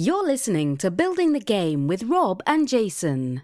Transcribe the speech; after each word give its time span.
You're 0.00 0.24
listening 0.24 0.76
to 0.76 0.92
Building 0.92 1.32
the 1.32 1.40
Game 1.40 1.88
with 1.88 2.04
Rob 2.04 2.40
and 2.46 2.68
Jason. 2.68 3.42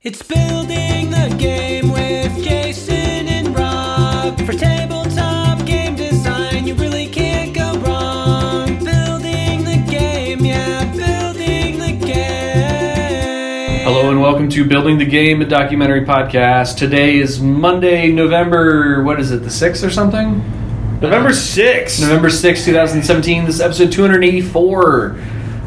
It's 0.00 0.22
building 0.22 1.10
the 1.10 1.34
game 1.36 1.90
with 1.90 2.40
Jason 2.40 2.94
and 2.94 3.48
Rob. 3.58 4.40
For 4.46 4.52
tabletop 4.52 5.66
game 5.66 5.96
design, 5.96 6.68
you 6.68 6.76
really 6.76 7.08
can't 7.08 7.52
go 7.52 7.80
wrong. 7.80 8.68
Building 8.84 9.64
the 9.64 9.84
game, 9.90 10.44
yeah, 10.44 10.84
building 10.84 11.80
the 11.80 12.06
game. 12.06 13.80
Hello 13.80 14.08
and 14.08 14.20
welcome 14.20 14.48
to 14.50 14.64
Building 14.64 14.98
the 14.98 15.04
Game, 15.04 15.42
a 15.42 15.44
documentary 15.44 16.04
podcast. 16.04 16.76
Today 16.76 17.18
is 17.18 17.40
Monday, 17.40 18.12
November, 18.12 19.02
what 19.02 19.18
is 19.18 19.32
it, 19.32 19.38
the 19.38 19.48
6th 19.48 19.84
or 19.84 19.90
something? 19.90 20.67
November 21.00 21.30
6th. 21.30 22.00
November 22.00 22.28
6th, 22.28 22.64
2017. 22.64 23.44
This 23.44 23.56
is 23.56 23.60
episode 23.60 23.92
284. 23.92 25.16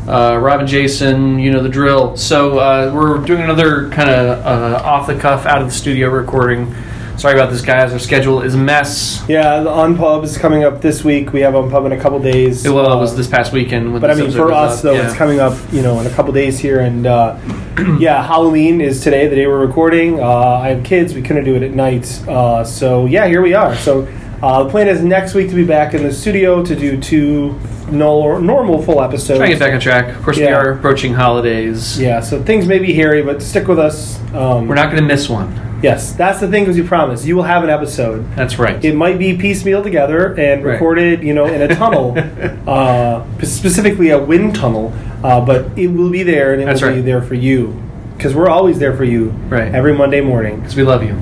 Uh, 0.08 0.38
Rob 0.42 0.60
and 0.62 0.68
Jason, 0.68 1.40
you 1.40 1.52
know 1.52 1.64
the 1.64 1.70
drill. 1.70 2.18
So 2.18 2.60
uh, 2.60 2.92
we're 2.94 3.20
doing 3.20 3.42
another 3.42 3.90
kind 3.92 4.10
of 4.10 4.46
uh, 4.46 4.82
off 4.84 5.08
the 5.08 5.18
cuff, 5.18 5.46
out 5.46 5.62
of 5.62 5.68
the 5.68 5.74
studio 5.74 6.10
recording. 6.10 6.76
Sorry 7.18 7.34
about 7.40 7.52
this, 7.52 7.62
guys. 7.62 7.94
Our 7.94 8.00
schedule 8.00 8.42
is 8.42 8.56
a 8.56 8.58
mess. 8.58 9.24
Yeah, 9.30 9.62
the 9.62 9.70
Unpub 9.70 10.24
is 10.24 10.38
coming 10.38 10.64
up 10.66 10.82
this 10.82 11.04
week. 11.04 11.32
We 11.32 11.42
have 11.42 11.54
Unpub 11.54 11.86
in 11.86 11.92
a 11.94 12.00
couple 12.00 12.20
days. 12.20 12.68
Well, 12.68 12.92
it 12.92 13.00
was 13.00 13.14
Uh, 13.14 13.18
this 13.18 13.28
past 13.28 13.54
weekend. 13.54 13.92
When 13.94 14.02
But 14.02 14.12
I 14.12 14.16
mean, 14.16 14.32
for 14.32 14.52
us 14.52 14.78
up. 14.80 14.84
though, 14.84 14.94
Yeah. 14.94 15.06
it's 15.08 15.16
coming 15.16 15.40
up, 15.40 15.54
you 15.72 15.82
know, 15.82 16.00
in 16.02 16.08
a 16.08 16.10
couple 16.10 16.34
days 16.34 16.58
here, 16.60 16.80
and 16.80 17.06
uh, 17.06 17.38
yeah, 18.00 18.26
Halloween 18.26 18.82
is 18.82 19.02
today, 19.02 19.28
the 19.28 19.36
day 19.36 19.48
we're 19.48 19.66
recording. 19.66 20.20
Uh, 20.20 20.26
I 20.28 20.70
have 20.70 20.84
kids; 20.84 21.14
we 21.14 21.22
couldn't 21.22 21.46
do 21.46 21.56
it 21.56 21.62
at 21.64 21.72
night, 21.72 22.22
uh, 22.28 22.64
so 22.66 23.06
yeah, 23.06 23.28
here 23.28 23.42
we 23.42 23.54
are. 23.54 23.76
So 23.76 24.08
uh, 24.44 24.64
the 24.64 24.70
plan 24.70 24.88
is 24.88 25.02
next 25.04 25.34
week 25.34 25.50
to 25.50 25.56
be 25.56 25.64
back 25.66 25.94
in 25.94 26.04
the 26.04 26.12
studio 26.12 26.64
to 26.64 26.76
do 26.76 27.00
two 27.00 27.60
no, 27.92 28.38
normal 28.40 28.82
full 28.82 29.02
episodes. 29.02 29.38
Trying 29.40 29.50
to 29.52 29.56
get 29.56 29.60
back 29.60 29.74
on 29.74 29.80
track. 29.80 30.16
Of 30.16 30.24
course, 30.24 30.38
we 30.38 30.48
are 30.48 30.72
approaching 30.72 31.14
holidays. 31.14 32.00
Yeah, 32.00 32.22
so 32.22 32.42
things 32.42 32.66
may 32.68 32.80
be 32.80 32.94
hairy, 32.94 33.22
but 33.22 33.42
stick 33.42 33.68
with 33.68 33.80
us. 33.80 34.18
Um, 34.34 34.68
We're 34.68 34.76
not 34.76 34.86
going 34.92 35.02
to 35.02 35.08
miss 35.08 35.28
one. 35.30 35.80
Yes, 35.84 36.14
that's 36.14 36.40
the 36.40 36.48
thing, 36.48 36.64
because 36.64 36.78
you 36.78 36.84
promised. 36.84 37.26
you 37.26 37.36
will 37.36 37.44
have 37.44 37.64
an 37.64 37.70
episode. 37.72 38.26
That's 38.36 38.60
right. 38.60 38.84
It 38.86 38.96
might 38.96 39.18
be 39.20 39.36
piecemeal 39.36 39.82
together 39.84 40.28
and 40.40 40.64
Right. 40.64 40.74
recorded, 40.74 41.24
you 41.24 41.34
know, 41.34 41.46
in 41.48 41.62
a 41.64 41.76
tunnel, 41.76 42.16
uh, 42.68 43.26
specifically 43.44 44.10
a 44.12 44.20
wind 44.24 44.56
tunnel. 44.56 44.94
Uh, 45.24 45.42
but 45.44 45.66
it 45.78 45.88
will 45.88 46.10
be 46.12 46.22
there, 46.24 46.54
and 46.54 46.62
it 46.62 46.66
That's 46.66 46.82
will 46.82 46.94
be 46.94 47.02
there 47.02 47.22
for 47.22 47.34
you, 47.36 47.82
because 48.16 48.34
we're 48.36 48.50
always 48.50 48.78
there 48.80 48.96
for 48.96 49.04
you, 49.04 49.30
Right. 49.50 49.74
Every 49.74 49.94
Monday 49.94 50.22
morning. 50.22 50.58
because 50.60 50.76
we 50.76 50.84
love 50.84 51.04
you. 51.04 51.14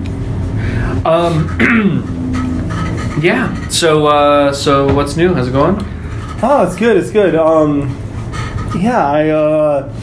Um, 1.05 2.15
yeah. 3.21 3.67
So, 3.69 4.07
uh, 4.07 4.53
so 4.53 4.93
what's 4.93 5.15
new? 5.17 5.33
How's 5.33 5.47
it 5.47 5.51
going? 5.51 5.75
Oh, 6.41 6.65
it's 6.65 6.75
good. 6.75 6.97
It's 6.97 7.11
good. 7.11 7.35
Um, 7.35 7.89
yeah, 8.79 9.05
I. 9.05 9.29
Uh, 9.29 9.93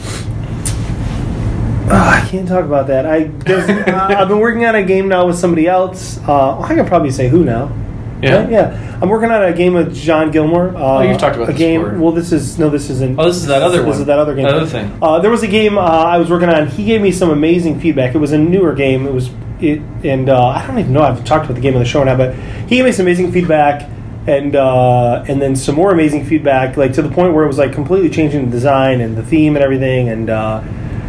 ah, 1.89 2.23
I 2.23 2.29
can't 2.29 2.47
talk 2.47 2.65
about 2.65 2.87
that. 2.87 3.05
i 3.05 3.25
uh, 3.47 4.21
i've 4.21 4.27
been 4.27 4.39
working 4.39 4.65
on 4.65 4.75
a 4.75 4.83
game 4.83 5.07
now 5.07 5.25
with 5.27 5.37
somebody 5.37 5.67
else. 5.67 6.19
Uh, 6.27 6.59
I 6.59 6.75
can 6.75 6.85
probably 6.85 7.11
say 7.11 7.27
who 7.27 7.43
now. 7.43 7.71
Yeah. 8.21 8.41
Right? 8.41 8.51
yeah. 8.51 8.99
I'm 9.01 9.09
working 9.09 9.29
on 9.29 9.43
a 9.43 9.53
game 9.53 9.73
with 9.75 9.95
John 9.95 10.31
Gilmore. 10.31 10.75
Uh, 10.75 10.79
Oh, 10.79 11.01
you've 11.01 11.19
talked 11.19 11.35
about 11.35 11.49
a 11.49 11.51
this 11.51 11.59
game. 11.59 11.83
before. 11.83 11.99
Well, 11.99 12.11
this 12.11 12.31
is 12.31 12.57
no, 12.57 12.69
this 12.69 12.89
isn't. 12.89 13.19
Oh, 13.19 13.25
this 13.25 13.37
is 13.37 13.45
that 13.47 13.61
other 13.61 13.77
This 13.77 13.85
one. 13.87 13.99
is 13.99 14.05
that 14.05 14.17
other 14.19 14.33
game. 14.33 14.45
That 14.45 14.55
other 14.55 14.65
thing. 14.65 14.97
Uh, 15.01 15.19
there 15.19 15.29
was 15.29 15.43
a 15.43 15.47
game 15.47 15.77
uh, 15.77 15.81
I 15.81 16.17
was 16.17 16.29
working 16.29 16.49
on. 16.49 16.67
He 16.67 16.83
gave 16.85 17.01
me 17.01 17.11
some 17.11 17.29
amazing 17.29 17.79
feedback. 17.79 18.15
It 18.15 18.17
was 18.17 18.31
a 18.31 18.37
newer 18.37 18.73
game. 18.73 19.05
It 19.05 19.13
was 19.13 19.29
it, 19.61 19.81
and 20.03 20.29
uh, 20.29 20.47
I 20.47 20.65
don't 20.67 20.79
even 20.79 20.93
know. 20.93 21.03
I've 21.03 21.23
talked 21.25 21.45
about 21.45 21.55
the 21.55 21.61
game 21.61 21.73
on 21.73 21.79
the 21.79 21.85
show 21.85 22.03
now, 22.03 22.15
but 22.15 22.35
he 22.35 22.77
gave 22.77 22.85
me 22.85 22.91
some 22.91 23.05
amazing 23.05 23.31
feedback. 23.31 23.89
And 24.27 24.57
uh, 24.57 25.23
and 25.29 25.41
then 25.41 25.55
some 25.55 25.75
more 25.75 25.93
amazing 25.93 26.25
feedback, 26.25 26.75
like 26.75 26.91
to 26.95 27.01
the 27.01 27.07
point 27.07 27.33
where 27.33 27.45
it 27.45 27.47
was 27.47 27.57
like 27.57 27.71
completely 27.71 28.09
changing 28.09 28.43
the 28.43 28.51
design 28.51 28.99
and 28.99 29.15
the 29.15 29.23
theme 29.23 29.55
and 29.55 29.63
everything. 29.63 30.09
And 30.09 30.29
uh, 30.29 30.61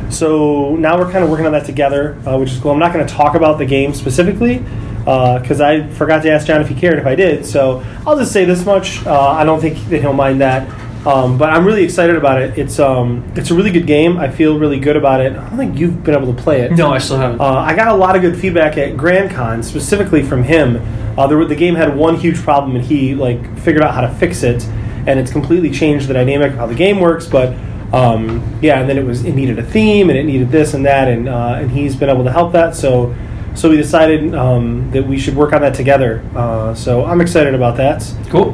so 0.08 0.76
now 0.76 0.96
we're 0.96 1.10
kind 1.10 1.24
of 1.24 1.30
working 1.30 1.44
on 1.44 1.50
that 1.50 1.66
together, 1.66 2.16
uh, 2.24 2.38
which 2.38 2.52
is 2.52 2.60
cool. 2.60 2.70
I'm 2.70 2.78
not 2.78 2.92
going 2.92 3.04
to 3.04 3.12
talk 3.12 3.34
about 3.34 3.58
the 3.58 3.66
game 3.66 3.92
specifically 3.92 4.58
because 5.00 5.60
I 5.60 5.88
forgot 5.88 6.22
to 6.22 6.30
ask 6.30 6.46
John 6.46 6.60
if 6.60 6.68
he 6.68 6.76
cared 6.76 7.00
if 7.00 7.06
I 7.06 7.16
did. 7.16 7.44
So 7.44 7.84
I'll 8.06 8.16
just 8.16 8.32
say 8.32 8.44
this 8.44 8.64
much: 8.64 9.04
uh, 9.04 9.20
I 9.20 9.42
don't 9.42 9.60
think 9.60 9.78
that 9.88 10.00
he'll 10.00 10.12
mind 10.12 10.40
that. 10.40 10.68
Um, 11.08 11.38
but 11.38 11.48
I'm 11.48 11.64
really 11.64 11.84
excited 11.84 12.16
about 12.16 12.42
it. 12.42 12.58
It's 12.58 12.78
um, 12.78 13.32
it's 13.34 13.50
a 13.50 13.54
really 13.54 13.70
good 13.70 13.86
game. 13.86 14.18
I 14.18 14.30
feel 14.30 14.58
really 14.58 14.78
good 14.78 14.94
about 14.94 15.22
it. 15.22 15.32
I 15.32 15.48
don't 15.48 15.56
think 15.56 15.78
you've 15.78 16.04
been 16.04 16.14
able 16.14 16.34
to 16.34 16.42
play 16.42 16.60
it. 16.60 16.72
No, 16.72 16.90
I 16.90 16.98
still 16.98 17.16
haven't. 17.16 17.40
Uh, 17.40 17.54
I 17.54 17.74
got 17.74 17.88
a 17.88 17.94
lot 17.94 18.14
of 18.14 18.20
good 18.20 18.36
feedback 18.38 18.76
at 18.76 18.94
Grand 18.94 19.30
Con, 19.30 19.62
specifically 19.62 20.22
from 20.22 20.42
him. 20.42 20.76
Uh, 21.18 21.26
there, 21.26 21.42
the 21.46 21.56
game 21.56 21.74
had 21.74 21.96
one 21.96 22.16
huge 22.16 22.36
problem, 22.36 22.76
and 22.76 22.84
he 22.84 23.14
like 23.14 23.58
figured 23.60 23.82
out 23.82 23.94
how 23.94 24.02
to 24.02 24.14
fix 24.16 24.42
it, 24.42 24.62
and 25.06 25.18
it's 25.18 25.32
completely 25.32 25.70
changed 25.70 26.08
the 26.08 26.12
dynamic 26.12 26.52
of 26.52 26.58
how 26.58 26.66
the 26.66 26.74
game 26.74 27.00
works. 27.00 27.26
But 27.26 27.56
um, 27.94 28.58
yeah, 28.60 28.78
and 28.78 28.86
then 28.86 28.98
it 28.98 29.04
was 29.04 29.24
it 29.24 29.32
needed 29.32 29.58
a 29.58 29.64
theme, 29.64 30.10
and 30.10 30.18
it 30.18 30.24
needed 30.24 30.50
this 30.50 30.74
and 30.74 30.84
that, 30.84 31.08
and 31.08 31.26
uh, 31.26 31.56
and 31.56 31.70
he's 31.70 31.96
been 31.96 32.10
able 32.10 32.24
to 32.24 32.32
help 32.32 32.52
that. 32.52 32.76
So 32.76 33.16
so 33.54 33.70
we 33.70 33.76
decided 33.76 34.34
um, 34.34 34.90
that 34.92 35.06
we 35.06 35.18
should 35.18 35.34
work 35.34 35.52
on 35.52 35.62
that 35.62 35.74
together. 35.74 36.22
Uh, 36.34 36.74
so 36.74 37.04
I'm 37.04 37.20
excited 37.20 37.54
about 37.54 37.76
that 37.78 38.02
cool. 38.28 38.52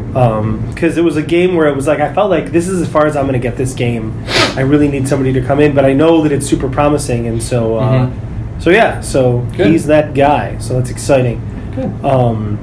because 0.72 0.97
it 0.97 1.05
was 1.05 1.16
a 1.16 1.22
game 1.22 1.55
where 1.55 1.69
it 1.69 1.77
was 1.77 1.87
like 1.87 2.00
I 2.00 2.12
felt 2.15 2.31
like 2.31 2.53
this 2.53 2.69
is 2.69 2.81
as 2.81 2.88
far 2.88 3.06
as 3.06 3.16
I'm 3.16 3.25
going 3.25 3.34
to 3.34 3.38
get 3.38 3.56
this 3.56 3.75
game. 3.75 4.25
I 4.56 4.60
really 4.60 4.88
need 4.88 5.09
somebody 5.09 5.32
to 5.34 5.43
come 5.43 5.60
in, 5.60 5.75
but 5.75 5.84
I 5.84 5.93
know 5.93 6.22
that 6.22 6.32
it's 6.32 6.47
super 6.47 6.69
promising, 6.69 7.27
and 7.27 7.43
so 7.43 7.77
uh, 7.77 8.10
so 8.60 8.71
yeah, 8.71 9.00
so 9.00 9.41
Good. 9.56 9.69
he's 9.69 9.87
that 9.87 10.15
guy. 10.15 10.59
So 10.59 10.75
that's 10.75 10.91
exciting. 10.91 11.41
Good. 11.75 12.05
Um, 12.05 12.59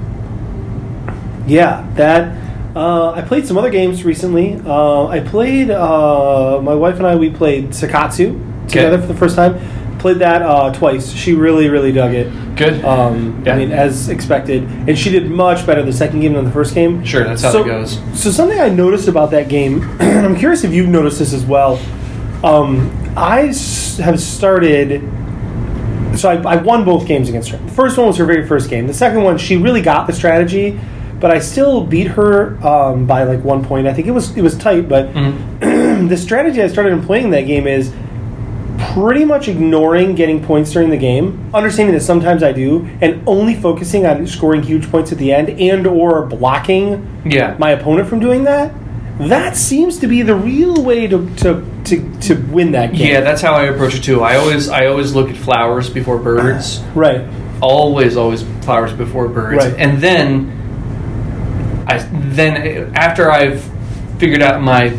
yeah, 1.48 1.88
that. 1.96 2.40
Uh, 2.75 3.12
I 3.12 3.22
played 3.22 3.46
some 3.46 3.58
other 3.58 3.69
games 3.69 4.06
recently. 4.06 4.56
Uh, 4.66 5.08
I 5.08 5.19
played. 5.19 5.69
Uh, 5.69 6.62
my 6.63 6.74
wife 6.74 6.96
and 6.96 7.06
I 7.06 7.16
we 7.16 7.30
played 7.30 7.69
Sakatsu 7.69 8.68
together 8.68 9.00
for 9.00 9.08
the 9.08 9.16
first 9.16 9.36
time. 9.36 9.59
Played 10.01 10.17
that 10.17 10.41
uh, 10.41 10.73
twice. 10.73 11.12
She 11.12 11.34
really, 11.34 11.69
really 11.69 11.91
dug 11.91 12.16
it. 12.16 12.56
Good. 12.56 12.84
Um, 12.84 13.44
Yeah. 13.45 13.53
I 13.53 13.57
mean, 13.57 13.72
as 13.72 14.09
expected, 14.09 14.63
and 14.63 14.97
she 14.97 15.12
did 15.12 15.29
much 15.29 15.63
better 15.67 15.84
the 15.84 15.94
second 15.94 16.22
game 16.22 16.34
than 16.34 16.44
the 16.44 16.50
first 16.51 16.73
game. 16.73 17.03
Sure, 17.06 17.23
that's 17.23 17.44
how 17.44 17.51
so, 17.51 17.63
that 17.63 17.69
goes. 17.69 18.00
So 18.19 18.31
something 18.31 18.59
I 18.59 18.69
noticed 18.69 19.07
about 19.07 19.29
that 19.29 19.47
game, 19.47 19.84
and 20.00 20.25
I'm 20.25 20.35
curious 20.35 20.63
if 20.63 20.73
you've 20.73 20.89
noticed 20.89 21.19
this 21.19 21.34
as 21.34 21.45
well. 21.45 21.79
Um, 22.44 22.89
I 23.16 23.53
have 24.01 24.19
started. 24.19 25.01
So 26.18 26.29
I, 26.29 26.53
I 26.53 26.56
won 26.56 26.83
both 26.83 27.07
games 27.07 27.29
against 27.29 27.50
her. 27.50 27.57
The 27.57 27.72
first 27.72 27.95
one 27.95 28.07
was 28.07 28.18
her 28.18 28.25
very 28.25 28.47
first 28.47 28.72
game. 28.72 28.88
The 28.88 28.94
second 28.95 29.22
one, 29.22 29.38
she 29.38 29.56
really 29.56 29.83
got 29.83 30.07
the 30.07 30.13
strategy, 30.13 30.79
but 31.19 31.29
I 31.29 31.38
still 31.38 31.85
beat 31.85 32.07
her 32.07 32.57
um, 32.66 33.06
by 33.06 33.23
like 33.23 33.44
one 33.44 33.63
point. 33.63 33.85
I 33.85 33.94
think 33.94 34.07
it 34.07 34.12
was 34.12 34.35
it 34.35 34.41
was 34.41 34.57
tight, 34.57 34.89
but 34.89 35.13
Mm-hmm. 35.13 36.07
the 36.07 36.18
strategy 36.18 36.59
I 36.63 36.68
started 36.68 36.94
in 36.94 37.06
playing 37.06 37.29
that 37.29 37.41
game 37.41 37.68
is 37.68 37.94
pretty 38.94 39.25
much 39.25 39.47
ignoring 39.47 40.16
getting 40.16 40.44
points 40.44 40.72
during 40.72 40.90
the 40.90 40.97
game, 40.97 41.50
understanding 41.53 41.94
that 41.96 42.02
sometimes 42.02 42.44
I 42.44 42.52
do, 42.52 42.88
and 43.02 43.22
only 43.28 43.56
focusing 43.56 44.06
on 44.06 44.25
scoring 44.28 44.63
huge 44.63 44.90
points 44.90 45.12
at 45.12 45.18
the 45.18 45.31
end 45.34 45.50
and 45.50 45.85
or 45.88 46.25
blocking 46.25 47.22
Yeah. 47.25 47.56
my 47.59 47.72
opponent 47.72 48.07
from 48.09 48.19
doing 48.19 48.44
that. 48.46 48.74
That 49.19 49.56
seems 49.56 50.00
to 50.00 50.07
be 50.07 50.22
the 50.24 50.35
real 50.35 50.84
way 50.84 51.06
to 51.07 51.30
to, 51.38 51.63
to, 51.85 52.19
to 52.22 52.35
win 52.51 52.72
that 52.72 52.94
game. 52.94 53.07
Yeah, 53.12 53.22
that's 53.22 53.41
how 53.41 53.53
I 53.53 53.66
approach 53.66 53.96
it 53.96 54.01
too. 54.03 54.22
I 54.24 54.38
always 54.38 54.68
I 54.69 54.88
always 54.88 55.13
look 55.13 55.30
at 55.30 55.35
flowers 55.38 55.90
before 55.90 56.18
birds. 56.18 56.80
right. 56.96 57.22
always 57.62 58.18
always 58.18 58.41
flowers 58.66 58.91
before 58.94 59.28
birds 59.28 59.63
Right. 59.63 59.75
and 59.78 60.01
then 60.01 60.50
i 61.88 61.97
then 62.34 62.96
after 62.96 63.30
i've 63.30 63.62
figured 64.18 64.41
out 64.41 64.62
my 64.63 64.90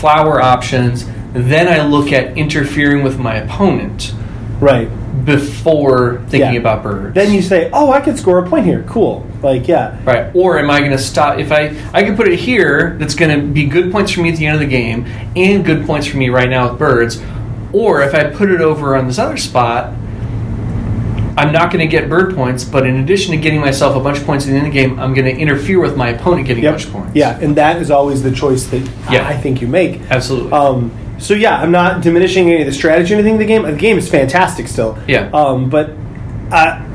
flower 0.00 0.40
options 0.42 1.04
then 1.32 1.68
i 1.68 1.84
look 1.86 2.12
at 2.12 2.36
interfering 2.36 3.02
with 3.02 3.18
my 3.18 3.36
opponent 3.36 4.14
Right. 4.60 4.88
before 5.24 6.20
thinking 6.28 6.54
Yeah. 6.54 6.60
about 6.60 6.82
birds 6.82 7.14
Then 7.14 7.32
you 7.32 7.40
say, 7.40 7.70
"Oh, 7.72 7.90
I 7.92 8.00
could 8.00 8.18
score 8.18 8.38
a 8.38 8.46
point 8.48 8.66
here. 8.66 8.84
Cool." 8.86 9.24
Like, 9.42 9.66
yeah. 9.68 9.96
right 10.04 10.26
or 10.34 10.58
am 10.58 10.70
i 10.70 10.80
going 10.80 10.90
to 10.90 10.98
stop 10.98 11.38
if 11.38 11.50
i 11.50 11.72
i 11.94 12.02
can 12.02 12.14
put 12.14 12.28
it 12.28 12.38
here 12.38 12.96
that's 12.98 13.14
going 13.14 13.34
to 13.40 13.46
be 13.46 13.64
good 13.64 13.90
points 13.90 14.12
for 14.12 14.20
me 14.20 14.30
at 14.30 14.36
the 14.36 14.44
end 14.46 14.54
of 14.56 14.60
the 14.60 14.66
game 14.66 15.06
and 15.34 15.64
good 15.64 15.86
points 15.86 16.06
for 16.06 16.18
me 16.18 16.28
right 16.28 16.50
now 16.50 16.68
with 16.68 16.78
birds 16.78 17.22
or 17.72 18.02
if 18.02 18.14
i 18.14 18.24
put 18.24 18.50
it 18.50 18.60
over 18.60 18.94
on 18.96 19.06
this 19.06 19.18
other 19.18 19.38
spot 19.38 19.94
I'm 21.38 21.52
not 21.52 21.72
going 21.72 21.80
to 21.80 21.86
get 21.86 22.10
bird 22.10 22.34
points, 22.34 22.64
but 22.64 22.86
in 22.86 22.96
addition 22.98 23.30
to 23.30 23.38
getting 23.40 23.60
myself 23.60 23.96
a 23.96 24.00
bunch 24.00 24.18
of 24.18 24.26
points 24.26 24.44
at 24.44 24.50
the 24.50 24.56
end 24.58 24.66
of 24.66 24.72
the 24.74 24.78
game, 24.78 24.98
I'm 25.00 25.14
going 25.14 25.24
to 25.24 25.34
interfere 25.40 25.80
with 25.80 25.96
my 25.96 26.08
opponent 26.10 26.46
getting 26.46 26.62
a 26.64 26.66
Yep. 26.66 26.72
bunch 26.74 26.86
of 26.86 26.92
points. 26.92 27.10
Yeah, 27.14 27.38
and 27.40 27.56
that 27.56 27.80
is 27.80 27.90
always 27.90 28.22
the 28.22 28.30
choice 28.32 28.64
that 28.66 28.82
Yeah. 29.10 29.26
I 29.26 29.36
think 29.38 29.62
you 29.62 29.68
make. 29.68 30.00
absolutely. 30.10 30.52
Um, 30.52 30.90
so 31.20 31.34
yeah, 31.34 31.60
I'm 31.60 31.70
not 31.70 32.00
diminishing 32.02 32.50
any 32.50 32.60
of 32.62 32.66
the 32.66 32.72
strategy 32.72 33.14
or 33.14 33.18
anything 33.18 33.34
of 33.34 33.38
the 33.40 33.46
game. 33.46 33.62
The 33.62 33.72
game 33.72 33.98
is 33.98 34.10
fantastic 34.10 34.66
still. 34.68 34.98
Yeah. 35.06 35.30
Um, 35.32 35.70
but 35.70 35.90
I, 36.50 36.86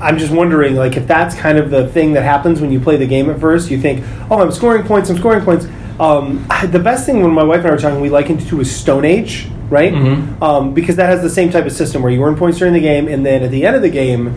I'm 0.00 0.18
just 0.18 0.32
wondering, 0.32 0.74
like, 0.76 0.96
if 0.96 1.06
that's 1.06 1.34
kind 1.34 1.58
of 1.58 1.70
the 1.70 1.88
thing 1.88 2.12
that 2.14 2.22
happens 2.22 2.60
when 2.60 2.70
you 2.72 2.80
play 2.80 2.96
the 2.96 3.06
game 3.06 3.30
at 3.30 3.40
first. 3.40 3.70
You 3.70 3.80
think, 3.80 4.04
oh, 4.30 4.40
I'm 4.40 4.52
scoring 4.52 4.84
points. 4.84 5.10
I'm 5.10 5.16
scoring 5.18 5.44
points. 5.44 5.66
Um, 6.00 6.46
the 6.66 6.78
best 6.80 7.06
thing 7.06 7.22
when 7.22 7.32
my 7.32 7.44
wife 7.44 7.58
and 7.60 7.68
I 7.68 7.70
were 7.72 7.78
talking, 7.78 8.00
we 8.00 8.10
likened 8.10 8.40
it 8.42 8.48
to 8.48 8.60
a 8.60 8.64
Stone 8.64 9.04
Age, 9.04 9.46
right? 9.70 9.92
Mhm. 9.92 10.42
Um, 10.42 10.74
because 10.74 10.96
that 10.96 11.08
has 11.08 11.22
the 11.22 11.30
same 11.30 11.50
type 11.50 11.66
of 11.66 11.72
system 11.72 12.02
where 12.02 12.10
you 12.10 12.22
earn 12.24 12.34
points 12.34 12.58
during 12.58 12.74
the 12.74 12.80
game, 12.80 13.06
and 13.08 13.24
then 13.24 13.42
at 13.42 13.50
the 13.50 13.64
end 13.64 13.76
of 13.76 13.82
the 13.82 13.90
game, 13.90 14.32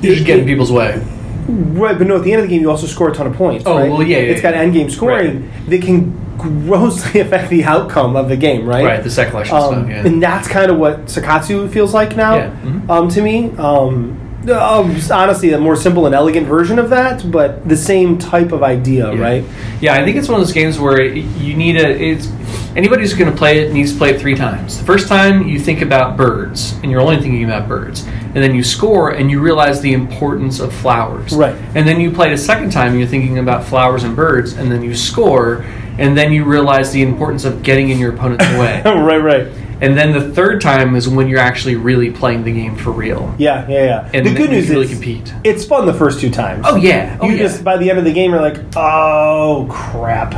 You're 0.00 0.14
just 0.14 0.26
getting 0.26 0.46
people's 0.46 0.72
way. 0.72 1.00
Right, 1.48 1.96
but 1.96 2.06
no. 2.06 2.16
At 2.16 2.24
the 2.24 2.32
end 2.32 2.42
of 2.42 2.48
the 2.48 2.54
game, 2.54 2.60
you 2.62 2.70
also 2.70 2.86
score 2.86 3.10
a 3.10 3.14
ton 3.14 3.26
of 3.26 3.34
points. 3.34 3.64
Oh, 3.66 3.76
right? 3.78 3.90
well, 3.90 4.02
yeah, 4.02 4.18
yeah, 4.18 4.32
It's 4.32 4.42
got 4.42 4.54
end 4.54 4.74
game 4.74 4.90
scoring 4.90 5.50
that 5.68 5.82
can 5.82 6.12
grossly 6.36 7.20
affect 7.24 7.48
the 7.50 7.64
outcome 7.64 8.16
of 8.16 8.28
the 8.28 8.36
game. 8.36 8.66
Right. 8.66 8.84
Right, 8.84 9.02
the 9.02 9.10
set 9.10 9.30
collection 9.30 9.56
Um, 9.56 9.62
stuff. 9.74 9.88
Yeah. 9.88 10.06
And 10.06 10.22
that's 10.22 10.46
kind 10.46 10.70
of 10.70 10.78
what 10.78 11.06
Sakatsu 11.06 11.70
feels 11.70 11.94
like 11.94 12.16
now. 12.16 12.36
Yeah, 12.36 12.50
mhm. 12.62 12.88
Um, 12.90 13.08
to 13.08 13.22
me. 13.22 13.50
Um, 13.56 14.20
um, 14.50 14.96
honestly, 15.10 15.52
a 15.52 15.58
more 15.58 15.74
simple 15.76 16.06
and 16.06 16.14
elegant 16.14 16.46
version 16.46 16.78
of 16.78 16.90
that, 16.90 17.28
but 17.30 17.68
the 17.68 17.76
same 17.76 18.16
type 18.18 18.52
of 18.52 18.62
idea, 18.62 19.12
Yeah. 19.12 19.20
right? 19.20 19.44
Yeah, 19.80 19.94
I 19.94 20.04
think 20.04 20.16
it's 20.16 20.28
one 20.28 20.40
of 20.40 20.46
those 20.46 20.54
games 20.54 20.78
where 20.78 20.98
it- 21.00 21.16
you 21.16 21.54
need 21.54 21.76
a. 21.76 21.88
It's 21.88 22.28
anybody 22.76 23.02
who's 23.02 23.14
going 23.14 23.30
to 23.30 23.36
play 23.36 23.58
it 23.60 23.72
needs 23.72 23.92
to 23.92 23.98
play 23.98 24.10
it 24.10 24.20
three 24.20 24.34
times. 24.34 24.78
The 24.78 24.84
first 24.84 25.08
time 25.08 25.46
you 25.48 25.58
think 25.58 25.80
about 25.82 26.16
birds, 26.16 26.72
and 26.82 26.90
you're 26.90 27.00
only 27.00 27.20
thinking 27.20 27.44
about 27.44 27.68
birds, 27.68 28.04
and 28.06 28.36
then 28.36 28.54
you 28.54 28.62
score 28.62 29.10
and 29.10 29.30
you 29.30 29.40
realize 29.40 29.80
the 29.80 29.92
importance 29.92 30.60
of 30.60 30.72
flowers. 30.72 31.32
Right. 31.34 31.54
And 31.74 31.86
then 31.86 32.00
you 32.00 32.10
play 32.10 32.28
it 32.28 32.32
a 32.32 32.38
second 32.38 32.70
time, 32.70 32.90
and 32.92 32.98
you're 32.98 33.08
thinking 33.08 33.38
about 33.38 33.64
flowers 33.64 34.04
and 34.04 34.14
birds, 34.14 34.52
and 34.54 34.70
then 34.70 34.82
you 34.82 34.94
score, 34.94 35.64
and 35.98 36.16
then 36.16 36.32
you 36.32 36.44
realize 36.44 36.92
the 36.92 37.02
importance 37.02 37.44
of 37.44 37.62
getting 37.62 37.88
in 37.90 37.98
your 37.98 38.14
opponent's 38.14 38.44
way. 38.58 38.82
right, 38.84 39.18
right. 39.18 39.48
And 39.80 39.96
then 39.96 40.12
the 40.12 40.34
third 40.34 40.60
time 40.60 40.96
is 40.96 41.08
when 41.08 41.28
you're 41.28 41.38
actually 41.38 41.76
really 41.76 42.10
playing 42.10 42.42
the 42.42 42.50
game 42.52 42.74
for 42.74 42.90
real. 42.90 43.32
Yeah, 43.38 43.64
yeah, 43.68 43.84
yeah. 43.84 44.10
And 44.12 44.26
the 44.26 44.34
good 44.34 44.50
news 44.50 44.68
really 44.68 44.86
is 44.86 44.92
compete. 44.92 45.32
it's 45.44 45.64
fun 45.64 45.86
the 45.86 45.94
first 45.94 46.20
two 46.20 46.30
times. 46.30 46.64
Oh 46.68 46.74
yeah. 46.74 47.16
Oh 47.20 47.26
you 47.26 47.36
yeah. 47.36 47.44
just 47.44 47.62
by 47.62 47.76
the 47.76 47.88
end 47.88 47.96
of 47.98 48.04
the 48.04 48.12
game 48.12 48.32
you're 48.32 48.40
like, 48.40 48.58
oh 48.74 49.68
crap, 49.70 50.32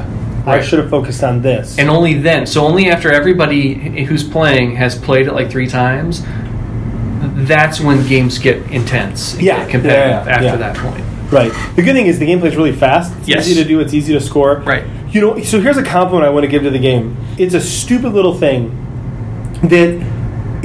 I 0.46 0.56
Right. 0.56 0.64
should 0.64 0.78
have 0.78 0.88
focused 0.90 1.22
on 1.22 1.42
this. 1.42 1.78
and 1.78 1.88
only 1.90 2.14
then 2.14 2.46
so 2.46 2.64
only 2.64 2.88
after 2.90 3.12
everybody 3.12 3.74
who's 4.04 4.24
playing 4.24 4.76
has 4.76 4.94
played 4.96 5.26
it 5.26 5.32
like 5.34 5.50
three 5.50 5.66
times 5.66 6.22
that's 7.46 7.80
when 7.80 8.06
games 8.06 8.38
get 8.38 8.56
intense 8.70 9.34
and 9.34 9.42
Yeah, 9.42 9.58
get 9.60 9.68
competitive 9.70 10.08
yeah, 10.08 10.24
yeah, 10.24 10.30
after 10.32 10.44
yeah. 10.46 10.56
that 10.56 10.76
point 10.76 11.04
right. 11.30 11.52
The 11.76 11.82
good 11.82 11.94
thing 11.94 12.06
is 12.06 12.18
the 12.18 12.26
gameplay 12.26 12.46
is 12.46 12.56
really 12.56 12.72
fast. 12.72 13.12
It's 13.20 13.28
Yes. 13.28 13.48
easy 13.48 13.62
to 13.62 13.68
do. 13.68 13.78
It's 13.78 13.94
easy 13.94 14.12
to 14.14 14.20
score. 14.20 14.62
Right. 14.66 14.82
You 15.12 15.20
know. 15.20 15.38
So 15.42 15.60
here's 15.60 15.76
a 15.76 15.82
compliment 15.84 16.24
I 16.26 16.30
want 16.30 16.42
to 16.42 16.50
give 16.50 16.64
to 16.64 16.70
the 16.70 16.78
game. 16.80 17.16
It's 17.38 17.54
a 17.54 17.60
stupid 17.60 18.12
little 18.14 18.34
thing 18.34 18.72
that 19.62 20.04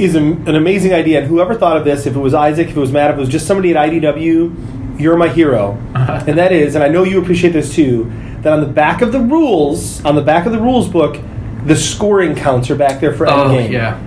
is 0.00 0.16
a, 0.16 0.18
an 0.18 0.56
amazing 0.56 0.92
idea. 0.92 1.20
And 1.20 1.28
whoever 1.28 1.54
thought 1.54 1.76
of 1.76 1.84
this, 1.84 2.04
if 2.06 2.16
it 2.16 2.18
was 2.18 2.34
Isaac, 2.34 2.68
if 2.68 2.76
it 2.76 2.80
was 2.80 2.90
Matt, 2.90 3.10
if 3.12 3.16
it 3.16 3.20
was 3.20 3.28
just 3.28 3.46
somebody 3.46 3.70
at 3.70 3.76
IDW, 3.76 4.98
you're 4.98 5.16
my 5.16 5.28
hero. 5.28 5.78
Uh-huh. 5.94 6.24
and 6.26 6.36
that 6.36 6.50
is, 6.50 6.74
and 6.74 6.82
I 6.82 6.88
know 6.88 7.04
you 7.04 7.20
appreciate 7.22 7.52
this 7.52 7.72
too, 7.72 8.10
that 8.46 8.52
on 8.52 8.60
the 8.60 8.66
back 8.72 9.02
of 9.02 9.10
the 9.12 9.20
rules, 9.20 10.04
on 10.04 10.14
the 10.14 10.22
back 10.22 10.46
of 10.46 10.52
the 10.52 10.60
rules 10.60 10.88
book, 10.88 11.18
the 11.64 11.76
scoring 11.76 12.34
counts 12.34 12.70
are 12.70 12.76
back 12.76 13.00
there 13.00 13.12
for 13.12 13.26
oh 13.28 13.30
endgame. 13.48 13.70
yeah 13.72 13.98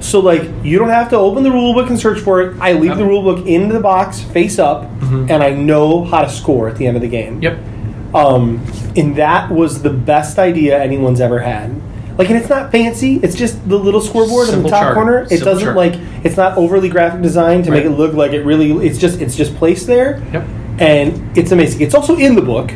So 0.00 0.20
like 0.20 0.42
you 0.62 0.78
don't 0.78 0.90
have 0.90 1.08
to 1.10 1.16
open 1.16 1.42
the 1.42 1.50
rule 1.50 1.72
book 1.74 1.88
and 1.88 1.98
search 1.98 2.20
for 2.20 2.42
it. 2.42 2.56
I 2.60 2.72
leave 2.74 2.90
Yep. 2.90 2.98
the 2.98 3.04
rule 3.06 3.22
book 3.22 3.46
in 3.46 3.68
the 3.68 3.80
box 3.80 4.20
face 4.20 4.58
up, 4.58 4.84
and 5.02 5.42
I 5.42 5.50
know 5.54 6.04
how 6.04 6.22
to 6.22 6.28
score 6.30 6.68
at 6.68 6.76
the 6.76 6.86
end 6.86 6.96
of 6.96 7.02
the 7.02 7.08
game. 7.08 7.40
Mm-hmm. 7.40 7.42
yep 7.42 8.14
Um, 8.14 8.60
and 8.96 9.16
that 9.16 9.50
was 9.50 9.82
the 9.82 9.90
best 9.90 10.38
idea 10.38 10.78
anyone's 10.82 11.20
ever 11.20 11.38
had. 11.40 11.70
Like, 12.18 12.30
and 12.30 12.38
it's 12.38 12.48
not 12.48 12.72
fancy. 12.72 13.16
It's 13.22 13.34
just 13.36 13.66
the 13.68 13.78
little 13.78 14.00
scoreboard 14.00 14.48
in 14.48 14.62
the 14.62 14.68
top 14.70 14.82
chart. 14.82 14.94
corner. 14.94 15.20
It 15.22 15.28
Simple 15.28 15.44
doesn't 15.46 15.64
chart. 15.64 15.76
like 15.76 15.94
it's 16.24 16.36
not 16.36 16.56
overly 16.56 16.88
graphic 16.88 17.20
designed 17.22 17.64
to 17.64 17.70
make 17.70 17.84
it 17.84 17.90
look 17.90 18.12
like 18.14 18.32
it 18.32 18.42
really. 18.44 18.72
It's 18.86 18.98
just 18.98 19.20
it's 19.20 19.36
just 19.36 19.54
placed 19.56 19.86
there, 19.86 20.22
yep 20.32 20.44
and 20.78 21.36
it's 21.38 21.52
amazing. 21.52 21.80
It's 21.80 21.94
also 21.94 22.16
in 22.16 22.34
the 22.34 22.42
book, 22.42 22.70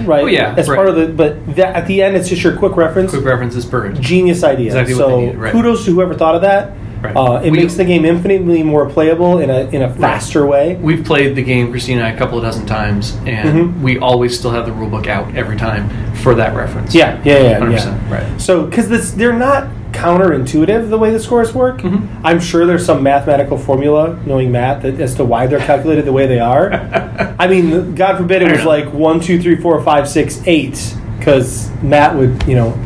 right? 0.00 0.24
Oh, 0.24 0.26
yeah, 0.26 0.54
as 0.56 0.68
right. 0.68 0.76
part 0.76 0.88
of 0.88 0.96
the. 0.96 1.06
But 1.08 1.56
that, 1.56 1.76
at 1.76 1.86
the 1.86 2.02
end, 2.02 2.16
it's 2.16 2.28
just 2.28 2.42
your 2.42 2.56
quick 2.56 2.76
reference. 2.76 3.10
quick 3.12 3.24
reference 3.24 3.54
is 3.54 3.64
bird 3.64 4.00
Genius 4.00 4.42
idea. 4.44 4.66
Exactly 4.66 4.94
so 4.94 5.20
needed, 5.20 5.36
right. 5.38 5.52
kudos 5.52 5.84
to 5.84 5.92
whoever 5.92 6.14
thought 6.14 6.34
of 6.34 6.42
that. 6.42 6.72
Right. 7.02 7.16
Uh, 7.16 7.40
it 7.44 7.50
We- 7.50 7.58
makes 7.58 7.74
the 7.74 7.84
game 7.84 8.04
infinitely 8.04 8.62
more 8.62 8.88
playable 8.88 9.40
in 9.40 9.50
a 9.50 9.62
in 9.72 9.82
a 9.82 9.92
faster 9.92 10.46
way. 10.46 10.78
we've 10.80 11.04
played 11.04 11.34
the 11.34 11.42
game 11.42 11.68
christina 11.72 12.12
a 12.14 12.16
couple 12.16 12.38
of 12.38 12.44
dozen 12.44 12.64
times 12.64 13.16
and 13.26 13.74
Mhm. 13.74 13.80
we 13.82 13.98
always 13.98 14.38
still 14.38 14.52
have 14.52 14.66
the 14.66 14.72
rule 14.72 14.88
book 14.88 15.08
out 15.08 15.26
every 15.34 15.56
time 15.56 15.90
for 16.22 16.32
that 16.36 16.54
reference 16.54 16.94
Yeah, 16.94 17.18
yeah, 17.24 17.38
yeah, 17.40 17.58
100%, 17.58 17.96
yeah. 18.08 18.14
right. 18.14 18.40
So, 18.40 18.62
because 18.66 18.88
this 18.88 19.10
they're 19.10 19.32
not 19.32 19.66
counterintuitive 19.92 20.90
the 20.90 20.98
way 20.98 21.10
the 21.10 21.20
scores 21.20 21.54
work. 21.54 21.82
Mhm. 21.82 22.08
I'm 22.24 22.40
sure 22.40 22.66
there's 22.66 22.84
some 22.84 23.02
mathematical 23.02 23.58
formula, 23.58 24.18
knowing 24.26 24.50
math, 24.50 24.82
that, 24.82 25.00
as 25.00 25.14
to 25.16 25.24
why 25.24 25.46
they're 25.46 25.58
calculated 25.60 26.04
the 26.04 26.12
way 26.12 26.26
they 26.26 26.40
are. 26.40 26.72
I 27.38 27.46
mean, 27.46 27.94
God 27.94 28.16
forbid 28.16 28.42
it 28.42 28.50
was 28.50 28.64
like 28.64 28.92
one, 28.92 29.20
two, 29.20 29.40
three, 29.40 29.56
four, 29.56 29.80
five, 29.82 30.08
six, 30.08 30.40
eight, 30.46 30.94
because 31.18 31.70
Matt 31.82 32.16
would, 32.16 32.42
you 32.46 32.54
know, 32.54 32.78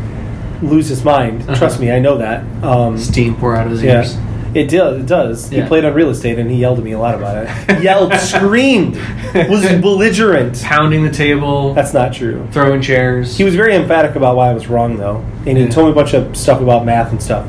lose 0.63 0.89
his 0.89 1.05
mind. 1.05 1.43
Uh-huh. 1.43 1.55
Trust 1.57 1.81
me, 1.81 1.91
I 1.91 1.99
know 1.99 2.19
that. 2.19 2.45
Um, 2.63 2.99
steam 2.99 3.35
pour 3.37 3.57
out 3.57 3.67
of 3.67 3.73
his 3.73 3.83
yeah. 3.83 3.99
ears 3.99 4.17
It 4.57 4.71
does. 4.71 5.01
It 5.01 5.07
does. 5.07 5.49
He 5.51 5.63
played 5.63 5.85
on 5.85 5.93
real 5.95 6.09
estate, 6.11 6.39
and 6.39 6.51
he 6.51 6.57
yelled 6.57 6.79
at 6.79 6.85
me 6.85 6.93
a 6.93 6.99
lot 6.99 7.15
about 7.15 7.47
it. 7.47 7.83
yelled, 7.83 8.15
screamed, 8.15 8.97
was 9.35 9.67
belligerent. 9.83 10.63
pounding 10.63 11.05
the 11.05 11.11
table 11.11 11.75
That's 11.75 11.93
not 11.93 12.13
true. 12.15 12.47
throwing 12.53 12.81
chairs 12.81 13.37
He 13.37 13.45
was 13.45 13.55
very 13.55 13.75
emphatic 13.75 14.17
about 14.17 14.35
why 14.37 14.49
I 14.51 14.55
was 14.55 14.67
wrong, 14.69 14.97
though, 14.97 15.19
and 15.47 15.59
he 15.59 15.65
Yeah. 15.65 15.69
told 15.71 15.87
me 15.89 15.93
a 15.93 15.95
bunch 15.95 16.15
of 16.15 16.37
stuff 16.37 16.61
about 16.63 16.87
math 16.87 17.11
and 17.13 17.23
stuff 17.23 17.47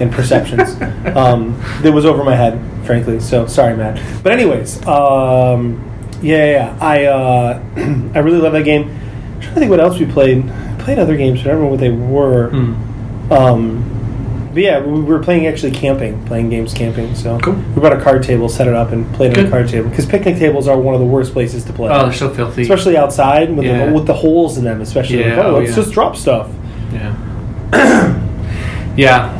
and 0.00 0.10
perceptions 0.12 0.70
um, 1.16 1.60
that 1.82 1.92
was 1.92 2.04
over 2.04 2.24
my 2.24 2.34
head, 2.34 2.58
frankly. 2.84 3.20
So 3.20 3.46
sorry, 3.46 3.76
Matt. 3.76 4.00
But 4.22 4.32
anyways, 4.32 4.84
um, 4.86 5.84
yeah, 6.22 6.44
yeah, 6.44 6.50
yeah. 6.50 6.78
I 6.80 7.04
uh, 7.04 7.62
I 8.14 8.18
really 8.18 8.38
love 8.38 8.52
that 8.52 8.64
game. 8.64 8.88
I'm 8.90 9.40
trying 9.40 9.54
to 9.54 9.60
think 9.60 9.70
what 9.70 9.80
else 9.80 9.98
we 9.98 10.06
played. 10.06 10.48
I 10.48 10.76
played 10.80 10.98
other 10.98 11.16
games, 11.16 11.40
but 11.42 11.50
I 11.50 11.52
don't 11.52 11.62
remember 11.62 11.70
what 11.70 11.80
they 11.80 11.90
were. 11.90 12.50
Hmm. 12.50 13.32
Um, 13.32 13.97
but 14.58 14.64
yeah, 14.64 14.80
we 14.80 15.02
were 15.02 15.20
playing 15.20 15.46
actually 15.46 15.70
camping, 15.70 16.20
playing 16.26 16.50
games 16.50 16.74
camping. 16.74 17.14
So 17.14 17.38
Cool. 17.38 17.54
we 17.54 17.74
brought 17.80 17.92
a 17.92 18.02
card 18.02 18.24
table, 18.24 18.48
set 18.48 18.66
it 18.66 18.74
up, 18.74 18.90
and 18.90 19.06
played 19.14 19.38
on 19.38 19.46
a 19.46 19.48
card 19.48 19.68
table 19.68 19.88
because 19.88 20.04
picnic 20.04 20.36
tables 20.36 20.66
are 20.66 20.76
one 20.76 20.94
of 20.96 21.00
the 21.00 21.06
worst 21.06 21.32
places 21.32 21.62
to 21.66 21.72
play 21.72 21.88
oh 21.92 22.02
they're 22.06 22.12
so 22.12 22.28
filthy 22.28 22.62
especially 22.62 22.96
outside 22.96 23.54
with, 23.54 23.64
Yeah. 23.64 23.86
the, 23.86 23.92
with 23.92 24.08
the 24.08 24.14
holes 24.14 24.58
in 24.58 24.64
them. 24.64 24.80
Especially, 24.80 25.20
Yeah, 25.20 25.36
like, 25.36 25.46
oh, 25.46 25.54
oh, 25.54 25.58
let's 25.60 25.70
yeah. 25.70 25.76
just 25.76 25.92
drop 25.92 26.16
stuff. 26.16 26.50
Yeah. 26.92 27.14
yeah. 28.96 29.34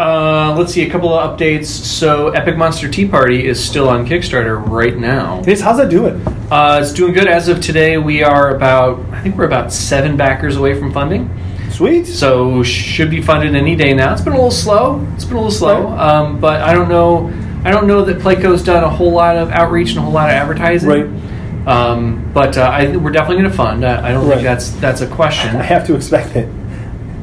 Uh, 0.00 0.52
let's 0.58 0.72
see 0.72 0.82
a 0.82 0.90
couple 0.90 1.14
of 1.14 1.38
updates. 1.38 1.66
So, 1.66 2.30
Epic 2.30 2.56
Monster 2.56 2.88
Tea 2.88 3.06
Party 3.06 3.46
is 3.46 3.64
still 3.64 3.88
on 3.88 4.04
Kickstarter 4.04 4.60
right 4.68 4.96
now. 4.98 5.42
This, 5.42 5.60
how's 5.60 5.76
that 5.76 5.90
doing? 5.90 6.20
Uh, 6.50 6.80
it's 6.82 6.92
doing 6.92 7.12
good 7.12 7.28
as 7.28 7.46
of 7.46 7.60
today. 7.60 7.98
We 7.98 8.24
are 8.24 8.56
about, 8.56 8.98
I 9.12 9.22
think 9.22 9.36
we're 9.36 9.44
about 9.44 9.72
seven 9.72 10.16
backers 10.16 10.56
away 10.56 10.76
from 10.76 10.92
funding. 10.92 11.30
Sweet. 11.76 12.06
So 12.06 12.62
should 12.62 13.10
be 13.10 13.20
funded 13.20 13.54
any 13.54 13.76
day 13.76 13.92
now. 13.92 14.12
It's 14.14 14.22
been 14.22 14.32
a 14.32 14.36
little 14.36 14.50
slow. 14.50 15.06
It's 15.14 15.24
been 15.26 15.34
a 15.36 15.40
little 15.40 15.50
slow, 15.50 15.82
Right. 15.90 15.98
um, 15.98 16.40
but 16.40 16.62
I 16.62 16.72
don't 16.72 16.88
know. 16.88 17.30
I 17.66 17.70
don't 17.70 17.86
know 17.86 18.02
that 18.02 18.18
Playco's 18.20 18.62
done 18.64 18.82
a 18.82 18.88
whole 18.88 19.10
lot 19.12 19.36
of 19.36 19.50
outreach 19.50 19.90
and 19.90 19.98
a 19.98 20.02
whole 20.02 20.12
lot 20.12 20.30
of 20.30 20.34
advertising. 20.36 20.88
Right. 20.88 21.66
Um, 21.68 22.30
but 22.32 22.56
uh, 22.56 22.62
I, 22.62 22.96
we're 22.96 23.10
definitely 23.10 23.42
going 23.42 23.50
to 23.50 23.56
fund. 23.56 23.84
Uh, 23.84 24.00
I 24.02 24.12
don't 24.12 24.24
Right. 24.26 24.36
think 24.36 24.44
that's 24.44 24.70
that's 24.70 25.02
a 25.02 25.06
question. 25.06 25.54
I 25.56 25.62
have 25.64 25.86
to 25.88 25.94
expect 25.96 26.34
it. 26.34 26.48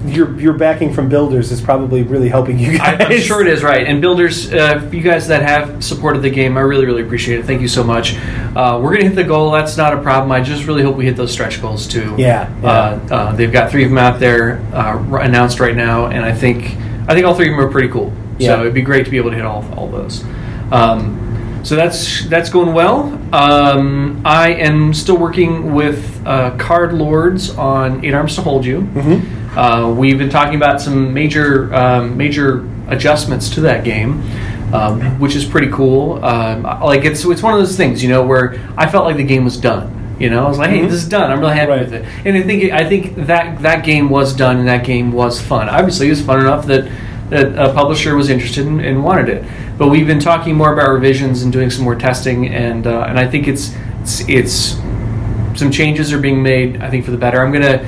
Your 0.05 0.37
your 0.39 0.53
backing 0.53 0.93
from 0.93 1.07
builders 1.07 1.51
is 1.51 1.61
probably 1.61 2.03
really 2.03 2.27
helping 2.27 2.59
you 2.59 2.77
guys. 2.77 2.97
I'm 2.99 3.19
sure 3.19 3.41
it 3.41 3.47
is 3.47 3.63
right. 3.63 3.87
And 3.87 4.01
builders, 4.01 4.51
uh, 4.51 4.89
you 4.91 5.01
guys 5.01 5.27
that 5.29 5.41
have 5.41 5.83
supported 5.83 6.21
the 6.21 6.29
game, 6.29 6.57
I 6.57 6.61
really, 6.61 6.85
really 6.85 7.03
appreciate 7.03 7.39
it. 7.39 7.45
Thank 7.45 7.61
you 7.61 7.67
so 7.67 7.83
much. 7.83 8.15
Uh, 8.55 8.79
we're 8.83 8.93
gonna 8.93 9.05
hit 9.07 9.15
the 9.15 9.23
goal. 9.23 9.51
That's 9.51 9.77
not 9.77 9.93
a 9.93 10.01
problem. 10.01 10.31
I 10.31 10.41
just 10.41 10.65
really 10.65 10.83
hope 10.83 10.95
we 10.97 11.05
hit 11.05 11.15
those 11.15 11.31
stretch 11.31 11.61
goals 11.61 11.87
too. 11.87 12.15
Yeah, 12.17 12.53
yeah. 12.61 12.69
Uh, 12.69 12.99
uh, 13.11 13.35
they've 13.35 13.51
got 13.51 13.71
three 13.71 13.83
of 13.85 13.89
them 13.91 13.97
out 13.97 14.19
there 14.19 14.59
uh, 14.73 15.01
announced 15.21 15.59
right 15.59 15.75
now, 15.75 16.07
and 16.07 16.25
I 16.25 16.33
think 16.33 16.75
I 17.07 17.13
think 17.13 17.25
all 17.25 17.35
three 17.35 17.47
of 17.49 17.55
them 17.55 17.65
are 17.65 17.71
pretty 17.71 17.89
cool. 17.89 18.11
Yeah. 18.39 18.55
So 18.55 18.61
it'd 18.61 18.73
be 18.73 18.81
great 18.81 19.05
to 19.05 19.11
be 19.11 19.17
able 19.17 19.29
to 19.29 19.35
hit 19.37 19.45
all 19.45 19.63
all 19.77 19.87
those. 19.87 20.23
Um, 20.71 21.61
so 21.63 21.75
that's 21.77 22.25
that's 22.27 22.49
going 22.49 22.73
well. 22.73 23.17
Um, 23.33 24.21
I 24.25 24.49
am 24.53 24.93
still 24.93 25.17
working 25.17 25.73
with 25.73 26.21
uh, 26.25 26.51
Cardlords 26.57 27.57
on 27.57 28.03
Eight 28.03 28.13
Arms 28.13 28.35
to 28.35 28.41
Hold 28.41 28.65
You. 28.65 28.81
Mhm. 28.81 29.21
Uh, 29.55 29.93
we've 29.95 30.17
been 30.17 30.29
talking 30.29 30.55
about 30.55 30.81
some 30.81 31.13
major 31.13 31.73
um, 31.73 32.17
major 32.17 32.67
adjustments 32.87 33.49
to 33.51 33.61
that 33.61 33.83
game, 33.83 34.21
um, 34.73 35.19
which 35.19 35.35
is 35.35 35.45
pretty 35.45 35.69
cool. 35.71 36.23
Um, 36.23 36.63
like 36.63 37.05
it's 37.05 37.23
it's 37.25 37.43
one 37.43 37.53
of 37.53 37.59
those 37.59 37.77
things, 37.77 38.01
you 38.03 38.09
know, 38.09 38.23
where 38.25 38.59
I 38.77 38.89
felt 38.89 39.05
like 39.05 39.17
the 39.17 39.23
game 39.23 39.43
was 39.45 39.57
done. 39.57 39.99
You 40.19 40.29
know, 40.29 40.45
I 40.45 40.49
was 40.49 40.57
like, 40.57 40.69
"Hey, 40.69 40.79
Mhm. 40.79 40.89
this 40.89 41.03
is 41.03 41.09
done. 41.09 41.31
I'm 41.31 41.39
really 41.39 41.55
happy 41.55 41.71
Right. 41.71 41.81
with 41.81 41.93
it." 41.93 42.05
And 42.25 42.37
I 42.37 42.41
think 42.41 42.71
I 42.71 42.87
think 42.87 43.27
that 43.27 43.61
that 43.61 43.83
game 43.83 44.09
was 44.09 44.33
done, 44.33 44.57
and 44.57 44.67
that 44.67 44.83
game 44.83 45.11
was 45.11 45.39
fun. 45.41 45.69
Obviously, 45.69 46.07
it 46.07 46.11
was 46.11 46.21
fun 46.21 46.39
enough 46.39 46.65
that 46.67 46.85
that 47.29 47.55
a 47.57 47.73
publisher 47.73 48.15
was 48.15 48.29
interested 48.29 48.65
in, 48.67 48.79
and 48.79 49.03
wanted 49.03 49.29
it. 49.29 49.43
But 49.77 49.87
we've 49.89 50.05
been 50.05 50.19
talking 50.19 50.55
more 50.55 50.71
about 50.73 50.89
revisions 50.91 51.41
and 51.41 51.51
doing 51.51 51.69
some 51.71 51.83
more 51.83 51.95
testing, 51.95 52.47
and 52.47 52.85
uh, 52.87 53.05
and 53.07 53.19
I 53.19 53.25
think 53.27 53.47
it's 53.47 53.73
it's, 54.01 54.23
it's 54.27 54.77
some 55.55 55.69
changes 55.71 56.11
are 56.13 56.19
being 56.19 56.41
made. 56.43 56.81
I 56.81 56.89
think 56.89 57.05
for 57.05 57.11
the 57.11 57.17
better. 57.17 57.43
I'm 57.43 57.51
gonna. 57.51 57.81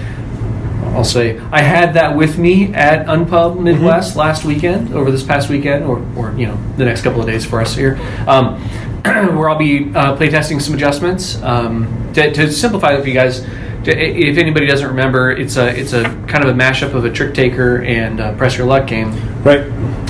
I'll 0.96 1.04
say 1.04 1.38
I 1.52 1.62
had 1.62 1.94
that 1.96 2.16
with 2.16 2.38
me 2.38 2.74
at 2.74 3.06
Unpub 3.08 3.60
Midwest 3.60 4.16
last 4.16 4.46
weekend, 4.46 4.94
over 4.94 5.12
this 5.12 5.24
past 5.24 5.50
weekend, 5.50 5.84
or, 5.84 5.98
or 6.16 6.34
you 6.38 6.48
know 6.48 6.58
the 6.78 6.86
next 6.86 7.02
couple 7.02 7.20
of 7.20 7.28
days 7.28 7.46
for 7.46 7.60
us 7.60 7.76
here, 7.76 7.98
um, 8.28 8.62
where 9.04 9.50
I'll 9.50 9.58
be 9.58 9.94
uh, 9.94 10.16
playtesting 10.16 10.62
some 10.62 10.74
adjustments 10.74 11.42
um, 11.42 12.12
to, 12.14 12.32
to 12.34 12.52
simplify 12.52 12.96
it 12.96 13.02
for 13.02 13.08
you 13.08 13.14
guys. 13.14 13.42
To, 13.84 13.92
if 13.92 14.38
anybody 14.38 14.68
doesn't 14.68 14.88
remember, 14.88 15.32
it's 15.32 15.58
a 15.58 15.68
it's 15.78 15.92
a 15.92 16.04
kind 16.28 16.46
of 16.46 16.50
a 16.50 16.54
mashup 16.54 16.94
of 16.94 17.04
a 17.04 17.12
trick 17.12 17.34
taker 17.34 17.84
and 17.84 18.22
uh, 18.22 18.36
press 18.38 18.58
your 18.58 18.66
luck 18.66 18.88
game. 18.88 19.12
Right. 19.44 19.68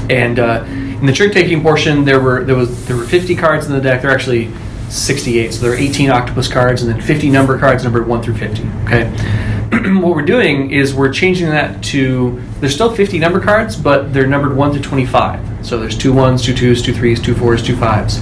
And 0.10 0.38
uh, 0.38 0.64
in 0.68 1.08
the 1.08 1.14
trick 1.14 1.34
taking 1.34 1.64
portion, 1.64 2.06
there 2.06 2.20
were 2.20 2.44
there 2.44 2.56
was 2.56 2.86
there 2.86 2.96
were 2.96 3.06
50 3.06 3.36
cards 3.36 3.66
in 3.66 3.74
the 3.74 3.82
deck. 3.82 4.04
There 4.04 4.12
are 4.12 4.14
actually 4.14 4.54
68. 4.90 5.54
So 5.54 5.62
there 5.62 5.72
are 5.72 5.78
18 5.78 6.10
octopus 6.10 6.48
cards 6.48 6.84
and 6.84 6.92
then 6.92 7.02
50 7.02 7.30
number 7.30 7.58
cards 7.58 7.84
numbered 7.84 8.08
1 8.08 8.22
through 8.22 8.36
50. 8.36 8.64
Okay. 8.86 9.55
what 10.02 10.16
we're 10.16 10.22
doing 10.26 10.72
is 10.72 10.94
we're 10.94 11.12
changing 11.12 11.50
that 11.50 11.84
to 11.86 12.42
there's 12.60 12.74
still 12.74 12.94
50 12.94 13.20
number 13.20 13.40
cards, 13.40 13.76
but 13.76 14.14
they're 14.14 14.28
numbered 14.28 14.56
1 14.56 14.74
to 14.74 14.80
25. 14.82 15.66
So 15.66 15.80
there's 15.80 15.98
two 15.98 16.14
ones, 16.14 16.42
two 16.44 16.54
twos, 16.54 16.82
two 16.82 16.94
threes, 16.94 17.20
two 17.20 17.36
fours, 17.36 17.62
two 17.64 17.76
fives. 17.76 18.20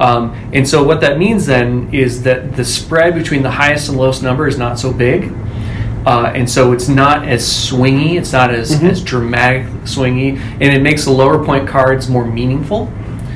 Um, 0.00 0.32
and 0.52 0.68
so 0.68 0.82
what 0.82 1.00
that 1.02 1.18
means 1.18 1.46
then 1.46 1.92
is 1.94 2.22
that 2.24 2.56
the 2.56 2.64
spread 2.64 3.14
between 3.14 3.42
the 3.42 3.50
highest 3.50 3.88
and 3.88 3.98
lowest 3.98 4.22
number 4.22 4.46
is 4.48 4.58
not 4.58 4.78
so 4.78 4.92
big. 4.92 5.32
Uh, 6.04 6.32
and 6.34 6.50
so 6.50 6.72
it's 6.72 6.88
not 6.88 7.26
as 7.28 7.44
swingy, 7.44 8.18
it's 8.18 8.32
not 8.32 8.50
as, 8.50 8.72
Mm-hmm. 8.74 8.86
as 8.86 9.02
dramatic 9.04 9.66
swingy, 9.84 10.36
and 10.40 10.62
it 10.62 10.82
makes 10.82 11.04
the 11.04 11.12
lower 11.12 11.44
point 11.44 11.68
cards 11.68 12.08
more 12.08 12.24
meaningful 12.24 12.86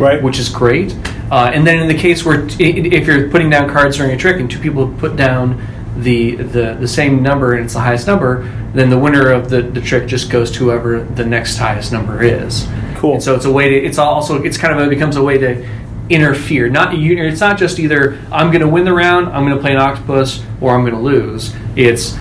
Right. 0.00 0.21
which 0.23 0.38
is 0.40 0.49
great. 0.49 0.95
Uh, 1.30 1.50
and 1.54 1.64
then 1.66 1.80
in 1.80 1.88
the 1.88 1.95
case 1.97 2.25
where 2.25 2.47
t- 2.47 2.64
if 2.92 3.06
you're 3.06 3.28
putting 3.30 3.49
down 3.50 3.68
cards 3.71 3.97
during 3.97 4.12
a 4.12 4.16
trick 4.16 4.40
and 4.40 4.50
two 4.50 4.59
people 4.59 4.88
put 4.99 5.14
down 5.16 5.61
the, 5.96 6.36
the 6.36 6.76
the 6.78 6.88
same 6.88 7.22
number 7.22 7.54
and 7.54 7.64
it's 7.64 7.74
the 7.74 7.80
highest 7.80 8.06
number, 8.06 8.42
then 8.74 8.90
the 8.90 8.98
winner 8.98 9.30
of 9.30 9.48
the, 9.48 9.62
the 9.62 9.80
trick 9.80 10.06
just 10.06 10.30
goes 10.30 10.50
to 10.52 10.58
whoever 10.58 11.00
the 11.00 11.24
next 11.24 11.56
highest 11.56 11.92
number 11.92 12.22
is. 12.22 12.66
Cool. 12.96 13.14
And 13.14 13.22
so 13.22 13.34
it's 13.34 13.44
a 13.44 13.52
way 13.52 13.70
to 13.70 13.76
it's 13.76 13.98
also 13.98 14.42
it's 14.42 14.58
kind 14.58 14.78
of 14.78 14.86
a, 14.86 14.90
becomes 14.90 15.16
a 15.16 15.22
way 15.22 15.38
to 15.38 15.66
interfere. 16.08 16.68
Not 16.68 16.96
you, 16.96 17.24
it's 17.24 17.40
not 17.40 17.58
just 17.58 17.78
either 17.78 18.18
I'm 18.30 18.50
going 18.50 18.60
to 18.60 18.68
win 18.68 18.84
the 18.84 18.92
round, 18.92 19.28
I'm 19.28 19.44
going 19.44 19.56
to 19.56 19.60
play 19.60 19.72
an 19.72 19.78
octopus, 19.78 20.42
or 20.60 20.74
I'm 20.74 20.82
going 20.82 20.94
to 20.94 21.00
lose. 21.00 21.54
It's 21.74 22.16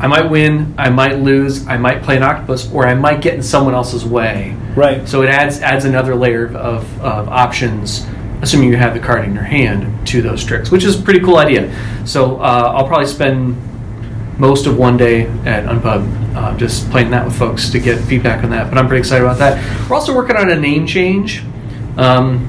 I 0.00 0.08
might 0.08 0.28
win, 0.28 0.74
I 0.78 0.90
might 0.90 1.20
lose, 1.20 1.66
I 1.68 1.76
might 1.76 2.02
play 2.02 2.16
an 2.16 2.24
octopus, 2.24 2.70
or 2.72 2.86
I 2.86 2.94
might 2.94 3.22
get 3.22 3.34
in 3.34 3.42
someone 3.42 3.74
else's 3.74 4.04
way. 4.04 4.56
Right. 4.74 5.06
So 5.08 5.22
it 5.22 5.28
adds 5.28 5.60
adds 5.60 5.84
another 5.84 6.16
layer 6.16 6.46
of, 6.48 7.00
of 7.00 7.28
options, 7.28 8.04
assuming 8.42 8.68
you 8.68 8.76
have 8.76 8.92
the 8.92 9.00
card 9.00 9.24
in 9.24 9.34
your 9.34 9.44
hand, 9.44 10.06
to 10.08 10.20
those 10.20 10.44
tricks, 10.44 10.70
which 10.70 10.84
is 10.84 11.00
a 11.00 11.02
pretty 11.02 11.20
cool 11.20 11.38
idea. 11.38 11.72
So 12.06 12.36
uh, 12.36 12.72
I'll 12.76 12.86
probably 12.86 13.06
spend 13.06 13.56
most 14.38 14.66
of 14.66 14.76
one 14.76 14.96
day 14.96 15.26
at 15.46 15.64
Unpub 15.64 16.34
uh, 16.34 16.56
just 16.56 16.90
playing 16.90 17.10
that 17.10 17.24
with 17.24 17.38
folks 17.38 17.70
to 17.70 17.78
get 17.78 18.02
feedback 18.04 18.42
on 18.42 18.50
that. 18.50 18.68
But 18.68 18.78
I'm 18.78 18.88
pretty 18.88 19.00
excited 19.00 19.24
about 19.24 19.38
that. 19.38 19.88
We're 19.88 19.96
also 19.96 20.14
working 20.14 20.36
on 20.36 20.50
a 20.50 20.56
name 20.56 20.86
change. 20.86 21.42
Um, 21.96 22.48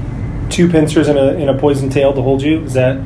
Two 0.54 0.68
pincers 0.68 1.08
and 1.08 1.18
a, 1.18 1.30
and 1.30 1.50
a 1.50 1.58
poison 1.58 1.90
tail 1.90 2.12
to 2.12 2.22
hold 2.22 2.40
you. 2.40 2.62
Is 2.62 2.74
that 2.74 2.96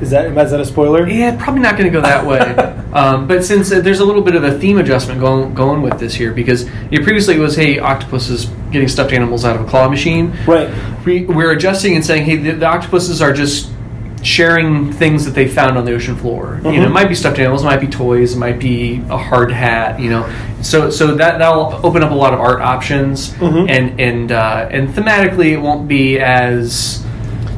is 0.00 0.10
that 0.10 0.26
is 0.26 0.50
that 0.50 0.60
a 0.60 0.64
spoiler? 0.64 1.06
Yeah, 1.06 1.36
probably 1.36 1.60
not 1.60 1.76
going 1.76 1.84
to 1.84 1.90
go 1.90 2.00
that 2.00 2.24
way. 2.24 2.40
um, 2.94 3.28
but 3.28 3.44
since 3.44 3.70
uh, 3.70 3.80
there's 3.80 4.00
a 4.00 4.04
little 4.04 4.22
bit 4.22 4.34
of 4.34 4.44
a 4.44 4.58
theme 4.58 4.78
adjustment 4.78 5.20
going 5.20 5.52
going 5.52 5.82
with 5.82 5.98
this 5.98 6.14
here, 6.14 6.32
because 6.32 6.62
it 6.90 7.02
previously 7.02 7.36
it 7.36 7.40
was, 7.40 7.54
hey, 7.54 7.78
octopuses 7.78 8.46
getting 8.72 8.88
stuffed 8.88 9.12
animals 9.12 9.44
out 9.44 9.56
of 9.56 9.66
a 9.66 9.68
claw 9.68 9.90
machine. 9.90 10.34
Right. 10.46 10.70
We, 11.04 11.26
we're 11.26 11.52
adjusting 11.52 11.96
and 11.96 12.04
saying, 12.04 12.24
hey, 12.24 12.36
the, 12.36 12.52
the 12.52 12.66
octopuses 12.66 13.20
are 13.20 13.34
just 13.34 13.70
sharing 14.26 14.92
things 14.92 15.24
that 15.24 15.34
they 15.34 15.46
found 15.46 15.78
on 15.78 15.84
the 15.84 15.92
ocean 15.94 16.16
floor. 16.16 16.60
You 16.64 16.72
know, 16.72 16.82
it 16.82 16.88
Mhm. 16.88 16.92
might 16.92 17.08
be 17.08 17.14
stuffed 17.14 17.38
animals, 17.38 17.62
it 17.62 17.66
might 17.66 17.80
be 17.80 17.86
toys, 17.86 18.34
it 18.34 18.38
might 18.38 18.58
be 18.58 19.00
a 19.08 19.16
hard 19.16 19.52
hat. 19.52 20.00
You 20.00 20.10
know, 20.10 20.26
so 20.62 20.90
so 20.90 21.14
that 21.14 21.38
that'll 21.38 21.80
open 21.84 22.02
up 22.02 22.10
a 22.10 22.14
lot 22.14 22.34
of 22.34 22.40
art 22.40 22.60
options, 22.60 23.32
Mhm. 23.40 23.66
and 23.70 24.00
and 24.00 24.32
uh, 24.32 24.66
and 24.70 24.88
thematically, 24.88 25.52
it 25.52 25.60
won't 25.60 25.86
be 25.88 26.18
as 26.18 27.02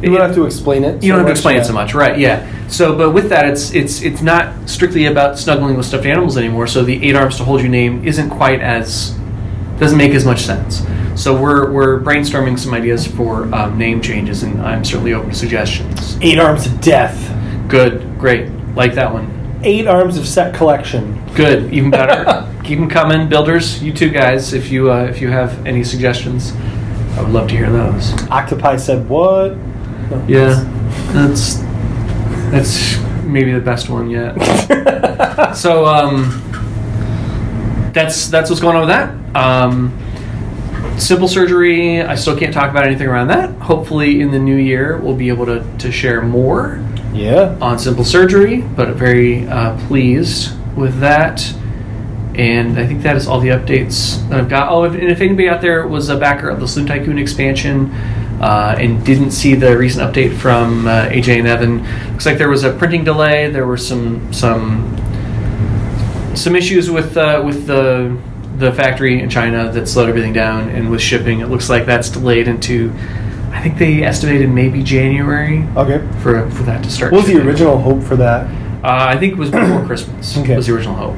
You 0.02 0.10
don't 0.10 0.20
have 0.20 0.34
to 0.34 0.44
explain 0.46 0.84
it. 0.84 1.02
you 1.02 1.10
don't 1.10 1.18
have 1.20 1.26
to 1.26 1.32
explain 1.32 1.56
yeah. 1.56 1.62
it 1.62 1.66
so 1.66 1.72
much, 1.72 1.94
right? 1.94 2.16
Yeah. 2.18 2.40
So, 2.68 2.94
but 2.94 3.10
with 3.14 3.30
that, 3.30 3.46
it's 3.46 3.72
it's 3.72 4.02
it's 4.02 4.20
not 4.22 4.48
strictly 4.66 5.06
about 5.06 5.38
snuggling 5.38 5.76
with 5.76 5.86
stuffed 5.86 6.04
animals 6.06 6.36
anymore. 6.36 6.66
So 6.66 6.82
the 6.84 7.02
eight 7.08 7.16
arms 7.16 7.36
to 7.38 7.44
hold 7.44 7.62
you 7.62 7.68
name 7.68 8.02
isn't 8.04 8.28
quite 8.28 8.60
as 8.60 9.14
doesn't 9.80 9.96
make 9.96 10.12
as 10.14 10.24
much 10.24 10.42
sense. 10.42 10.82
So 11.18 11.36
we're 11.36 11.68
we're 11.72 12.00
brainstorming 12.00 12.56
some 12.56 12.72
ideas 12.72 13.04
for 13.04 13.52
um, 13.52 13.76
name 13.76 14.00
changes, 14.00 14.44
and 14.44 14.62
I'm 14.62 14.84
certainly 14.84 15.14
open 15.14 15.30
to 15.30 15.34
suggestions. 15.34 16.16
Eight 16.20 16.38
arms 16.38 16.66
of 16.66 16.80
death. 16.80 17.18
Good, 17.68 18.16
great, 18.20 18.48
like 18.76 18.94
that 18.94 19.12
one. 19.12 19.58
Eight 19.64 19.88
arms 19.88 20.16
of 20.16 20.28
set 20.28 20.54
collection. 20.54 21.20
Good, 21.34 21.74
even 21.74 21.90
better. 21.90 22.48
Keep 22.62 22.78
them 22.78 22.88
coming, 22.88 23.28
builders. 23.28 23.82
You 23.82 23.92
two 23.92 24.10
guys, 24.10 24.52
if 24.52 24.70
you 24.70 24.92
uh, 24.92 25.06
if 25.06 25.20
you 25.20 25.28
have 25.28 25.66
any 25.66 25.82
suggestions, 25.82 26.52
I 27.16 27.22
would 27.22 27.32
love 27.32 27.48
to 27.48 27.56
hear 27.56 27.68
those. 27.68 28.12
Octopi 28.30 28.76
said 28.76 29.08
what? 29.08 29.56
No. 29.56 30.24
Yeah, 30.28 30.62
that's 31.12 31.56
that's 32.52 32.96
maybe 33.24 33.52
the 33.52 33.60
best 33.60 33.88
one 33.90 34.08
yet. 34.08 34.36
so 35.56 35.84
um, 35.84 36.30
that's 37.92 38.28
that's 38.28 38.50
what's 38.50 38.62
going 38.62 38.76
on 38.76 38.82
with 38.82 38.90
that. 38.90 39.36
Um, 39.36 39.98
simple 40.98 41.28
surgery. 41.28 42.00
I 42.02 42.14
still 42.14 42.36
can't 42.36 42.52
talk 42.52 42.70
about 42.70 42.84
anything 42.86 43.06
around 43.06 43.28
that. 43.28 43.50
Hopefully, 43.60 44.20
in 44.20 44.30
the 44.30 44.38
new 44.38 44.56
year, 44.56 44.98
we'll 44.98 45.14
be 45.16 45.28
able 45.28 45.46
to, 45.46 45.64
to 45.78 45.92
share 45.92 46.20
more 46.22 46.84
Yeah. 47.12 47.56
on 47.60 47.78
simple 47.78 48.04
surgery. 48.04 48.60
But 48.62 48.88
very 48.94 49.46
uh, 49.48 49.76
pleased 49.86 50.52
with 50.76 51.00
that. 51.00 51.42
And 52.34 52.78
I 52.78 52.86
think 52.86 53.02
that 53.02 53.16
is 53.16 53.26
all 53.26 53.40
the 53.40 53.48
updates 53.48 54.26
that 54.28 54.38
I've 54.38 54.48
got. 54.48 54.70
Oh, 54.70 54.84
if, 54.84 54.92
and 54.94 55.04
if 55.10 55.20
anybody 55.20 55.48
out 55.48 55.60
there 55.60 55.86
was 55.88 56.08
a 56.08 56.16
backer 56.16 56.48
of 56.48 56.60
the 56.60 56.68
Saloon 56.68 56.86
Tycoon 56.86 57.18
expansion 57.18 57.90
uh, 58.40 58.76
and 58.78 59.04
didn't 59.04 59.32
see 59.32 59.56
the 59.56 59.76
recent 59.76 60.04
update 60.08 60.36
from 60.36 60.86
uh, 60.86 61.06
AJ 61.06 61.40
and 61.40 61.48
Evan, 61.48 61.82
looks 62.12 62.26
like 62.26 62.38
there 62.38 62.48
was 62.48 62.62
a 62.62 62.72
printing 62.72 63.02
delay. 63.02 63.50
There 63.50 63.66
were 63.66 63.76
some 63.76 64.32
some 64.32 64.94
some 66.36 66.54
issues 66.54 66.88
with 66.88 67.16
uh, 67.16 67.42
with 67.44 67.66
the 67.66 68.16
the 68.58 68.72
factory 68.72 69.20
in 69.20 69.30
China 69.30 69.70
that 69.72 69.88
slowed 69.88 70.08
everything 70.08 70.32
down, 70.32 70.68
and 70.70 70.90
with 70.90 71.00
shipping, 71.00 71.40
it 71.40 71.46
looks 71.48 71.68
like 71.70 71.86
that's 71.86 72.10
delayed 72.10 72.48
into. 72.48 72.92
I 73.52 73.60
think 73.62 73.78
they 73.78 74.02
estimated 74.02 74.50
maybe 74.50 74.82
January 74.82 75.64
Okay. 75.76 76.00
for 76.20 76.48
for 76.50 76.62
that 76.64 76.82
to 76.84 76.90
start. 76.90 77.12
What 77.12 77.24
was 77.24 77.32
the 77.32 77.40
original 77.42 77.78
hope 77.78 78.02
for 78.02 78.16
that? 78.16 78.46
Uh, 78.84 79.06
I 79.10 79.16
think 79.18 79.32
it 79.32 79.38
was 79.38 79.50
before 79.50 79.84
Christmas. 79.86 80.36
Okay. 80.38 80.54
Was 80.54 80.66
the 80.66 80.74
original 80.74 80.94
hope. 80.94 81.16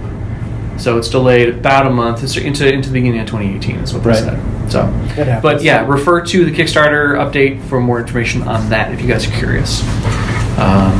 So 0.79 0.97
it's 0.97 1.09
delayed 1.11 1.51
about 1.51 1.87
a 1.87 1.91
month 1.91 2.23
It's 2.23 2.37
into 2.39 2.73
into 2.73 2.89
the 2.89 2.95
beginning 2.95 3.21
of 3.21 3.27
2018. 3.27 3.77
Is 3.81 3.93
what 3.93 4.03
they 4.03 4.11
Right. 4.11 4.19
said. 4.19 4.41
So, 4.71 5.41
but 5.43 5.63
yeah, 5.63 5.85
refer 5.87 6.21
to 6.25 6.45
the 6.45 6.53
Kickstarter 6.53 7.17
update 7.17 7.61
for 7.65 7.81
more 7.81 7.99
information 8.01 8.43
on 8.43 8.71
that 8.71 8.93
if 8.93 9.03
you 9.03 9.09
guys 9.09 9.27
are 9.27 9.33
curious. 9.33 9.83
Um, 10.59 10.93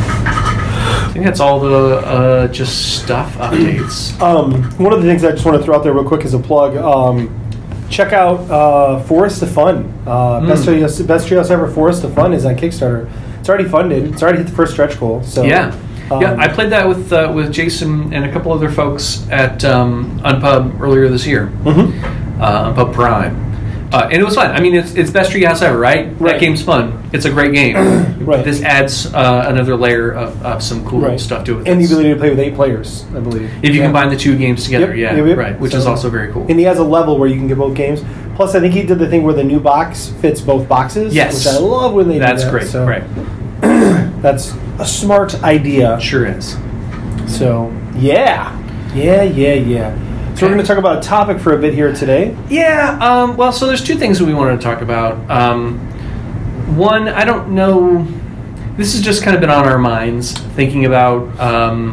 think 1.21 1.29
that's 1.29 1.41
all 1.41 1.61
the 1.61 1.99
uh, 1.99 2.49
just 2.49 3.03
stuff 3.03 3.35
updates. 3.35 4.19
Um, 4.21 4.63
one 4.79 4.93
of 4.93 5.03
the 5.03 5.09
things 5.09 5.25
I 5.25 5.33
just 5.33 5.45
want 5.45 5.59
to 5.59 5.65
throw 5.65 5.77
out 5.77 5.83
there 5.83 5.93
real 5.93 6.05
quick 6.05 6.25
as 6.25 6.35
a 6.35 6.39
plug. 6.39 6.77
Um, 6.77 7.29
check 7.91 8.13
out 8.13 8.41
uh, 8.51 9.01
Forest 9.01 9.43
of 9.43 9.51
Fun. 9.51 9.93
Uh, 10.07 10.41
Mm. 10.41 10.49
Best 10.49 10.65
Treehouse 10.67 11.07
Best 11.07 11.29
Treehouse 11.29 11.51
Ever 11.51 11.69
Forest 11.71 12.05
of 12.05 12.15
Fun 12.15 12.33
is 12.33 12.45
on 12.45 12.57
Kickstarter. 12.57 13.11
It's 13.39 13.49
already 13.49 13.69
funded. 13.69 14.05
It's 14.13 14.23
already 14.23 14.39
hit 14.39 14.47
the 14.47 14.53
first 14.55 14.73
stretch 14.73 14.99
goal. 14.99 15.23
So 15.23 15.43
yeah. 15.43 15.75
yeah, 16.11 16.33
um, 16.33 16.41
I 16.41 16.49
played 16.49 16.71
that 16.71 16.87
with 16.89 17.13
uh, 17.13 17.33
with 17.35 17.53
Jason 17.53 18.13
and 18.15 18.25
a 18.25 18.33
couple 18.33 18.53
other 18.53 18.71
folks 18.71 19.27
at 19.31 19.65
um, 19.65 20.21
Unpub 20.21 20.81
earlier 20.81 21.09
this 21.09 21.27
year. 21.27 21.49
mhm. 21.65 22.41
uh, 22.41 22.73
Unpub 22.73 22.93
Prime. 22.95 23.50
Uh, 23.93 24.09
and 24.13 24.23
it 24.23 24.25
was 24.25 24.37
fun. 24.37 24.53
I 24.53 24.61
mean, 24.61 24.75
it's, 24.77 24.95
it's 24.95 25.11
best 25.11 25.33
treehouse 25.33 25.63
ever, 25.63 25.77
right? 25.77 26.07
Right. 26.21 26.33
That 26.33 26.41
game's 26.41 26.63
fun. 26.63 27.09
It's 27.13 27.25
a 27.25 27.31
great 27.31 27.53
game. 27.55 27.77
Right. 28.21 28.45
This 28.45 28.63
adds 28.63 29.13
uh, 29.13 29.47
another 29.49 29.75
layer 29.77 30.13
of, 30.13 30.41
of 30.45 30.63
some 30.63 30.85
cool 30.87 31.01
Right. 31.01 31.19
stuff 31.19 31.43
to 31.47 31.59
it. 31.59 31.67
and 31.67 31.81
the 31.81 31.87
ability 31.87 32.11
to 32.11 32.17
play 32.17 32.29
with 32.31 32.39
eight 32.39 32.55
players, 32.55 33.05
I 33.17 33.19
believe. 33.19 33.51
if 33.65 33.75
you 33.75 33.81
Yeah. 33.81 33.87
combine 33.87 34.11
the 34.11 34.17
two 34.17 34.37
games 34.37 34.63
together, 34.65 34.95
Yep, 34.95 34.97
yeah, 34.97 35.17
yep, 35.17 35.27
yep. 35.27 35.39
right, 35.39 35.59
which 35.59 35.73
is 35.75 35.87
also 35.87 36.11
very 36.11 36.31
cool. 36.31 36.45
And 36.49 36.59
he 36.59 36.65
has 36.67 36.79
a 36.79 36.85
level 36.85 37.19
where 37.19 37.29
you 37.29 37.37
can 37.37 37.49
get 37.49 37.57
both 37.59 37.75
games. 37.75 38.05
Plus, 38.37 38.55
I 38.55 38.61
think 38.61 38.75
he 38.75 38.83
did 38.85 38.99
the 38.99 39.09
thing 39.09 39.23
where 39.25 39.35
the 39.35 39.43
new 39.43 39.59
box 39.59 40.09
fits 40.21 40.41
both 40.43 40.69
boxes. 40.69 41.15
Yes. 41.15 41.45
which 41.47 41.55
I 41.55 41.59
love 41.59 41.95
when 41.95 42.09
they 42.09 42.19
That's 42.19 42.45
do 42.45 42.51
that. 42.51 42.53
That's 42.61 42.71
great. 42.71 42.71
So 42.71 42.87
Right, 42.87 43.03
That's 44.23 44.53
a 44.79 44.85
smart 44.87 45.43
idea. 45.43 45.99
sure 45.99 46.27
is. 46.27 46.57
So 47.27 47.73
yeah, 47.97 48.57
yeah, 48.95 49.23
yeah, 49.23 49.55
yeah. 49.55 49.95
So 50.41 50.47
we're 50.47 50.55
going 50.55 50.65
to 50.65 50.69
talk 50.69 50.79
about 50.79 51.05
a 51.05 51.07
topic 51.07 51.39
for 51.39 51.53
a 51.53 51.59
bit 51.59 51.75
here 51.75 51.93
today. 51.93 52.35
Yeah. 52.49 52.99
Um, 53.03 53.37
well, 53.37 53.53
so 53.53 53.67
there's 53.67 53.85
two 53.85 53.97
things 53.97 54.19
that 54.19 54.25
we 54.25 54.33
wanted 54.33 54.57
to 54.57 54.63
talk 54.63 54.81
about. 54.81 55.31
Um, 55.31 55.79
one, 56.79 57.09
I 57.09 57.27
don't 57.27 57.51
know. 57.51 58.07
This 58.79 58.95
has 58.95 59.03
just 59.03 59.23
kind 59.23 59.35
of 59.35 59.43
been 59.43 59.51
on 59.51 59.69
our 59.69 59.77
minds, 59.77 60.33
thinking 60.33 60.87
about. 60.87 61.39
Um, 61.39 61.93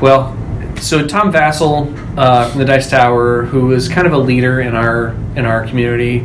well, 0.00 0.34
so 0.80 1.06
Tom 1.06 1.30
Vasel 1.30 1.94
uh, 2.16 2.48
from 2.48 2.60
the 2.60 2.64
Dice 2.64 2.88
Tower, 2.88 3.42
who 3.42 3.72
is 3.72 3.90
kind 3.90 4.06
of 4.06 4.14
a 4.14 4.18
leader 4.18 4.62
in 4.62 4.74
our 4.74 5.08
in 5.36 5.44
our 5.44 5.66
community, 5.66 6.20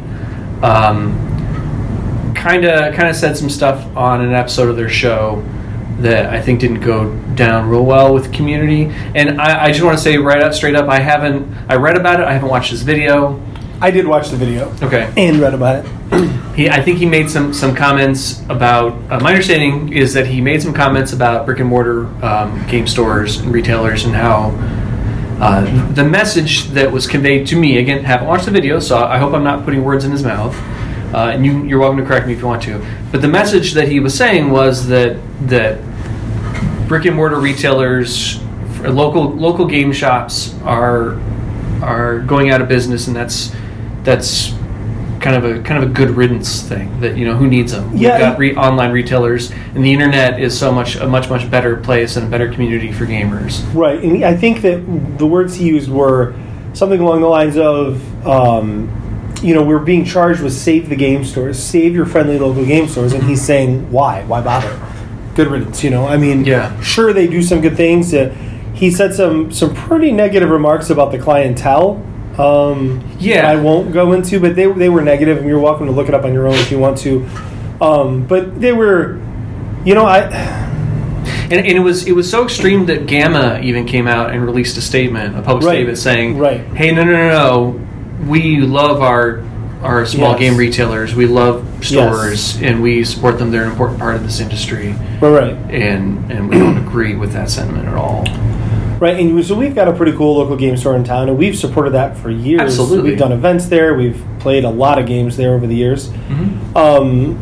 um, 0.62 2.34
kind 2.34 2.64
of 2.64 2.96
kind 2.96 3.10
of 3.10 3.16
said 3.18 3.36
some 3.36 3.50
stuff 3.50 3.86
on 3.98 4.22
an 4.22 4.32
episode 4.32 4.70
of 4.70 4.78
their 4.78 4.88
show 4.88 5.44
that 6.00 6.28
I 6.28 6.42
think 6.42 6.62
didn't 6.62 6.80
go 6.80 7.12
down 7.38 7.70
real 7.70 7.86
well 7.86 8.14
with 8.14 8.34
community. 8.34 8.86
And 9.16 9.40
I, 9.40 9.66
I 9.66 9.72
just 9.72 9.84
want 9.84 9.98
to 9.98 10.04
say 10.04 10.18
right 10.18 10.44
up, 10.44 10.54
straight 10.54 10.76
up, 10.76 10.90
I 10.90 11.00
haven't. 11.00 11.48
I 11.70 11.76
read 11.76 11.96
about 11.96 12.20
it. 12.20 12.26
I 12.28 12.34
haven't 12.34 12.50
watched 12.50 12.72
his 12.72 12.82
video. 12.82 13.42
I 13.80 13.92
did 13.92 14.08
watch 14.08 14.30
the 14.30 14.38
video 14.38 14.74
Okay. 14.82 15.14
and 15.16 15.38
read 15.40 15.54
about 15.54 15.86
it. 15.86 15.92
He, 16.58 16.68
I 16.68 16.82
think 16.82 16.98
he 16.98 17.06
made 17.06 17.30
some 17.30 17.54
some 17.54 17.76
comments 17.76 18.42
about. 18.50 18.94
Uh, 19.12 19.20
my 19.20 19.30
understanding 19.30 19.94
is 19.94 20.12
that 20.16 20.26
he 20.26 20.42
made 20.42 20.60
some 20.60 20.74
comments 20.74 21.14
about 21.14 21.46
brick 21.46 21.60
and 21.60 21.70
mortar 21.70 22.08
um, 22.26 22.66
game 22.68 22.88
stores 22.88 23.38
and 23.38 23.54
retailers 23.54 24.06
and 24.06 24.16
how 24.16 24.50
uh, 25.40 25.94
the 25.94 26.04
message 26.04 26.64
that 26.70 26.92
was 26.92 27.06
conveyed 27.06 27.46
to 27.48 27.56
me. 27.56 27.78
Again, 27.78 28.04
haven't 28.04 28.26
watched 28.28 28.46
the 28.46 28.52
video, 28.52 28.80
so 28.80 28.98
I 28.98 29.20
hope 29.20 29.34
I'm 29.36 29.44
not 29.44 29.66
putting 29.66 29.84
words 29.84 30.04
in 30.04 30.10
his 30.12 30.24
mouth. 30.24 30.56
uh, 31.14 31.30
and 31.34 31.46
you, 31.46 31.64
you're 31.66 31.78
welcome 31.80 32.00
to 32.00 32.06
correct 32.06 32.26
me 32.26 32.34
if 32.34 32.40
you 32.40 32.48
want 32.48 32.64
to. 32.64 32.84
But 33.12 33.22
the 33.22 33.28
message 33.28 33.74
that 33.74 33.88
he 33.88 34.00
was 34.00 34.16
saying 34.18 34.50
was 34.50 34.88
that 34.88 35.18
that 35.48 35.78
brick 36.88 37.06
and 37.06 37.16
mortar 37.16 37.40
retailers, 37.40 38.42
local 38.82 39.30
local 39.32 39.66
game 39.66 39.92
shops 39.92 40.56
are 40.64 41.20
are 41.82 42.20
going 42.20 42.50
out 42.50 42.62
of 42.62 42.68
business, 42.68 43.08
and 43.08 43.16
that's 43.16 43.54
that's 44.04 44.54
kind 45.20 45.36
of 45.36 45.46
a 45.46 45.62
kind 45.64 45.84
of 45.84 45.90
a 45.90 45.94
good 45.94 46.12
riddance 46.12 46.62
thing. 46.62 47.00
That 47.02 47.18
you 47.18 47.26
know 47.26 47.36
who 47.36 47.48
needs 47.48 47.72
them. 47.72 47.96
Yeah, 47.96 48.12
We've 48.12 48.20
got 48.20 48.40
re- 48.40 48.56
online 48.56 48.92
retailers, 48.92 49.52
and 49.52 49.84
the 49.84 49.92
internet 49.92 50.40
is 50.40 50.58
so 50.58 50.72
much 50.72 50.96
a 50.96 51.08
much 51.08 51.30
much 51.30 51.50
better 51.52 51.78
place 51.78 52.16
and 52.16 52.28
a 52.28 52.30
better 52.30 52.52
community 52.52 52.92
for 52.92 53.06
gamers. 53.06 53.64
Right, 53.74 54.02
and 54.02 54.24
I 54.24 54.36
think 54.36 54.62
that 54.62 55.18
the 55.18 55.28
words 55.28 55.56
he 55.56 55.68
used 55.68 55.90
were 55.90 56.36
something 56.74 57.00
along 57.00 57.22
the 57.22 57.28
lines 57.28 57.58
of, 57.58 58.28
um, 58.28 59.34
you 59.42 59.56
know, 59.56 59.64
we're 59.64 59.80
being 59.80 60.06
charged 60.06 60.42
with 60.42 60.54
save 60.54 60.90
the 60.90 60.96
game 60.96 61.26
stores, 61.26 61.58
save 61.58 61.96
your 61.96 62.06
friendly 62.06 62.38
local 62.38 62.64
game 62.66 62.88
stores, 62.88 63.14
and 63.14 63.24
he's 63.24 63.42
saying, 63.42 63.92
why? 63.92 64.24
Why 64.26 64.42
bother? 64.42 64.80
Good 65.38 65.50
riddance, 65.52 65.84
you 65.84 65.92
know. 65.92 66.08
I 66.08 66.18
mean, 66.18 66.44
Yeah. 66.46 66.72
sure 66.82 67.14
they 67.14 67.28
do 67.28 67.44
some 67.44 67.62
good 67.62 67.78
things. 67.78 68.12
Uh, 68.12 68.32
he 68.74 68.90
said 68.90 69.14
some 69.14 69.52
some 69.52 69.72
pretty 69.74 70.12
negative 70.12 70.50
remarks 70.50 70.90
about 70.90 71.12
the 71.12 71.20
clientele. 71.20 72.02
Um, 72.40 73.02
Yeah. 73.20 73.48
I 73.48 73.56
won't 73.56 73.94
go 73.94 74.14
into, 74.14 74.40
but 74.40 74.56
they 74.56 74.66
they 74.66 74.90
were 74.90 75.04
negative, 75.04 75.38
and 75.38 75.48
you're 75.48 75.60
welcome 75.60 75.86
to 75.86 75.92
look 75.92 76.08
it 76.10 76.16
up 76.16 76.26
on 76.26 76.34
your 76.34 76.48
own 76.48 76.56
if 76.56 76.72
you 76.72 76.80
want 76.80 76.98
to. 77.00 77.24
Um, 77.80 78.26
but 78.28 78.60
they 78.60 78.74
were, 78.74 79.20
you 79.86 79.94
know, 79.94 80.06
I. 80.08 80.22
And, 81.52 81.54
and 81.54 81.78
it 81.78 81.82
was 81.84 82.08
it 82.08 82.14
was 82.14 82.28
so 82.28 82.44
extreme 82.44 82.88
that 82.88 83.06
GAMA 83.06 83.60
even 83.62 83.86
came 83.86 84.08
out 84.08 84.32
and 84.32 84.44
released 84.44 84.76
a 84.78 84.82
statement, 84.82 85.38
a 85.38 85.42
public 85.44 85.66
Right. 85.66 85.74
statement 85.76 85.98
saying, 86.00 86.38
Right. 86.40 86.62
"Hey, 86.74 86.92
no, 86.92 87.04
no, 87.04 87.12
no, 87.12 87.30
no, 87.30 87.80
we 88.28 88.58
love 88.62 89.02
our 89.04 89.42
our 89.84 90.06
small 90.06 90.32
Yes. 90.32 90.40
game 90.40 90.58
retailers. 90.58 91.16
We 91.16 91.26
love 91.28 91.64
stores, 91.82 92.58
and 92.62 92.82
we 92.82 93.04
support 93.04 93.38
them. 93.40 93.52
They're 93.52 93.64
an 93.64 93.70
important 93.72 94.00
part 94.00 94.16
of 94.16 94.24
this 94.24 94.40
industry, 94.40 94.96
Right, 95.22 95.30
right. 95.30 95.56
and 95.70 96.32
and 96.32 96.50
we 96.50 96.58
don't 96.58 96.78
agree 96.78 97.16
with 97.16 97.34
that 97.34 97.50
sentiment 97.50 97.88
at 97.88 97.94
all. 97.96 98.26
Right, 99.00 99.20
and 99.20 99.46
so 99.46 99.54
we've 99.54 99.76
got 99.76 99.88
a 99.88 99.94
pretty 99.94 100.14
cool 100.14 100.38
local 100.38 100.56
game 100.56 100.76
store 100.76 100.96
in 100.96 101.04
town, 101.04 101.30
and 101.30 101.38
we've 101.38 101.56
supported 101.56 101.92
that 101.94 102.18
for 102.18 102.32
years. 102.32 102.62
Absolutely. 102.62 103.12
we've 103.12 103.20
done 103.20 103.32
events 103.32 103.68
there. 103.68 103.94
We've 103.94 104.20
played 104.40 104.64
a 104.64 104.70
lot 104.72 104.98
of 104.98 105.06
games 105.06 105.38
there 105.38 105.54
over 105.54 105.68
the 105.68 105.76
years. 105.76 106.10
Um, 106.76 107.38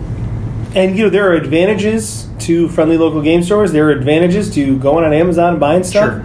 and 0.75 0.97
you 0.97 1.05
know 1.05 1.09
there 1.09 1.29
are 1.29 1.33
advantages 1.35 2.27
to 2.39 2.67
friendly 2.69 2.97
local 2.97 3.21
game 3.21 3.41
stores. 3.41 3.71
There 3.71 3.87
are 3.87 3.91
advantages 3.91 4.49
to 4.55 4.77
going 4.77 5.05
on 5.05 5.13
Amazon 5.13 5.51
and 5.51 5.59
buying 5.59 5.83
stuff. 5.83 6.21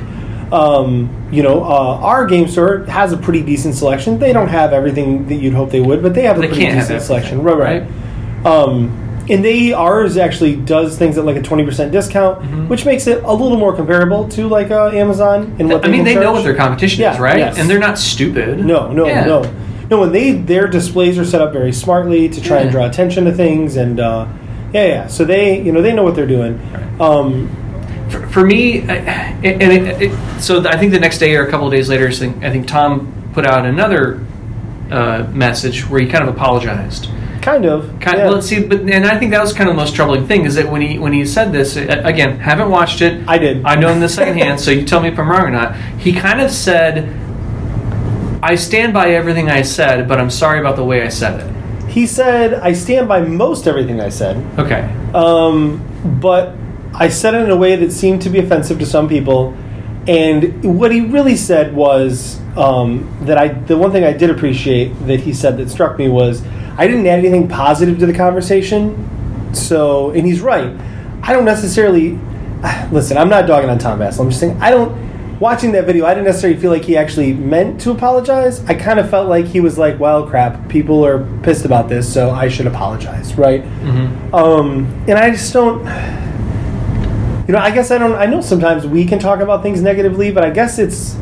Um, 0.53 1.29
you 1.31 1.43
know, 1.45 1.63
uh, 1.63 2.01
our 2.03 2.27
game 2.27 2.49
store 2.49 2.85
has 2.85 3.13
a 3.13 3.17
pretty 3.17 3.43
decent 3.43 3.77
selection. 3.77 4.19
They 4.19 4.33
don't 4.33 4.49
have 4.49 4.73
everything 4.73 5.29
that 5.29 5.37
you'd 5.37 5.55
hope 5.55 5.71
they 5.71 5.81
would, 5.81 6.03
but 6.03 6.13
they 6.15 6.23
have 6.23 6.39
a 6.39 6.41
They 6.41 6.49
pretty 6.49 6.67
decent 6.67 7.03
selection. 7.03 7.43
Right, 7.43 7.57
right. 7.57 8.47
Um, 8.47 8.97
and 9.29 9.45
they 9.45 9.73
ours 9.73 10.17
actually 10.17 10.57
does 10.57 10.99
things 10.99 11.17
at 11.19 11.25
like 11.25 11.37
a 11.37 11.43
twenty 11.43 11.65
percent 11.65 11.93
discount, 11.93 12.69
which 12.69 12.85
makes 12.85 13.07
it 13.07 13.23
a 13.23 13.33
little 13.33 13.59
more 13.59 13.75
comparable 13.77 14.29
to 14.31 14.49
like 14.49 14.73
uh, 14.73 14.89
Amazon 14.89 15.55
and 15.61 15.69
what 15.69 15.85
I 15.85 15.89
mean, 15.89 16.05
they 16.05 16.15
know 16.17 16.33
what 16.33 16.43
their 16.43 16.57
competition 16.57 17.03
Yeah, 17.03 17.15
is, 17.15 17.21
right? 17.21 17.39
yes. 17.39 17.57
And 17.59 17.71
they're 17.71 17.79
not 17.79 17.97
stupid. 17.97 18.59
No, 18.65 18.91
no, 18.91 19.07
Yeah. 19.07 19.25
no, 19.27 19.55
no. 19.89 20.03
And 20.03 20.13
they 20.13 20.33
their 20.33 20.67
displays 20.67 21.17
are 21.17 21.25
set 21.25 21.41
up 21.41 21.53
very 21.53 21.71
smartly 21.73 22.29
to 22.29 22.41
try 22.43 22.59
and 22.59 22.73
draw 22.73 22.87
attention 22.87 23.25
to 23.27 23.33
things, 23.33 23.77
and 23.77 24.01
uh, 24.01 24.27
yeah, 24.73 24.87
yeah. 24.87 25.07
So 25.07 25.25
they, 25.25 25.61
you 25.63 25.71
know, 25.71 25.81
they 25.83 25.93
know 25.93 26.03
what 26.03 26.17
they're 26.17 26.27
doing. 26.27 26.59
Um, 26.99 27.49
for, 28.11 28.27
for 28.29 28.47
me, 28.47 28.83
I, 28.89 28.95
and 28.95 29.63
it, 29.73 30.03
it, 30.03 30.41
so 30.41 30.67
I 30.69 30.77
think 30.77 30.93
the 30.93 31.01
next 31.01 31.19
day 31.19 31.35
or 31.37 31.47
a 31.47 31.51
couple 31.51 31.67
of 31.67 31.73
days 31.73 31.89
later, 31.89 32.09
I 32.09 32.51
think, 32.51 32.67
Tom 32.67 33.13
put 33.33 33.47
out 33.47 33.65
another 33.67 34.25
uh, 34.91 35.27
message 35.33 35.89
where 35.89 36.01
he 36.01 36.07
kind 36.09 36.27
of 36.29 36.35
apologized. 36.35 37.09
kind 37.43 37.65
of. 37.65 37.99
Kind 38.01 38.19
yeah. 38.19 38.29
well, 38.29 38.43
see, 38.43 38.63
but 38.67 38.81
and 38.81 39.07
I 39.07 39.19
think 39.19 39.31
that 39.31 39.41
was 39.41 39.53
kind 39.53 39.69
of 39.71 39.77
the 39.77 39.81
most 39.81 39.95
troubling 39.95 40.27
thing 40.27 40.45
is 40.45 40.57
that 40.57 40.71
when 40.71 40.83
he 40.83 40.99
when 40.99 41.13
he 41.13 41.25
said 41.25 41.53
this 41.53 41.77
uh, 41.77 42.03
again, 42.05 42.39
haven't 42.41 42.71
watched 42.71 43.01
it. 43.01 43.27
I 43.29 43.39
did. 43.39 43.65
I 43.65 43.77
know 43.77 43.89
in 43.91 44.01
the 44.01 44.09
second 44.21 44.37
hand, 44.39 44.61
so 44.61 44.71
you 44.71 44.85
tell 44.85 45.01
me 45.01 45.09
if 45.09 45.19
I'm 45.19 45.29
wrong 45.31 45.43
or 45.43 45.51
not. 45.51 45.77
He 45.99 46.13
kind 46.13 46.41
of 46.41 46.51
said, 46.51 47.09
"I 48.43 48.57
stand 48.57 48.93
by 48.93 49.11
everything 49.13 49.49
I 49.49 49.63
said, 49.63 50.09
but 50.09 50.19
I'm 50.21 50.31
sorry 50.31 50.59
about 50.61 50.77
the 50.77 50.85
way 50.85 51.03
I 51.03 51.09
said 51.09 51.41
it." 51.41 51.89
He 51.91 52.07
said, 52.07 52.55
"I 52.55 52.73
stand 52.73 53.09
by 53.09 53.21
most 53.21 53.67
everything 53.67 54.01
I 54.01 54.11
said, 54.11 54.37
Okay. 54.59 54.83
um, 55.15 55.81
but 56.21 56.55
I 56.95 57.09
said 57.09 57.35
it 57.35 57.43
in 57.43 57.51
a 57.51 57.57
way 57.57 57.77
that 57.77 57.93
seemed 57.93 58.23
to 58.23 58.31
be 58.31 58.39
offensive 58.39 58.79
to 58.79 58.87
some 58.87 59.09
people." 59.09 59.57
And 60.09 60.65
what 60.79 60.93
he 60.93 61.03
really 61.03 61.37
said 61.37 61.75
was 61.75 62.41
um, 62.57 63.17
that 63.23 63.39
I 63.39 63.49
the 63.49 63.77
one 63.77 63.93
thing 63.93 64.05
I 64.05 64.13
did 64.13 64.31
appreciate 64.31 64.89
that 65.07 65.21
he 65.21 65.33
said 65.33 65.57
that 65.59 65.71
struck 65.71 65.99
me 65.99 66.09
was 66.09 66.43
I 66.77 66.87
didn't 66.87 67.07
add 67.07 67.19
anything 67.19 67.49
positive 67.49 67.99
to 67.99 68.07
the 68.07 68.15
conversation. 68.15 69.07
So, 69.53 70.11
and 70.11 70.27
he's 70.27 70.41
right. 70.41 70.75
I 71.23 71.33
don't 71.33 71.45
necessarily 71.45 72.13
listen. 72.91 73.19
I'm 73.19 73.29
not 73.29 73.47
dogging 73.47 73.71
on 73.71 73.79
Tom 73.79 73.99
Vasel. 73.99 74.21
I'm 74.21 74.31
just 74.31 74.41
saying 74.41 74.61
I 74.61 74.71
don't. 74.71 75.11
Watching 75.41 75.73
that 75.73 75.87
video, 75.87 76.05
I 76.05 76.13
didn't 76.13 76.27
necessarily 76.27 76.61
feel 76.61 76.71
like 76.71 76.83
he 76.83 76.99
actually 76.99 77.33
meant 77.33 77.81
to 77.81 77.93
apologize. 77.93 78.63
I 78.67 78.75
kind 78.75 79.01
of 79.01 79.09
felt 79.09 79.27
like 79.27 79.47
he 79.47 79.61
was 79.61 79.79
like, 79.79 79.99
"Well, 79.99 80.27
crap, 80.29 80.69
people 80.69 81.05
are 81.05 81.25
pissed 81.43 81.65
about 81.65 81.89
this, 81.89 82.13
so 82.13 82.31
I 82.31 82.49
should 82.49 82.67
apologize." 82.67 83.35
Right? 83.37 83.63
Um, 84.35 84.85
and 85.09 85.13
I 85.13 85.31
just 85.31 85.51
don't. 85.53 85.83
You 87.51 87.57
know, 87.57 87.63
I 87.63 87.73
guess 87.73 87.91
I 87.91 87.99
don't. 87.99 88.15
I 88.15 88.27
know 88.27 88.41
sometimes 88.41 88.87
we 88.87 89.05
can 89.05 89.19
talk 89.19 89.41
about 89.41 89.65
things 89.65 89.83
negatively, 89.83 90.31
but 90.31 90.45
I 90.45 90.51
guess 90.51 90.79
it's 90.79 91.15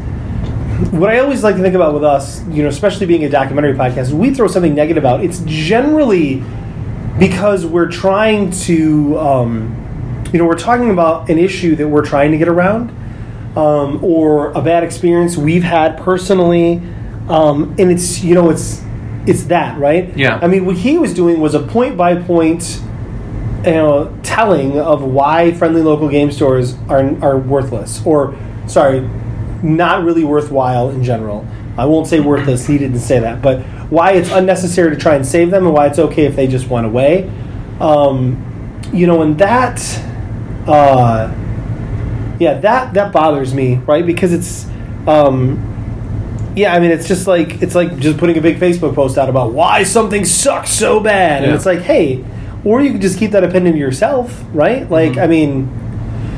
what 0.91 1.09
I 1.09 1.21
always 1.21 1.43
like 1.43 1.57
to 1.57 1.63
think 1.63 1.75
about 1.75 1.95
with 1.95 2.05
us. 2.05 2.47
You 2.49 2.65
know, 2.65 2.69
especially 2.69 3.07
being 3.07 3.25
a 3.25 3.31
documentary 3.31 3.73
podcast, 3.73 4.13
we 4.13 4.35
throw 4.35 4.47
something 4.47 4.75
negative 4.75 5.07
out. 5.07 5.25
It's 5.25 5.41
generally 5.47 6.43
because 7.19 7.65
we're 7.65 7.91
trying 7.91 8.51
to. 8.51 9.19
Um, 9.19 10.21
you 10.31 10.39
know, 10.39 10.45
we're 10.45 10.59
talking 10.59 10.91
about 10.91 11.31
an 11.31 11.39
issue 11.39 11.75
that 11.77 11.89
we're 11.89 12.05
trying 12.05 12.33
to 12.33 12.37
get 12.37 12.49
around, 12.49 12.91
um, 13.57 14.05
or 14.05 14.53
a 14.53 14.61
bad 14.61 14.85
experience 14.85 15.39
we've 15.39 15.63
had 15.63 15.97
personally, 15.97 16.83
um, 17.31 17.75
and 17.79 17.91
it's 17.91 18.23
you 18.23 18.35
know 18.35 18.51
it's 18.51 18.83
it's 19.27 19.45
that 19.45 19.79
right. 19.79 20.15
Yeah. 20.15 20.39
I 20.43 20.47
mean, 20.47 20.67
what 20.67 20.77
he 20.77 20.99
was 20.99 21.15
doing 21.15 21.41
was 21.41 21.55
a 21.55 21.61
point 21.61 21.97
by 21.97 22.21
point 22.21 22.83
you 23.65 23.73
know, 23.73 24.17
telling 24.23 24.79
of 24.79 25.03
why 25.03 25.53
friendly 25.53 25.83
local 25.83 26.09
game 26.09 26.31
stores 26.31 26.77
are, 26.89 27.01
are 27.23 27.39
worthless 27.39 28.05
or 28.07 28.37
sorry 28.67 29.09
not 29.63 30.05
really 30.05 30.25
worthwhile 30.25 30.91
in 30.91 31.03
general. 31.03 31.47
I 31.77 31.85
won't 31.87 32.07
say 32.07 32.21
worthless 32.21 32.67
he 32.67 32.79
didn't 32.79 33.01
say 33.01 33.19
that 33.21 33.43
but 33.43 33.63
why 33.91 34.13
it's 34.13 34.31
unnecessary 34.31 34.91
to 34.91 34.97
try 34.97 35.15
and 35.15 35.27
save 35.27 35.51
them 35.51 35.65
and 35.67 35.75
why 35.75 35.87
it's 35.87 35.99
okay 35.99 36.27
if 36.27 36.37
they 36.37 36.47
just 36.47 36.69
went 36.69 36.87
away. 36.87 37.31
Um, 37.81 38.45
you 38.93 39.07
know 39.07 39.23
and 39.23 39.39
that 39.39 39.81
uh, 40.67 41.33
yeah 42.39 42.55
that 42.61 42.95
that 42.95 43.13
bothers 43.13 43.55
me 43.55 43.77
right? 43.77 44.07
Because 44.07 44.33
it's 44.33 44.67
um, 45.07 45.65
yeah 46.57 46.75
i 46.75 46.81
mean 46.81 46.91
it's 46.91 47.07
just 47.07 47.27
like 47.27 47.63
it's 47.63 47.75
like 47.75 47.97
just 47.99 48.19
putting 48.19 48.37
a 48.37 48.41
big 48.41 48.59
facebook 48.59 48.95
post 48.95 49.17
out 49.17 49.29
about 49.29 49.53
why 49.53 49.85
something 49.85 50.25
sucks 50.25 50.71
so 50.71 51.01
bad. 51.01 51.45
And 51.45 51.55
it's 51.55 51.67
like 51.67 51.81
hey 51.81 52.25
or 52.65 52.81
you 52.83 52.93
could 52.93 53.01
just 53.01 53.19
keep 53.19 53.31
that 53.33 53.45
opinion 53.45 53.75
to 53.75 53.79
yourself 53.79 54.45
right? 54.53 54.89
Like 54.91 55.13
Mm-hmm. 55.13 55.21
i 55.21 55.27
mean 55.27 55.85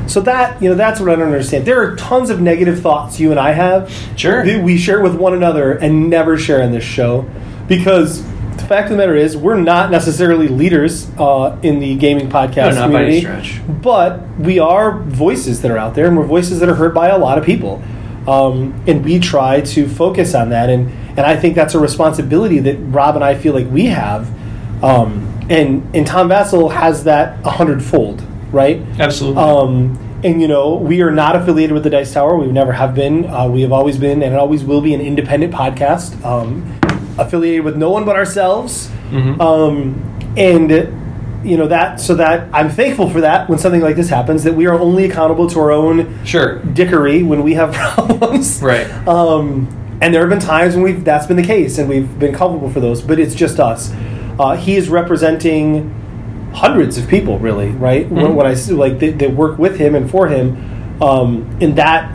so 0.07 0.19
that 0.21 0.61
you 0.61 0.67
know 0.69 0.75
that's 0.75 0.99
what 0.99 1.09
i 1.09 1.15
don't 1.15 1.27
understand. 1.27 1.65
There 1.65 1.81
are 1.81 1.95
tons 1.95 2.29
of 2.29 2.41
negative 2.41 2.81
thoughts 2.81 3.19
you 3.19 3.31
and 3.31 3.39
i 3.39 3.51
have 3.51 3.89
Sure. 4.17 4.43
we 4.61 4.77
share 4.77 5.01
with 5.01 5.15
one 5.15 5.33
another 5.33 5.71
and 5.73 6.09
never 6.09 6.37
share 6.37 6.61
in 6.61 6.71
this 6.71 6.83
show. 6.83 7.29
Because 7.67 8.21
the 8.57 8.65
fact 8.67 8.85
of 8.85 8.91
the 8.91 8.97
matter 8.97 9.15
is 9.15 9.37
we're 9.37 9.59
not 9.59 9.89
necessarily 9.91 10.47
leaders 10.49 11.09
uh, 11.17 11.57
in 11.63 11.79
the 11.79 11.95
gaming 11.95 12.29
podcast 12.29 12.75
No, 12.75 12.81
not 12.87 12.91
by 12.91 13.03
any 13.03 13.21
community. 13.21 13.47
stretch. 13.47 13.81
but 13.81 14.21
we 14.37 14.59
are 14.59 14.99
voices 14.99 15.61
that 15.61 15.71
are 15.71 15.77
out 15.77 15.95
there 15.95 16.07
and 16.07 16.17
we're 16.17 16.25
voices 16.25 16.59
that 16.59 16.67
are 16.67 16.75
heard 16.75 16.93
by 16.93 17.07
a 17.07 17.17
lot 17.17 17.37
of 17.37 17.45
people. 17.45 17.81
Um, 18.27 18.83
and 18.87 19.03
we 19.05 19.19
try 19.19 19.61
to 19.61 19.87
focus 19.87 20.35
on 20.35 20.49
that. 20.49 20.69
And 20.69 20.89
and 21.11 21.21
i 21.21 21.35
think 21.37 21.55
that's 21.55 21.73
a 21.73 21.79
responsibility 21.79 22.59
that 22.59 22.75
rob 22.77 23.15
and 23.15 23.23
i 23.23 23.35
feel 23.35 23.53
like 23.53 23.67
we 23.71 23.85
have. 23.85 24.29
Um, 24.83 25.27
and 25.51 25.95
and 25.95 26.07
tom 26.07 26.29
vasel 26.29 26.71
has 26.71 27.03
that 27.03 27.37
a 27.45 27.49
hundredfold 27.49 28.23
right 28.51 28.81
Absolutely. 28.99 29.41
um, 29.41 29.97
and 30.23 30.41
you 30.41 30.47
know, 30.47 30.75
we 30.75 31.01
are 31.01 31.11
not 31.11 31.35
affiliated 31.35 31.73
with 31.73 31.83
the 31.83 31.89
Dice 31.89 32.13
Tower. 32.13 32.35
We 32.35 32.47
never 32.51 32.71
have 32.71 32.93
been. 32.93 33.25
Uh, 33.25 33.47
we 33.47 33.61
have 33.61 33.71
always 33.71 33.97
been, 33.97 34.21
and 34.21 34.33
it 34.33 34.37
always 34.37 34.63
will 34.63 34.81
be, 34.81 34.93
an 34.93 35.01
independent 35.01 35.53
podcast, 35.53 36.23
um, 36.23 36.79
affiliated 37.17 37.65
with 37.65 37.75
no 37.75 37.89
one 37.89 38.05
but 38.05 38.15
ourselves. 38.15 38.89
Um, 39.41 40.33
and 40.37 40.69
you 41.43 41.57
know 41.57 41.67
that, 41.67 41.99
so 41.99 42.15
that 42.15 42.47
I'm 42.53 42.69
thankful 42.69 43.09
for 43.09 43.21
that. 43.21 43.49
When 43.49 43.57
something 43.57 43.81
like 43.81 43.95
this 43.95 44.09
happens, 44.09 44.43
that 44.43 44.53
we 44.53 44.67
are 44.67 44.79
only 44.79 45.05
accountable 45.05 45.49
to 45.49 45.59
our 45.59 45.71
own 45.71 46.23
sure. 46.23 46.59
dickery 46.59 47.23
when 47.23 47.43
we 47.43 47.55
have 47.55 47.73
problems. 47.95 48.61
Right. 48.61 48.89
Um, 49.07 49.77
and 50.01 50.13
there 50.13 50.21
have 50.21 50.29
been 50.29 50.39
times 50.39 50.75
when 50.75 50.83
we've 50.83 51.03
that's 51.03 51.25
been 51.25 51.37
the 51.37 51.43
case, 51.43 51.77
and 51.79 51.89
we've 51.89 52.19
been 52.19 52.33
culpable 52.33 52.69
for 52.69 52.79
those. 52.79 53.01
But 53.01 53.19
it's 53.19 53.33
just 53.33 53.59
us. 53.59 53.91
Uh, 54.41 54.55
he 54.55 54.75
is 54.75 54.89
representing 54.89 55.93
hundreds 56.51 56.97
of 56.97 57.07
people, 57.07 57.37
really, 57.37 57.69
right? 57.69 58.09
When, 58.11 58.25
Mhm. 58.25 58.33
when 58.33 58.47
I 58.47 58.55
like 58.73 58.97
they, 58.97 59.11
that 59.11 59.35
work 59.35 59.59
with 59.59 59.77
him 59.77 59.93
and 59.93 60.09
for 60.09 60.27
him, 60.27 60.57
um, 60.99 61.45
and 61.61 61.75
that 61.75 62.09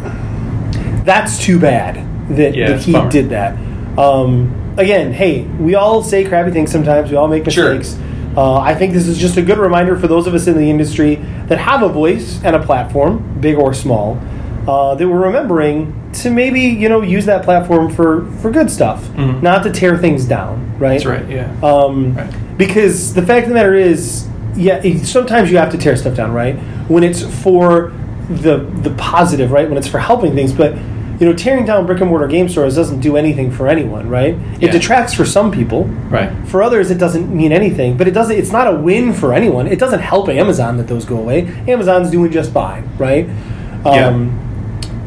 that's 1.05 1.39
too 1.39 1.61
bad 1.61 2.01
that, 2.31 2.57
Yeah, 2.57 2.71
that 2.71 2.81
he 2.81 2.93
bummer. 2.93 3.11
did 3.11 3.31
that. 3.31 3.55
Um, 3.97 4.51
again, 4.77 5.13
hey, 5.13 5.45
we 5.61 5.77
all 5.77 6.03
say 6.03 6.25
crappy 6.25 6.51
things 6.51 6.73
sometimes. 6.73 7.13
We 7.13 7.17
all 7.17 7.29
make 7.29 7.49
Sure. 7.49 7.75
mistakes. 7.77 7.97
Uh, 8.37 8.57
I 8.59 8.75
think 8.75 8.93
this 8.93 9.07
is 9.07 9.19
just 9.19 9.37
a 9.37 9.43
good 9.43 9.59
reminder 9.59 9.95
for 9.97 10.09
those 10.09 10.27
of 10.27 10.35
us 10.35 10.49
in 10.49 10.59
the 10.59 10.69
industry 10.69 11.21
that 11.47 11.59
have 11.59 11.83
a 11.85 11.89
voice 11.89 12.41
and 12.43 12.57
a 12.57 12.59
platform, 12.59 13.23
big 13.41 13.57
or 13.57 13.73
small, 13.73 14.19
uh, 14.69 14.95
that 14.95 15.07
we're 15.09 15.21
remembering 15.27 15.95
to 16.15 16.31
maybe 16.31 16.61
you 16.61 16.89
know 16.89 17.03
use 17.03 17.27
that 17.27 17.43
platform 17.43 17.91
for 17.93 18.27
for 18.41 18.51
good 18.51 18.71
stuff, 18.71 19.05
Mhm. 19.17 19.43
not 19.43 19.63
to 19.65 19.71
tear 19.71 19.97
things 19.97 20.25
down. 20.25 20.73
Right. 20.79 20.91
That's 20.95 21.07
right. 21.07 21.29
Yeah. 21.29 21.49
Um, 21.63 22.15
Right. 22.17 22.27
Because 22.59 23.15
the 23.15 23.23
fact 23.23 23.45
of 23.45 23.49
the 23.51 23.55
matter 23.55 23.75
is, 23.75 24.27
yeah, 24.57 24.81
it, 24.83 25.05
sometimes 25.07 25.51
you 25.51 25.59
have 25.59 25.71
to 25.73 25.79
tear 25.79 25.95
stuff 25.97 26.15
down, 26.17 26.33
right? 26.33 26.57
When 26.89 27.03
it's 27.05 27.23
for 27.23 27.93
the 28.31 28.65
the 28.83 28.91
positive, 28.97 29.53
right? 29.53 29.69
When 29.69 29.79
it's 29.79 29.87
for 29.89 29.99
helping 29.99 30.35
things, 30.35 30.53
but 30.53 30.75
you 31.19 31.27
know, 31.27 31.33
tearing 31.33 31.65
down 31.65 31.87
brick 31.87 32.01
and 32.03 32.11
mortar 32.11 32.27
game 32.27 32.47
stores 32.47 32.75
doesn't 32.77 33.01
do 33.01 33.17
anything 33.17 33.51
for 33.51 33.69
anyone, 33.69 34.07
right? 34.09 34.35
It 34.61 34.65
Yeah. 34.65 34.71
detracts 34.73 35.15
for 35.15 35.25
some 35.25 35.51
people. 35.51 35.89
Right. 36.11 36.29
For 36.45 36.63
others, 36.63 36.91
it 36.91 36.99
doesn't 36.99 37.35
mean 37.35 37.53
anything, 37.53 37.97
but 37.97 38.07
it 38.07 38.11
doesn't. 38.13 38.37
It's 38.37 38.53
not 38.53 38.67
a 38.67 38.73
win 38.77 39.15
for 39.15 39.33
anyone. 39.33 39.67
It 39.67 39.79
doesn't 39.79 40.01
help 40.01 40.29
Amazon 40.29 40.77
that 40.77 40.89
those 40.89 41.07
go 41.07 41.17
away. 41.17 41.49
Amazon's 41.69 42.11
doing 42.11 42.31
just 42.31 42.53
fine, 42.53 42.85
right? 42.99 43.27
Yeah. 43.87 44.09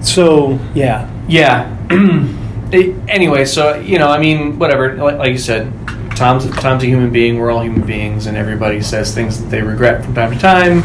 So 0.02 0.60
yeah, 0.74 1.10
Yeah. 1.28 1.76
It- 2.72 2.96
anyway, 3.08 3.46
so 3.46 3.80
you 3.80 3.98
know, 3.98 4.10
I 4.10 4.20
mean, 4.20 4.60
whatever. 4.60 4.94
Like, 4.96 5.18
like 5.18 5.32
you 5.32 5.40
said, 5.40 5.74
Tom's 6.16 6.46
Tom's 6.60 6.84
a 6.84 6.86
human 6.86 7.10
being. 7.12 7.40
We're 7.40 7.50
all 7.50 7.64
human 7.64 7.82
beings, 7.82 8.28
and 8.28 8.38
everybody 8.38 8.80
says 8.82 9.12
things 9.16 9.42
that 9.42 9.50
they 9.50 9.64
regret 9.64 10.06
from 10.06 10.14
time 10.14 10.32
to 10.32 10.38
time, 10.40 10.84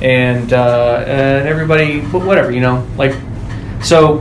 and 0.00 0.52
uh, 0.52 1.02
and 1.06 1.48
everybody, 1.48 2.00
whatever, 2.02 2.52
you 2.52 2.60
know, 2.60 2.86
like 2.96 3.16
so. 3.82 4.18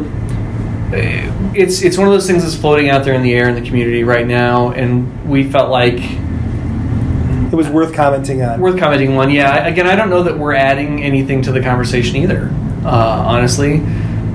eh, 0.92 1.30
It's 1.54 1.84
it's 1.84 2.00
one 2.00 2.08
of 2.08 2.14
those 2.16 2.26
things 2.26 2.42
that's 2.42 2.56
floating 2.56 2.90
out 2.90 3.04
there 3.06 3.14
in 3.14 3.22
the 3.22 3.34
air 3.36 3.48
in 3.48 3.54
the 3.54 3.62
community 3.70 4.04
right 4.04 4.26
now, 4.26 4.72
and 4.72 5.30
we 5.30 5.44
felt 5.52 5.70
like 5.70 6.00
it 6.02 7.56
was 7.56 7.70
worth 7.70 7.94
commenting 7.94 8.42
on. 8.42 8.60
worth 8.60 8.80
commenting 8.80 9.16
on, 9.16 9.30
Yeah, 9.30 9.68
again, 9.68 9.86
I 9.86 9.96
don't 9.96 10.10
know 10.10 10.24
that 10.24 10.36
we're 10.36 10.56
adding 10.56 11.04
anything 11.04 11.44
to 11.44 11.52
the 11.52 11.62
conversation 11.62 12.16
either. 12.16 12.50
Uh, 12.84 13.24
honestly, 13.28 13.82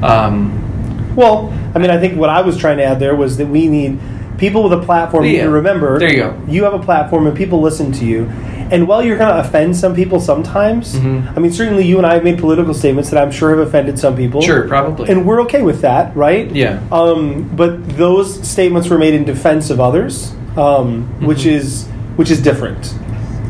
um, 0.02 1.14
Well, 1.16 1.52
I 1.74 1.78
mean, 1.78 1.90
I 1.90 1.98
think 1.98 2.16
what 2.18 2.30
I 2.30 2.42
was 2.42 2.56
trying 2.56 2.76
to 2.78 2.84
add 2.84 3.00
there 3.00 3.14
was 3.16 3.36
that 3.38 3.46
we 3.48 3.68
need 3.68 3.98
people 4.38 4.62
with 4.62 4.72
a 4.72 4.82
platform. 4.84 5.24
Yeah. 5.24 5.44
To 5.44 5.50
remember, 5.50 5.98
There 5.98 6.10
you 6.10 6.16
go. 6.18 6.38
You 6.48 6.64
have 6.64 6.74
a 6.74 6.78
platform, 6.78 7.26
and 7.26 7.36
people 7.36 7.60
listen 7.60 7.90
to 7.92 8.04
you. 8.04 8.30
And 8.70 8.86
while 8.86 9.02
you're 9.02 9.16
going 9.16 9.30
to 9.34 9.40
offend 9.40 9.76
some 9.76 9.94
people 9.94 10.20
sometimes, 10.20 10.94
Mhm. 10.94 11.36
I 11.36 11.40
mean, 11.40 11.50
certainly 11.52 11.84
you 11.86 11.96
and 11.96 12.06
I 12.06 12.14
have 12.14 12.22
made 12.22 12.38
political 12.38 12.74
statements 12.74 13.08
that 13.10 13.20
I'm 13.20 13.30
sure 13.32 13.50
have 13.50 13.58
offended 13.66 13.98
some 13.98 14.14
people. 14.14 14.42
sure, 14.42 14.68
probably, 14.68 15.08
And 15.10 15.24
we're 15.26 15.40
okay 15.42 15.62
with 15.62 15.80
that, 15.80 16.12
right? 16.14 16.50
yeah. 16.54 16.78
Um, 16.92 17.50
but 17.56 17.96
those 17.96 18.46
statements 18.46 18.88
were 18.90 18.98
made 18.98 19.14
in 19.14 19.24
defense 19.24 19.70
of 19.70 19.80
others, 19.80 20.32
um, 20.56 21.04
which 21.20 21.44
Mhm. 21.44 21.52
is 21.52 21.86
which 22.16 22.30
is 22.32 22.40
different 22.40 22.94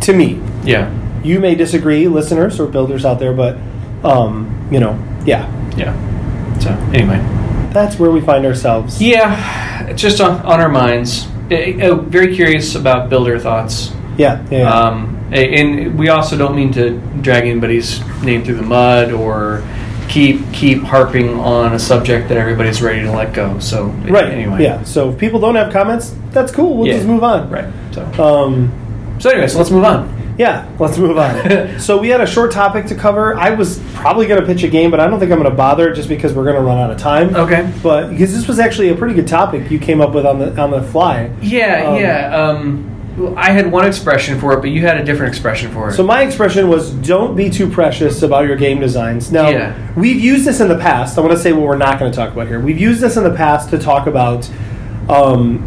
to 0.03 0.13
me. 0.13 0.39
Yeah, 0.65 0.87
You 1.25 1.41
may 1.41 1.55
disagree, 1.55 2.07
listeners 2.07 2.61
or 2.61 2.67
builders 2.67 3.05
out 3.05 3.19
there, 3.19 3.33
but 3.33 3.57
um, 4.05 4.47
you 4.71 4.79
know, 4.79 4.95
yeah, 5.27 5.47
yeah. 5.77 5.93
So 6.61 6.71
anyway, 6.93 7.19
that's 7.73 7.99
where 7.99 8.11
we 8.11 8.21
find 8.21 8.45
ourselves. 8.47 9.01
yeah, 9.01 9.93
just 9.95 10.21
on, 10.21 10.41
on 10.47 10.61
our 10.61 10.69
minds. 10.69 11.27
Eh, 11.51 11.95
very 11.95 12.35
curious 12.35 12.75
about 12.75 13.09
builder 13.09 13.39
thoughts. 13.39 13.93
Yeah, 14.19 14.45
yeah. 14.51 14.59
yeah. 14.59 14.75
Um, 14.75 15.15
and 15.33 15.99
we 15.99 16.09
also 16.09 16.37
don't 16.37 16.57
mean 16.57 16.73
to 16.73 16.99
drag 17.23 17.45
anybody's 17.47 18.01
name 18.23 18.43
through 18.45 18.57
the 18.57 18.63
mud 18.63 19.13
or 19.13 19.63
keep 20.09 20.41
keep 20.53 20.83
harping 20.83 21.39
on 21.39 21.75
a 21.75 21.79
subject 21.79 22.29
that 22.29 22.37
everybody's 22.39 22.81
ready 22.83 23.03
to 23.03 23.13
let 23.13 23.33
go. 23.35 23.59
So 23.61 23.87
Right. 24.09 24.25
anyway, 24.33 24.63
Yeah. 24.63 24.83
So 24.85 25.11
if 25.11 25.19
people 25.19 25.39
don't 25.39 25.55
have 25.55 25.71
comments, 25.73 26.15
that's 26.33 26.51
cool. 26.51 26.77
We'll 26.77 26.87
Yeah. 26.89 26.95
just 26.95 27.07
move 27.07 27.23
on. 27.23 27.49
right. 27.51 27.67
So 27.93 28.03
Um, 28.25 28.73
so 29.19 29.31
anyway, 29.31 29.47
so 29.49 29.59
let's 29.59 29.71
move 29.71 29.85
on. 29.85 30.09
Yeah. 30.39 30.67
Let's 30.79 30.97
move 30.97 31.19
on. 31.19 31.79
so 31.81 31.99
we 31.99 32.09
had 32.09 32.21
a 32.21 32.27
short 32.27 32.53
topic 32.53 32.87
to 32.87 32.95
cover. 32.95 33.35
I 33.37 33.51
was 33.51 33.79
probably 33.95 34.27
going 34.27 34.41
to 34.41 34.47
pitch 34.47 34.63
a 34.63 34.69
game, 34.69 34.91
but 34.91 35.01
I 35.01 35.07
don't 35.09 35.19
think 35.19 35.31
I'm 35.33 35.39
going 35.39 35.51
to 35.51 35.57
bother 35.57 35.93
just 35.93 36.09
because 36.09 36.33
we're 36.33 36.45
going 36.45 36.57
to 36.57 36.63
run 36.63 36.79
out 36.79 36.91
of 36.91 36.99
time. 36.99 37.35
Okay. 37.35 37.71
But 37.83 38.11
because 38.11 38.33
this 38.33 38.47
was 38.49 38.59
actually 38.59 38.89
a 38.91 38.95
pretty 38.95 39.15
good 39.15 39.29
topic 39.29 39.71
you 39.71 39.79
came 39.79 40.01
up 40.01 40.15
with 40.15 40.25
on 40.25 40.39
the 40.39 40.59
on 40.61 40.71
the 40.71 40.83
fly. 40.83 41.31
Yeah, 41.43 41.85
Um, 41.89 41.97
yeah. 42.01 42.37
Um, 42.37 43.35
I 43.37 43.51
had 43.51 43.73
one 43.73 43.85
expression 43.85 44.39
for 44.39 44.53
it, 44.53 44.61
but 44.61 44.71
you 44.71 44.83
had 44.83 44.97
a 44.97 45.05
different 45.05 45.31
expression 45.35 45.73
for 45.73 45.89
it. 45.89 45.95
So 45.95 46.05
my 46.05 46.23
expression 46.23 46.69
was, 46.69 46.93
"Don't 46.93 47.35
be 47.35 47.51
too 47.51 47.69
precious 47.69 48.23
about 48.23 48.47
your 48.47 48.55
game 48.55 48.79
designs." 48.79 49.33
Now 49.33 49.49
Yeah. 49.49 49.73
we've 49.97 50.21
used 50.21 50.45
this 50.45 50.61
in 50.61 50.69
the 50.69 50.79
past. 50.79 51.19
I 51.19 51.21
want 51.23 51.33
to 51.33 51.39
say 51.39 51.53
what 51.53 51.63
we're 51.63 51.77
not 51.77 51.99
going 51.99 52.13
to 52.13 52.17
talk 52.17 52.31
about 52.33 52.47
here. 52.47 52.61
We've 52.61 52.79
used 52.79 53.01
this 53.01 53.17
in 53.17 53.25
the 53.25 53.35
past 53.35 53.71
to 53.71 53.79
talk 53.79 54.07
about 54.07 54.49
um, 55.09 55.65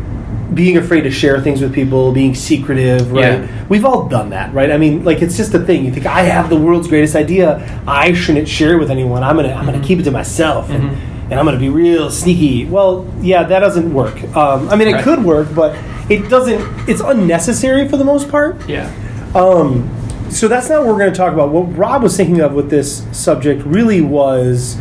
being 0.54 0.78
afraid 0.78 1.02
to 1.02 1.12
share 1.12 1.40
things 1.42 1.62
with 1.62 1.74
people, 1.74 2.12
being 2.12 2.36
secretive. 2.36 3.12
Right? 3.12 3.22
Yeah. 3.42 3.66
We've 3.70 3.86
all 3.86 4.08
done 4.10 4.30
that, 4.32 4.54
right? 4.54 4.72
I 4.72 4.78
mean, 4.78 5.04
like 5.06 5.22
it's 5.22 5.38
just 5.38 5.54
a 5.54 5.60
thing. 5.60 5.86
You 5.86 5.92
think 5.94 6.06
I 6.06 6.22
have 6.24 6.50
the 6.50 6.58
world's 6.58 6.88
greatest 6.88 7.16
idea. 7.16 7.82
I 7.88 8.14
shouldn't 8.14 8.48
share 8.48 8.74
it 8.74 8.80
with 8.80 8.92
anyone. 8.92 9.24
I'm 9.24 9.36
gonna 9.36 9.54
I'm 9.54 9.66
gonna 9.66 9.82
keep 9.84 10.00
it 10.00 10.04
to 10.04 10.12
myself. 10.12 10.70
And, 10.70 10.84
Mhm. 10.84 10.96
and 11.32 11.40
I'm 11.40 11.46
going 11.46 11.56
to 11.58 11.62
be 11.62 11.70
real 11.70 12.10
sneaky. 12.12 12.66
Well, 12.66 13.06
yeah, 13.22 13.44
that 13.44 13.60
doesn't 13.60 13.94
work. 13.94 14.22
Um, 14.36 14.68
I 14.70 14.76
mean, 14.76 14.90
it 14.90 14.94
Right. 14.96 15.04
could 15.04 15.24
work, 15.24 15.48
but 15.56 15.74
it 16.10 16.28
doesn't. 16.30 16.62
It's 16.90 17.00
unnecessary 17.00 17.88
for 17.88 17.96
the 17.96 18.04
most 18.04 18.28
part. 18.30 18.58
yeah, 18.68 18.90
Um, 19.34 19.90
so 20.30 20.50
that's 20.50 20.68
not 20.70 20.80
what 20.80 20.90
we're 20.90 21.00
going 21.00 21.12
to 21.14 21.18
talk 21.18 21.32
about. 21.32 21.50
What 21.52 21.78
Rob 21.78 22.04
was 22.04 22.18
thinking 22.18 22.42
of 22.42 22.52
with 22.54 22.70
this 22.70 23.04
subject 23.14 23.64
really 23.66 24.02
was, 24.02 24.76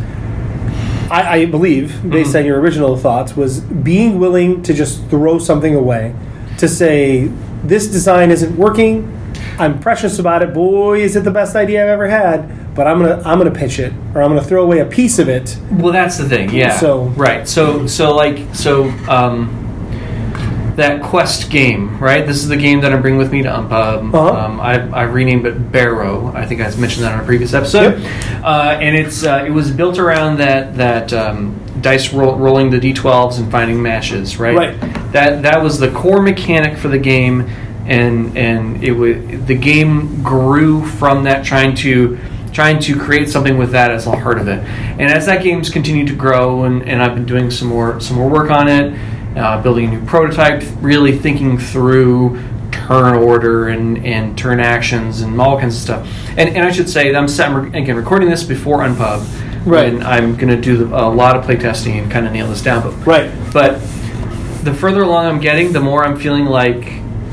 I, 1.11 1.33
I 1.41 1.45
believe, 1.45 2.09
based 2.09 2.33
Mhm. 2.33 2.39
on 2.39 2.45
your 2.45 2.59
original 2.59 2.95
thoughts, 2.95 3.35
was 3.35 3.59
being 3.59 4.17
willing 4.19 4.61
to 4.63 4.73
just 4.73 5.05
throw 5.09 5.37
something 5.39 5.75
away, 5.75 6.13
to 6.57 6.67
say 6.67 7.29
this 7.63 7.87
design 7.87 8.31
isn't 8.31 8.57
working. 8.57 9.07
I'm 9.59 9.79
precious 9.79 10.17
about 10.19 10.41
it. 10.41 10.53
Boy, 10.53 11.01
is 11.01 11.15
it 11.15 11.23
the 11.23 11.31
best 11.31 11.55
idea 11.55 11.83
I've 11.83 11.89
ever 11.89 12.07
had. 12.09 12.49
But 12.73 12.87
I'm 12.87 12.99
gonna 13.01 13.21
I'm 13.25 13.37
gonna 13.37 13.51
pitch 13.51 13.79
it, 13.79 13.91
or 14.15 14.21
I'm 14.23 14.29
gonna 14.29 14.41
throw 14.41 14.63
away 14.63 14.79
a 14.79 14.85
piece 14.85 15.19
of 15.19 15.27
it. 15.27 15.57
Well, 15.73 15.91
that's 15.91 16.17
the 16.17 16.23
thing. 16.29 16.49
Yeah. 16.53 16.77
So- 16.79 17.11
right. 17.17 17.45
So 17.45 17.85
so 17.85 18.15
like 18.15 18.39
so 18.53 18.85
um, 19.09 19.60
that 20.75 21.01
quest 21.01 21.49
game, 21.49 21.99
right? 21.99 22.25
This 22.25 22.37
is 22.37 22.47
the 22.47 22.57
game 22.57 22.81
that 22.81 22.93
I 22.93 22.97
bring 22.97 23.17
with 23.17 23.31
me 23.31 23.43
to 23.43 23.49
Unpub. 23.49 24.13
Uh-huh. 24.13 24.45
Um, 24.45 24.59
I, 24.59 24.79
I 24.91 25.03
renamed 25.03 25.45
it 25.45 25.71
Barrow. 25.71 26.31
I 26.33 26.45
think 26.45 26.61
I 26.61 26.73
mentioned 26.75 27.03
that 27.03 27.13
on 27.13 27.19
a 27.19 27.25
previous 27.25 27.53
episode. 27.53 28.01
Yep. 28.01 28.43
Uh, 28.43 28.77
and 28.79 28.95
it's 28.95 29.23
uh, 29.23 29.43
it 29.45 29.51
was 29.51 29.71
built 29.71 29.99
around 29.99 30.37
that 30.37 30.75
that 30.77 31.13
um, 31.13 31.59
dice 31.81 32.13
roll, 32.13 32.35
rolling 32.37 32.69
the 32.69 32.79
d12s 32.79 33.39
and 33.39 33.51
finding 33.51 33.81
matches, 33.81 34.37
right? 34.37 34.55
Right. 34.55 34.79
That 35.11 35.43
that 35.43 35.61
was 35.61 35.79
the 35.79 35.91
core 35.91 36.21
mechanic 36.21 36.77
for 36.77 36.87
the 36.87 36.99
game, 36.99 37.41
and 37.85 38.37
and 38.37 38.83
it 38.83 38.91
would 38.91 39.47
the 39.47 39.55
game 39.55 40.21
grew 40.23 40.85
from 40.85 41.23
that 41.25 41.45
trying 41.45 41.75
to 41.77 42.17
trying 42.53 42.79
to 42.79 42.99
create 42.99 43.29
something 43.29 43.57
with 43.57 43.71
that 43.71 43.91
as 43.91 44.05
the 44.05 44.11
heart 44.11 44.37
of 44.37 44.47
it. 44.47 44.59
And 44.59 45.03
as 45.03 45.25
that 45.25 45.41
game's 45.43 45.69
continued 45.69 46.07
to 46.07 46.15
grow, 46.15 46.65
and, 46.65 46.83
and 46.83 47.01
I've 47.01 47.15
been 47.15 47.25
doing 47.25 47.49
some 47.51 47.67
more 47.67 47.99
some 47.99 48.17
more 48.17 48.29
work 48.29 48.51
on 48.51 48.67
it, 48.67 48.93
uh, 49.35 49.61
building 49.61 49.85
a 49.85 49.91
new 49.91 50.05
prototype, 50.05 50.63
really 50.81 51.17
thinking 51.17 51.57
through 51.57 52.41
turn 52.71 53.15
order 53.15 53.69
and, 53.69 54.05
and 54.05 54.37
turn 54.37 54.59
actions 54.59 55.21
and 55.21 55.39
all 55.39 55.59
kinds 55.59 55.75
of 55.75 55.81
stuff. 55.81 56.29
And, 56.37 56.49
and 56.49 56.59
I 56.65 56.71
should 56.71 56.89
say, 56.89 57.13
I'm, 57.13 57.27
set, 57.27 57.51
again 57.75 57.95
recording 57.95 58.29
this 58.29 58.43
before 58.43 58.79
Unpub, 58.79 59.25
Right. 59.65 59.93
And 59.93 60.03
I'm 60.03 60.35
going 60.35 60.49
to 60.49 60.59
do 60.59 60.85
a 60.93 61.05
lot 61.07 61.35
of 61.35 61.45
playtesting 61.45 62.01
and 62.01 62.11
kind 62.11 62.25
of 62.25 62.33
nail 62.33 62.47
this 62.47 62.61
down. 62.63 62.81
But 62.81 63.05
Right. 63.05 63.31
but 63.53 63.79
the 64.63 64.73
further 64.73 65.01
along 65.03 65.25
I'm 65.27 65.39
getting, 65.39 65.71
the 65.71 65.79
more 65.79 66.03
I'm 66.03 66.17
feeling 66.19 66.45
like 66.45 66.87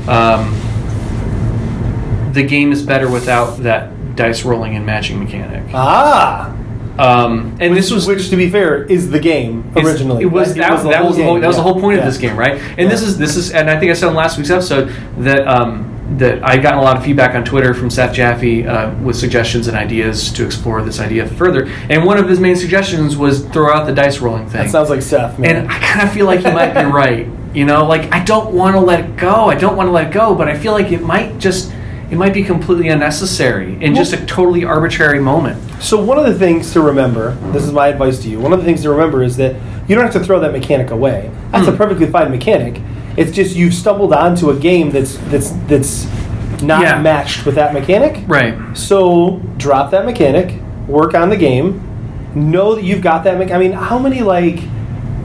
um, 0.07 0.55
the 2.33 2.43
game 2.43 2.71
is 2.71 2.83
better 2.83 3.09
without 3.09 3.57
that 3.63 4.15
dice 4.15 4.43
rolling 4.43 4.75
and 4.75 4.85
matching 4.85 5.19
mechanic. 5.19 5.63
Ah. 5.73 6.55
Um, 6.99 7.57
and 7.59 7.75
this 7.75 7.91
was 7.91 8.05
which, 8.07 8.29
to 8.29 8.35
be 8.35 8.49
fair, 8.49 8.83
is 8.83 9.09
the 9.09 9.19
game 9.19 9.71
originally. 9.75 10.23
It 10.23 10.27
was, 10.27 10.53
that, 10.55 10.83
that 10.83 11.03
was 11.03 11.15
the 11.15 11.23
whole, 11.23 11.33
game, 11.35 11.41
that 11.41 11.47
was 11.47 11.55
the 11.55 11.61
whole 11.63 11.79
point 11.79 11.97
Yeah. 11.97 12.03
of 12.07 12.13
this 12.13 12.17
game, 12.17 12.35
right? 12.37 12.53
And 12.53 12.79
Yeah. 12.79 12.87
this 12.89 13.01
is 13.01 13.17
this 13.17 13.35
is, 13.37 13.51
and 13.51 13.69
I 13.69 13.79
think 13.79 13.89
I 13.91 13.93
said 13.93 14.09
in 14.09 14.15
last 14.15 14.37
week's 14.37 14.49
episode 14.49 14.91
that 15.19 15.47
um, 15.47 15.85
that 16.17 16.43
I 16.43 16.57
gotten 16.57 16.79
a 16.79 16.81
lot 16.81 16.97
of 16.97 17.03
feedback 17.05 17.35
on 17.35 17.43
Twitter 17.45 17.73
from 17.73 17.89
Seth 17.89 18.13
Jaffe 18.13 18.65
uh, 18.65 18.91
with 18.95 19.15
suggestions 19.15 19.67
and 19.67 19.77
ideas 19.77 20.31
to 20.33 20.43
explore 20.45 20.81
this 20.81 20.99
idea 20.99 21.25
further. 21.27 21.69
And 21.89 22.03
one 22.03 22.17
of 22.17 22.27
his 22.27 22.39
main 22.39 22.55
suggestions 22.55 23.15
was 23.15 23.45
throw 23.45 23.71
out 23.71 23.85
the 23.85 23.93
dice 23.93 24.19
rolling 24.19 24.49
thing. 24.49 24.63
That 24.63 24.71
sounds 24.71 24.89
like 24.89 25.01
Seth, 25.03 25.37
man. 25.39 25.55
And 25.55 25.71
I 25.71 25.77
kind 25.79 26.01
of 26.07 26.11
feel 26.13 26.25
like 26.25 26.39
he 26.39 26.51
might 26.51 26.73
be 26.73 26.83
right. 26.91 27.27
You 27.53 27.65
know, 27.65 27.85
like 27.85 28.11
I 28.11 28.23
don't 28.23 28.53
want 28.53 28.75
to 28.75 28.79
let 28.81 28.99
it 29.01 29.15
go. 29.17 29.45
I 29.45 29.55
don't 29.55 29.77
want 29.77 29.87
to 29.87 29.91
let 29.91 30.07
it 30.07 30.13
go, 30.13 30.35
but 30.35 30.47
I 30.49 30.57
feel 30.57 30.73
like 30.73 30.91
it 30.91 31.01
might 31.01 31.37
just 31.37 31.71
it 32.11 32.17
might 32.17 32.33
be 32.33 32.43
completely 32.43 32.87
unnecessary 32.89 33.77
in 33.83 33.93
just 33.95 34.13
a 34.13 34.25
totally 34.25 34.63
arbitrary 34.65 35.19
moment. 35.19 35.61
So 35.81 36.03
one 36.03 36.17
of 36.17 36.25
the 36.25 36.33
things 36.37 36.71
to 36.73 36.81
remember, 36.81 37.35
this 37.51 37.63
is 37.63 37.71
my 37.71 37.87
advice 37.87 38.19
to 38.23 38.29
you. 38.29 38.39
One 38.39 38.51
of 38.53 38.59
the 38.59 38.65
things 38.65 38.81
to 38.81 38.89
remember 38.89 39.21
is 39.23 39.37
that 39.37 39.55
you 39.87 39.95
don't 39.95 40.03
have 40.03 40.13
to 40.13 40.19
throw 40.23 40.39
that 40.39 40.51
mechanic 40.51 40.91
away. 40.91 41.29
That's 41.51 41.67
a 41.67 41.71
Hmm. 41.71 41.77
perfectly 41.77 42.07
fine 42.07 42.31
mechanic. 42.31 42.81
It's 43.17 43.31
just 43.31 43.55
you've 43.55 43.73
stumbled 43.73 44.13
onto 44.13 44.49
a 44.49 44.55
game 44.55 44.91
that's 44.91 45.17
that's 45.29 45.51
that's 45.67 46.07
not 46.63 46.81
Yeah. 46.81 46.99
matched 47.01 47.45
with 47.45 47.55
that 47.55 47.73
mechanic. 47.73 48.23
Right. 48.27 48.55
So 48.73 49.39
drop 49.57 49.91
that 49.91 50.05
mechanic, 50.05 50.53
work 50.87 51.13
on 51.15 51.29
the 51.29 51.37
game, 51.37 51.81
know 52.35 52.75
that 52.75 52.83
you've 52.83 53.01
got 53.01 53.23
that. 53.23 53.39
Me- 53.39 53.51
I 53.51 53.57
mean, 53.57 53.71
how 53.71 53.97
many 53.99 54.21
like, 54.21 54.59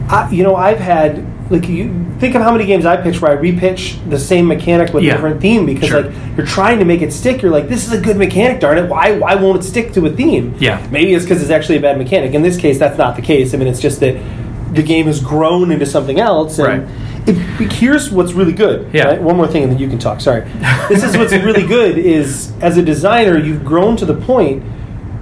I, 0.09 0.29
you 0.31 0.43
know, 0.43 0.55
I've 0.57 0.79
had 0.81 1.25
like 1.51 1.69
you 1.69 1.93
think 2.21 2.35
of 2.35 2.43
how 2.43 2.53
many 2.53 2.65
games 2.65 2.87
I 2.87 2.97
pitch 2.97 3.21
where 3.21 3.33
I 3.33 3.37
repitch 3.43 3.99
the 4.09 4.19
same 4.19 4.47
mechanic 4.47 4.95
with 4.95 5.05
Yeah. 5.05 5.13
a 5.13 5.15
different 5.17 5.41
theme 5.43 5.67
because 5.67 5.89
Sure. 5.91 6.03
like 6.05 6.15
you're 6.37 6.47
trying 6.47 6.79
to 6.79 6.85
make 6.87 7.03
it 7.03 7.13
stick. 7.13 7.43
You're 7.43 7.51
like, 7.51 7.69
this 7.69 7.87
is 7.87 7.93
a 7.93 8.01
good 8.01 8.17
mechanic, 8.17 8.61
darn 8.61 8.79
it. 8.79 8.89
Why 8.89 9.19
why 9.19 9.35
won't 9.35 9.59
it 9.61 9.65
stick 9.65 9.93
to 9.93 10.07
a 10.07 10.11
theme? 10.11 10.55
Yeah. 10.59 10.85
Maybe 10.91 11.13
it's 11.15 11.25
because 11.25 11.43
it's 11.43 11.51
actually 11.51 11.77
a 11.77 11.81
bad 11.83 11.99
mechanic. 11.99 12.33
In 12.35 12.43
this 12.43 12.57
case, 12.57 12.79
that's 12.79 12.97
not 12.99 13.17
the 13.17 13.23
case. 13.23 13.53
I 13.53 13.59
mean, 13.59 13.69
it's 13.69 13.81
just 13.81 14.01
that 14.01 14.17
the 14.73 14.83
game 14.83 15.07
has 15.07 15.21
grown 15.21 15.71
into 15.71 15.87
something 15.87 16.19
else. 16.19 16.59
And 16.59 16.67
Right. 16.85 16.89
It, 17.27 17.37
here's 17.73 18.11
what's 18.11 18.35
really 18.35 18.53
good. 18.53 18.91
Yeah. 18.93 19.05
right? 19.05 19.23
One 19.23 19.37
more 19.39 19.47
thing, 19.49 19.63
and 19.63 19.73
then 19.73 19.79
you 19.79 19.89
can 19.89 19.99
talk. 19.99 20.21
Sorry. 20.21 20.43
this 20.91 21.03
is 21.03 21.17
what's 21.17 21.33
really 21.33 21.67
good 21.67 21.97
is 21.97 22.53
as 22.61 22.77
a 22.77 22.83
designer, 22.83 23.39
you've 23.39 23.65
grown 23.65 23.97
to 23.97 24.05
the 24.05 24.13
point 24.15 24.63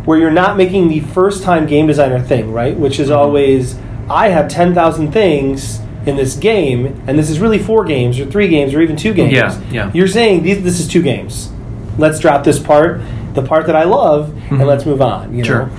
where 0.05 0.19
you're 0.19 0.33
not 0.33 0.57
making 0.57 0.89
the 0.89 0.99
first 0.99 1.45
time 1.45 1.65
game 1.67 1.87
designer 1.87 2.19
thing, 2.21 2.53
right? 2.53 2.77
Which 2.77 2.95
Mm-hmm. 2.95 3.03
is 3.03 3.11
always, 3.11 3.77
I 4.11 4.31
have 4.31 4.49
10,000 4.49 5.13
things 5.13 5.81
in 6.07 6.17
this 6.17 6.35
game, 6.37 7.03
and 7.07 7.19
this 7.19 7.31
is 7.31 7.39
really 7.41 7.59
four 7.59 7.85
games, 7.85 8.19
or 8.19 8.27
three 8.27 8.49
games, 8.49 8.75
or 8.75 8.81
even 8.81 8.97
two 8.97 9.13
games. 9.15 9.33
Yeah, 9.33 9.61
yeah. 9.71 9.91
You're 9.95 10.09
saying 10.09 10.43
these, 10.43 10.63
this 10.63 10.81
is 10.81 10.89
two 10.89 11.03
games. 11.03 11.51
Let's 11.99 12.19
drop 12.19 12.43
this 12.45 12.59
part, 12.59 13.01
the 13.35 13.43
part 13.43 13.67
that 13.67 13.77
I 13.77 13.85
love, 13.85 14.31
and 14.51 14.67
let's 14.67 14.85
move 14.87 15.01
on. 15.03 15.35
You 15.37 15.43
Mm-hmm. 15.45 15.53
Sure. 15.53 15.67
know? 15.67 15.79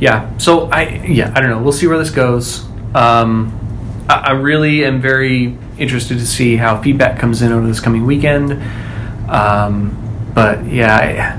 Yeah. 0.00 0.38
So 0.38 0.66
I 0.70 1.04
yeah 1.06 1.32
I 1.34 1.40
don't 1.40 1.50
know. 1.50 1.62
We'll 1.62 1.72
see 1.72 1.86
where 1.86 1.98
this 1.98 2.10
goes. 2.10 2.64
Um, 2.94 3.56
I, 4.08 4.14
I 4.14 4.30
really 4.32 4.84
am 4.84 5.00
very 5.00 5.56
interested 5.78 6.18
to 6.18 6.26
see 6.26 6.56
how 6.56 6.80
feedback 6.82 7.18
comes 7.18 7.42
in 7.42 7.52
over 7.52 7.66
this 7.66 7.80
coming 7.80 8.04
weekend. 8.06 8.52
Um, 9.30 9.96
but 10.34 10.64
yeah. 10.66 11.36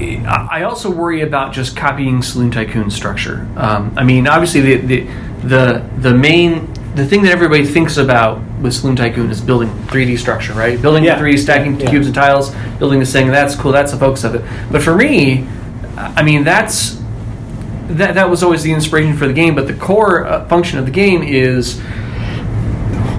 I, 0.00 0.48
I 0.50 0.62
also 0.64 0.90
worry 0.90 1.22
about 1.22 1.52
just 1.52 1.76
copying 1.76 2.22
Saloon 2.22 2.50
Tycoon 2.50 2.90
structure. 2.90 3.46
Um, 3.56 3.92
I 3.96 4.04
mean, 4.04 4.26
obviously, 4.26 4.60
the, 4.60 4.76
the 4.76 5.08
the 5.48 5.82
the 5.98 6.14
main 6.14 6.72
the 6.94 7.04
thing 7.06 7.22
that 7.22 7.32
everybody 7.32 7.64
thinks 7.66 7.98
about 7.98 8.40
with 8.62 8.72
Saloon 8.72 8.96
Tycoon 8.96 9.30
is 9.30 9.40
building 9.40 9.68
3D 9.88 10.18
structure, 10.18 10.54
right? 10.54 10.80
Building 10.80 11.04
Yeah. 11.04 11.16
the 11.16 11.20
3D, 11.20 11.36
stacking 11.38 11.78
Yeah. 11.78 11.90
cubes 11.90 12.06
and 12.06 12.14
tiles, 12.14 12.54
building 12.78 13.00
this 13.00 13.12
thing. 13.12 13.28
That's 13.30 13.54
cool. 13.54 13.70
That's 13.70 13.92
the 13.92 13.98
focus 13.98 14.24
of 14.24 14.34
it. 14.34 14.42
But 14.72 14.82
for 14.82 14.94
me, 14.96 15.46
I 16.16 16.22
mean, 16.22 16.42
that's 16.44 16.96
that 17.88 18.14
that 18.14 18.30
was 18.30 18.42
always 18.42 18.62
the 18.62 18.72
inspiration 18.72 19.14
for 19.16 19.26
the 19.26 19.34
game. 19.34 19.54
But 19.54 19.66
the 19.66 19.74
core 19.74 20.26
uh, 20.26 20.46
function 20.48 20.78
of 20.78 20.86
the 20.86 20.90
game 20.90 21.22
is 21.22 21.78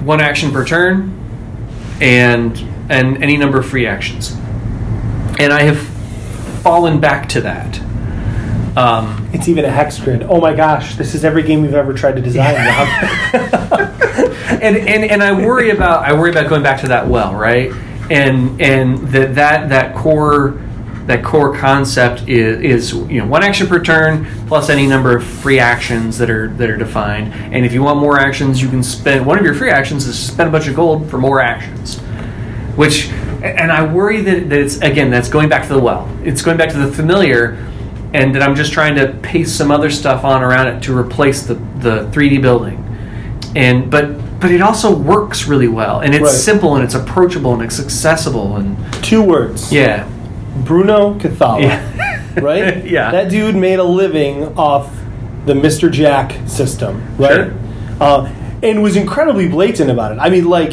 one 0.04 0.20
action 0.20 0.50
per 0.50 0.64
turn, 0.64 1.12
and 2.00 2.60
and 2.88 3.22
any 3.22 3.36
number 3.36 3.58
of 3.58 3.66
free 3.66 3.86
actions. 3.86 4.36
And 5.38 5.52
I 5.52 5.62
have 5.62 5.78
fallen 6.62 6.98
back 7.00 7.28
to 7.30 7.40
that. 7.42 7.80
Um, 8.76 9.28
It's 9.32 9.48
even 9.48 9.64
a 9.64 9.70
hex 9.70 9.98
grid. 9.98 10.22
Oh 10.24 10.40
my 10.40 10.54
gosh, 10.54 10.96
this 10.96 11.14
is 11.14 11.24
every 11.24 11.42
game 11.42 11.62
we've 11.62 11.74
ever 11.74 11.92
tried 11.94 12.16
to 12.16 12.22
design. 12.22 12.54
And, 14.60 14.76
and 14.76 15.04
and 15.04 15.22
I 15.22 15.30
worry 15.32 15.70
about 15.70 16.04
I 16.04 16.12
worry 16.14 16.30
about 16.30 16.48
going 16.48 16.64
back 16.64 16.80
to 16.80 16.88
that 16.88 17.06
well, 17.06 17.32
right? 17.34 17.70
And 18.10 18.60
and 18.60 18.98
that 19.08 19.36
that 19.36 19.68
that 19.68 19.94
core 19.94 20.58
that 21.06 21.22
core 21.22 21.56
concept 21.56 22.28
is 22.28 22.92
is 22.92 22.92
you 22.92 23.20
know 23.20 23.26
one 23.26 23.44
action 23.44 23.68
per 23.68 23.78
turn 23.80 24.26
plus 24.48 24.68
any 24.68 24.86
number 24.86 25.16
of 25.16 25.22
free 25.24 25.60
actions 25.60 26.18
that 26.18 26.28
are 26.28 26.48
that 26.48 26.68
are 26.68 26.76
defined. 26.76 27.32
And 27.54 27.64
if 27.64 27.72
you 27.72 27.82
want 27.82 28.00
more 28.00 28.18
actions, 28.18 28.60
you 28.60 28.68
can 28.68 28.82
spend 28.82 29.24
one 29.24 29.38
of 29.38 29.44
your 29.44 29.54
free 29.54 29.70
actions 29.70 30.06
is 30.06 30.18
spend 30.18 30.48
a 30.48 30.52
bunch 30.52 30.66
of 30.66 30.74
gold 30.74 31.08
for 31.08 31.18
more 31.18 31.40
actions. 31.40 31.98
Which 32.74 33.10
and 33.42 33.70
I 33.70 33.84
worry 33.86 34.22
that, 34.22 34.48
that 34.48 34.58
it's 34.58 34.78
again 34.78 35.10
that's 35.10 35.28
going 35.28 35.48
back 35.48 35.68
to 35.68 35.72
the 35.72 35.80
well. 35.80 36.08
It's 36.24 36.42
going 36.42 36.56
back 36.56 36.70
to 36.70 36.78
the 36.78 36.90
familiar 36.90 37.64
and 38.14 38.34
that 38.34 38.42
I'm 38.42 38.54
just 38.54 38.72
trying 38.72 38.94
to 38.96 39.08
paste 39.22 39.56
some 39.56 39.70
other 39.70 39.90
stuff 39.90 40.24
on 40.24 40.42
around 40.42 40.68
it 40.68 40.82
to 40.84 40.96
replace 40.96 41.42
the, 41.42 41.54
the 41.54 42.08
3D 42.12 42.40
building. 42.40 42.84
And 43.56 43.90
but 43.90 44.40
but 44.40 44.50
it 44.52 44.60
also 44.62 44.94
works 44.94 45.46
really 45.48 45.66
well 45.68 46.00
and 46.00 46.14
it's 46.14 46.22
Right. 46.22 46.30
simple 46.32 46.76
and 46.76 46.84
it's 46.84 46.94
approachable 46.94 47.54
and 47.54 47.62
it's 47.62 47.80
accessible 47.80 48.56
and 48.56 48.76
Two 49.02 49.22
words. 49.22 49.72
yeah. 49.72 50.08
Bruno 50.64 51.14
Cathala. 51.18 51.62
Yeah. 51.62 52.34
right? 52.40 52.84
Yeah. 52.96 53.10
That 53.10 53.30
dude 53.30 53.56
made 53.56 53.78
a 53.78 53.84
living 53.84 54.44
off 54.56 54.90
the 55.46 55.54
Mr. 55.54 55.90
Jack 55.90 56.32
system, 56.48 57.02
right? 57.16 57.34
Sure. 57.50 57.52
Uh, 58.00 58.32
and 58.62 58.82
was 58.82 58.96
incredibly 58.96 59.48
blatant 59.48 59.90
about 59.90 60.12
it. 60.12 60.18
I 60.20 60.30
mean, 60.30 60.44
like, 60.48 60.72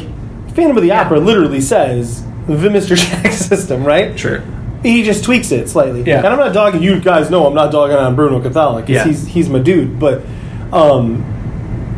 Phantom 0.54 0.76
of 0.78 0.84
the 0.84 0.90
Yeah. 0.90 1.02
Opera 1.02 1.20
literally 1.20 1.62
says 1.62 2.24
the 2.48 2.70
Mr. 2.70 2.96
Jack 3.24 3.32
system, 3.32 3.84
right? 3.84 4.18
Sure. 4.20 4.42
He 4.84 5.04
just 5.04 5.24
tweaks 5.24 5.52
it 5.52 5.68
slightly. 5.70 6.04
Yeah. 6.04 6.18
And 6.18 6.28
I'm 6.28 6.38
not 6.40 6.54
dogging 6.54 6.82
you 6.84 7.00
guys 7.00 7.30
know 7.30 7.48
I'm 7.48 7.54
not 7.56 7.72
dogging 7.72 7.98
on 7.98 8.16
Bruno 8.16 8.40
Cathala 8.42 8.78
because 8.82 8.90
Yeah. 8.96 9.04
he's 9.06 9.26
he's 9.28 9.50
my 9.50 9.60
dude, 9.60 10.00
but 10.00 10.22
um 10.72 11.32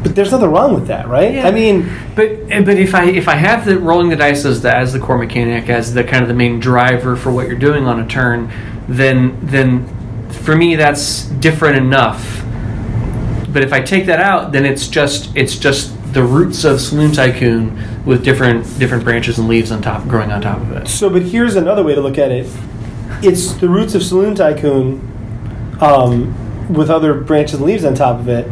but 0.04 0.16
there's 0.16 0.32
nothing 0.32 0.50
wrong 0.52 0.74
with 0.76 0.88
that, 0.88 1.08
right? 1.08 1.34
Yeah. 1.34 1.48
I 1.48 1.52
mean, 1.52 1.90
But 2.16 2.48
but 2.48 2.76
if 2.78 2.94
I 2.96 3.06
if 3.10 3.28
I 3.28 3.36
have 3.36 3.66
the 3.66 3.78
rolling 3.80 4.10
the 4.10 4.16
dice 4.16 4.46
as 4.46 4.62
the 4.62 4.74
as 4.74 4.94
the 4.94 5.00
core 5.00 5.18
mechanic 5.18 5.70
as 5.70 5.94
the 5.94 6.04
kind 6.04 6.22
of 6.22 6.28
the 6.28 6.34
main 6.36 6.60
driver 6.60 7.16
for 7.16 7.32
what 7.32 7.48
you're 7.48 7.60
doing 7.60 7.88
on 7.88 8.00
a 8.00 8.08
turn, 8.08 8.52
then 8.88 9.38
then 9.42 9.86
for 10.30 10.56
me 10.56 10.76
that's 10.76 11.24
different 11.26 11.78
enough. 11.78 12.44
But 13.52 13.64
if 13.64 13.74
I 13.74 13.82
take 13.82 14.06
that 14.06 14.20
out, 14.20 14.52
then 14.52 14.66
it's 14.66 14.88
just 14.88 15.36
it's 15.36 15.58
just 15.58 15.92
the 16.14 16.24
roots 16.24 16.64
of 16.64 16.80
Saloon 16.82 17.12
Tycoon 17.12 18.06
with 18.06 18.24
different 18.24 18.64
different 18.80 19.04
branches 19.04 19.38
and 19.38 19.48
leaves 19.48 19.72
on 19.72 19.82
top 19.82 20.08
growing 20.08 20.32
on 20.32 20.42
top 20.42 20.60
of 20.62 20.72
it. 20.74 20.88
So, 20.88 21.10
but 21.10 21.22
here's 21.24 21.56
another 21.56 21.84
way 21.84 21.96
to 21.96 22.02
look 22.02 22.18
at 22.18 22.32
it. 22.32 22.48
It's 23.22 23.54
the 23.54 23.68
roots 23.70 23.96
of 23.96 24.04
Saloon 24.04 24.36
Tycoon 24.36 25.02
um, 25.82 26.74
with 26.74 26.90
other 26.90 27.14
branches 27.14 27.56
and 27.56 27.66
leaves 27.66 27.84
on 27.86 27.96
top 27.96 28.20
of 28.20 28.30
it, 28.30 28.48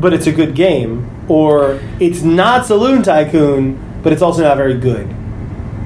but 0.00 0.12
it's 0.12 0.26
a 0.26 0.32
good 0.32 0.54
game. 0.54 1.10
Or 1.28 1.78
it's 2.00 2.22
not 2.22 2.64
Saloon 2.66 3.02
Tycoon, 3.02 4.00
but 4.02 4.12
it's 4.12 4.22
also 4.22 4.42
not 4.42 4.56
very 4.56 4.78
good 4.78 5.14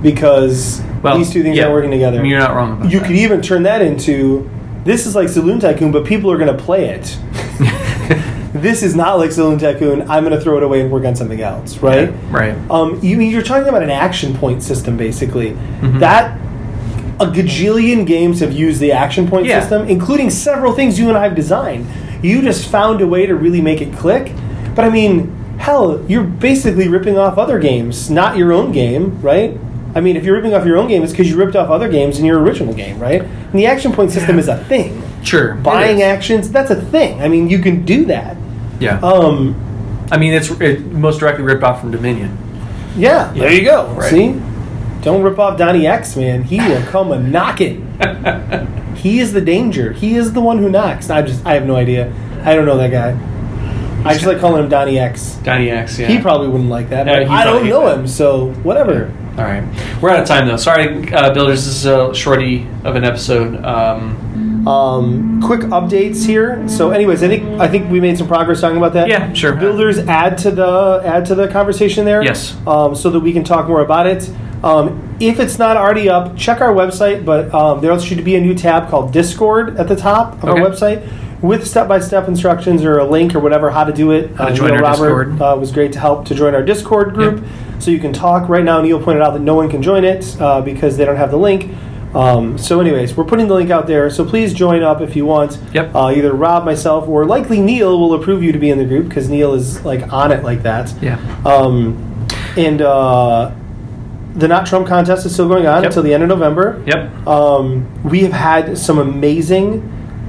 because 0.03 0.81
Well, 1.03 1.17
these 1.19 1.33
two 1.33 1.43
things 1.43 1.57
yeah. 1.57 1.65
aren't 1.65 1.75
working 1.75 1.91
together. 1.91 2.25
You're 2.25 2.39
not 2.39 2.55
wrong 2.55 2.73
about 2.73 2.93
you 2.93 3.01
that. 3.01 3.07
could 3.07 3.17
even 3.17 3.43
turn 3.43 3.65
that 3.65 3.83
into 3.83 4.49
this 4.85 5.07
is 5.07 5.15
like 5.15 5.29
Saloon 5.29 5.59
Tycoon, 5.61 5.93
but 5.93 6.05
people 6.05 6.31
are 6.31 6.39
going 6.39 6.57
to 6.57 6.63
play 6.63 6.89
it. 6.91 7.19
this 8.53 8.83
is 8.83 8.95
not 8.95 9.19
like 9.19 9.33
Saloon 9.33 9.59
Tycoon. 9.59 10.03
I'm 10.11 10.25
going 10.25 10.37
to 10.37 10.41
throw 10.41 10.57
it 10.59 10.63
away 10.63 10.81
and 10.83 10.91
work 10.91 11.05
on 11.05 11.17
something 11.17 11.41
else, 11.41 11.79
right? 11.79 12.11
Yeah, 12.11 12.19
right. 12.31 12.71
Um, 12.71 13.01
you, 13.03 13.19
you're 13.21 13.43
talking 13.43 13.69
about 13.69 13.83
an 13.83 13.91
action 13.91 14.35
point 14.37 14.63
system, 14.63 14.97
basically. 14.97 15.53
Mm-hmm. 15.53 15.99
That 16.01 16.39
a 17.21 17.27
gajillion 17.27 18.07
games 18.07 18.41
have 18.41 18.53
used 18.53 18.81
the 18.81 18.93
action 18.93 19.29
point 19.29 19.47
Yeah. 19.47 19.61
system, 19.61 19.89
including 19.89 20.31
several 20.31 20.73
things 20.73 20.99
you 20.99 21.09
and 21.09 21.17
I 21.17 21.23
have 21.25 21.35
designed. 21.35 21.87
You 22.23 22.43
just 22.43 22.69
found 22.69 23.01
a 23.01 23.07
way 23.07 23.27
to 23.27 23.35
really 23.35 23.61
make 23.61 23.81
it 23.81 23.95
click. 23.95 24.33
But 24.75 24.85
I 24.85 24.91
mean, 24.91 25.31
hell, 25.59 26.05
you're 26.09 26.25
basically 26.25 26.89
ripping 26.89 27.19
off 27.19 27.39
other 27.39 27.59
games, 27.59 28.11
not 28.11 28.37
your 28.37 28.53
own 28.53 28.73
game, 28.73 29.21
right? 29.21 29.57
I 29.95 30.01
mean, 30.01 30.17
if 30.17 30.25
you're 30.25 30.35
ripping 30.35 30.55
off 30.55 30.65
your 30.65 30.79
own 30.79 30.89
game, 30.89 31.03
it's 31.03 31.13
because 31.13 31.29
you 31.31 31.37
ripped 31.37 31.55
off 31.55 31.69
other 31.69 31.89
games 31.89 32.19
in 32.19 32.25
your 32.25 32.41
original 32.41 32.73
game, 32.73 32.99
right? 32.99 33.23
And 33.23 33.53
the 33.53 33.67
action 33.67 33.93
point 33.93 34.11
system 34.11 34.39
is 34.39 34.49
a 34.49 34.63
thing. 34.65 35.03
Sure. 35.23 35.55
Buying 35.55 36.03
actions, 36.03 36.51
that's 36.51 36.71
a 36.71 36.81
thing. 36.81 37.21
I 37.21 37.29
mean, 37.29 37.49
you 37.51 37.59
can 37.59 37.85
do 37.85 38.07
that. 38.07 38.37
Yeah. 38.83 38.99
Um, 39.01 39.55
I 40.11 40.19
mean, 40.19 40.33
it's 40.35 40.51
it 40.51 40.81
most 40.87 41.21
directly 41.21 41.45
ripped 41.45 41.63
off 41.63 41.81
from 41.81 41.91
Dominion. 41.91 42.37
Yeah, 42.97 43.33
there 43.33 43.53
you 43.53 43.65
go. 43.65 43.87
Right. 43.95 44.11
See? 44.11 44.41
Don't 45.03 45.23
rip 45.23 45.39
off 45.39 45.59
Donnie 45.59 45.87
X, 45.87 46.17
man. 46.17 46.43
He 46.43 46.59
will 46.59 46.83
come 46.91 47.11
a 47.13 47.19
knocking. 47.19 47.89
he 48.97 49.21
is 49.21 49.33
the 49.33 49.41
danger. 49.41 49.93
He 49.93 50.17
is 50.17 50.33
the 50.33 50.41
one 50.41 50.59
who 50.59 50.69
knocks. 50.69 51.11
I 51.11 51.23
just 51.23 51.45
I 51.47 51.55
have 51.55 51.67
no 51.67 51.77
idea. 51.77 52.13
I 52.45 52.55
don't 52.55 52.67
know 52.67 52.77
that 52.77 52.91
guy. 52.91 53.19
I 54.05 54.15
just 54.15 54.27
like 54.27 54.41
calling 54.41 54.65
him 54.65 54.69
Donnie 54.69 54.99
X. 54.99 55.37
Donnie 55.45 55.71
X. 55.71 55.99
Yeah. 55.99 56.09
He 56.09 56.21
probably 56.21 56.49
wouldn't 56.49 56.69
like 56.71 56.89
that. 56.91 57.07
Yeah, 57.07 57.21
but 57.21 57.29
I 57.29 57.45
don't 57.45 57.69
know 57.69 57.87
that. 57.87 58.01
him, 58.01 58.09
so 58.09 58.51
whatever. 58.65 59.13
All 59.39 59.45
right, 59.45 59.63
we're 60.03 60.11
out 60.11 60.21
of 60.21 60.29
time 60.29 60.47
though. 60.47 60.57
Sorry, 60.57 61.11
uh, 61.15 61.33
builders. 61.33 61.65
This 61.65 61.77
is 61.77 61.87
a 61.87 62.13
shorty 62.15 62.67
of 62.85 62.97
an 62.97 63.05
episode. 63.05 63.65
Um, 63.65 64.32
Um, 64.67 65.43
quick 65.43 65.61
updates 65.63 66.25
here. 66.25 66.67
So, 66.69 66.91
anyways, 66.91 67.23
I 67.23 67.29
think 67.29 67.61
I 67.61 67.69
think 67.69 67.91
we 67.91 68.01
made 68.01 68.17
some 68.19 68.29
progress 68.29 68.61
talking 68.61 68.77
about 68.79 68.93
that. 68.93 69.09
Yeah, 69.09 69.33
sure. 69.33 69.55
Builders 69.57 69.99
add 69.99 70.39
to 70.39 70.51
the 70.51 71.03
add 71.05 71.27
to 71.27 71.35
the 71.35 71.49
conversation 71.49 72.05
there. 72.05 72.23
Yes. 72.23 72.57
Um, 72.67 72.95
so 72.95 73.11
that 73.11 73.21
we 73.21 73.33
can 73.33 73.43
talk 73.45 73.67
more 73.69 73.81
about 73.81 74.07
it. 74.07 74.31
Um, 74.63 75.17
if 75.19 75.41
it's 75.41 75.59
not 75.59 75.77
already 75.77 76.09
up, 76.09 76.37
check 76.37 76.61
our 76.61 76.73
website. 76.73 77.25
But 77.25 77.53
um, 77.53 77.81
there 77.81 77.99
should 77.99 78.25
be 78.25 78.37
a 78.37 78.41
new 78.41 78.55
tab 78.55 78.89
called 78.89 79.13
Discord 79.13 79.77
at 79.79 79.89
the 79.89 79.97
top 79.97 80.35
of 80.43 80.49
Okay. 80.51 80.61
our 80.63 80.69
website 80.71 81.09
with 81.43 81.67
step-by-step 81.67 82.29
instructions 82.29 82.85
or 82.85 82.99
a 82.99 83.05
link 83.05 83.35
or 83.35 83.41
whatever 83.41 83.69
how 83.69 83.83
to 83.83 83.93
do 83.93 84.13
it. 84.13 84.31
How 84.37 84.45
to 84.45 84.53
Uh, 84.53 84.55
join 84.55 84.69
Neil 84.69 84.77
our 84.77 84.83
Robert 84.93 85.25
Discord. 85.31 85.43
uh, 85.43 85.57
was 85.59 85.73
great 85.73 85.93
to 85.95 85.99
help 85.99 86.25
to 86.27 86.37
join 86.37 86.55
our 86.55 86.63
Discord 86.63 87.15
group, 87.15 87.43
so 87.81 87.91
you 87.91 87.99
can 87.99 88.13
talk. 88.13 88.49
Right 88.49 88.63
now, 88.65 88.81
Neil 88.81 89.01
pointed 89.01 89.23
out 89.25 89.33
that 89.33 89.43
no 89.43 89.57
one 89.57 89.69
can 89.69 89.83
join 89.83 90.05
it 90.05 90.37
uh, 90.41 90.61
because 90.61 90.97
they 90.97 91.05
don't 91.05 91.17
have 91.17 91.33
the 91.33 91.37
link. 91.39 91.69
Um, 92.15 92.59
so, 92.59 92.81
anyways, 92.81 93.17
we're 93.17 93.25
putting 93.25 93.49
the 93.49 93.55
link 93.55 93.71
out 93.71 93.87
there. 93.87 94.11
So 94.11 94.25
please 94.25 94.53
join 94.53 94.83
up 94.83 95.01
if 95.01 95.17
you 95.17 95.25
want. 95.25 95.59
Yep. 95.73 95.95
Uh, 95.95 96.13
either 96.15 96.33
Rob, 96.35 96.65
myself, 96.65 97.09
or 97.09 97.25
likely 97.25 97.59
Neil 97.61 97.99
will 97.99 98.15
approve 98.15 98.43
you 98.43 98.53
to 98.53 98.59
be 98.59 98.69
in 98.71 98.79
the 98.79 98.85
group 98.85 99.09
because 99.09 99.29
Neil 99.31 99.55
is 99.55 99.83
like 99.85 100.13
on 100.13 100.31
it 100.31 100.43
like 100.45 100.63
that. 100.63 100.93
yeah. 101.03 101.17
Um, 101.47 102.27
and 102.57 102.83
uh, 102.83 103.51
the 104.35 104.47
Not 104.47 104.67
Trump 104.67 104.87
contest 104.87 105.25
is 105.25 105.33
still 105.33 105.49
going 105.49 105.67
on 105.67 105.83
Yep. 105.83 105.91
until 105.91 106.03
the 106.03 106.13
end 106.13 106.23
of 106.23 106.29
November. 106.29 106.83
Yep. 106.87 107.27
Um, 107.27 108.03
we 108.05 108.21
have 108.25 108.33
had 108.33 108.77
some 108.77 108.99
amazing, 108.99 109.81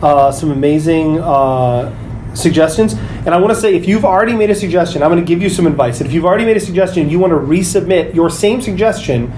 uh, 0.02 0.32
some 0.32 0.52
amazing 0.52 1.19
uh, 1.19 1.93
suggestions. 2.34 2.93
And 2.93 3.30
I 3.30 3.38
want 3.38 3.54
to 3.54 3.60
say, 3.60 3.76
if 3.76 3.88
you've 3.89 4.06
already 4.06 4.34
made 4.36 4.50
a 4.50 4.56
suggestion, 4.56 5.04
I'm 5.04 5.10
going 5.12 5.22
to 5.24 5.28
give 5.28 5.41
you 5.41 5.50
some 5.50 5.67
advice. 5.67 6.00
If 6.02 6.13
you've 6.13 6.26
already 6.26 6.46
made 6.46 6.56
a 6.58 6.62
suggestion, 6.62 7.10
you 7.10 7.19
want 7.19 7.32
to 7.32 7.38
resubmit 7.38 8.13
your 8.15 8.30
same 8.30 8.62
suggestion 8.62 9.32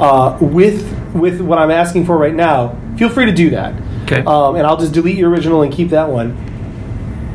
uh, 0.00 0.38
with 0.40 0.96
with 1.14 1.40
what 1.40 1.58
I'm 1.58 1.70
asking 1.70 2.06
for 2.06 2.16
right 2.16 2.34
now. 2.34 2.76
Feel 2.96 3.08
free 3.08 3.26
to 3.26 3.32
do 3.32 3.50
that. 3.50 3.74
Okay. 4.04 4.22
Um, 4.24 4.56
and 4.56 4.66
I'll 4.66 4.76
just 4.76 4.92
delete 4.92 5.16
your 5.16 5.30
original 5.30 5.62
and 5.62 5.72
keep 5.72 5.90
that 5.90 6.08
one. 6.08 6.36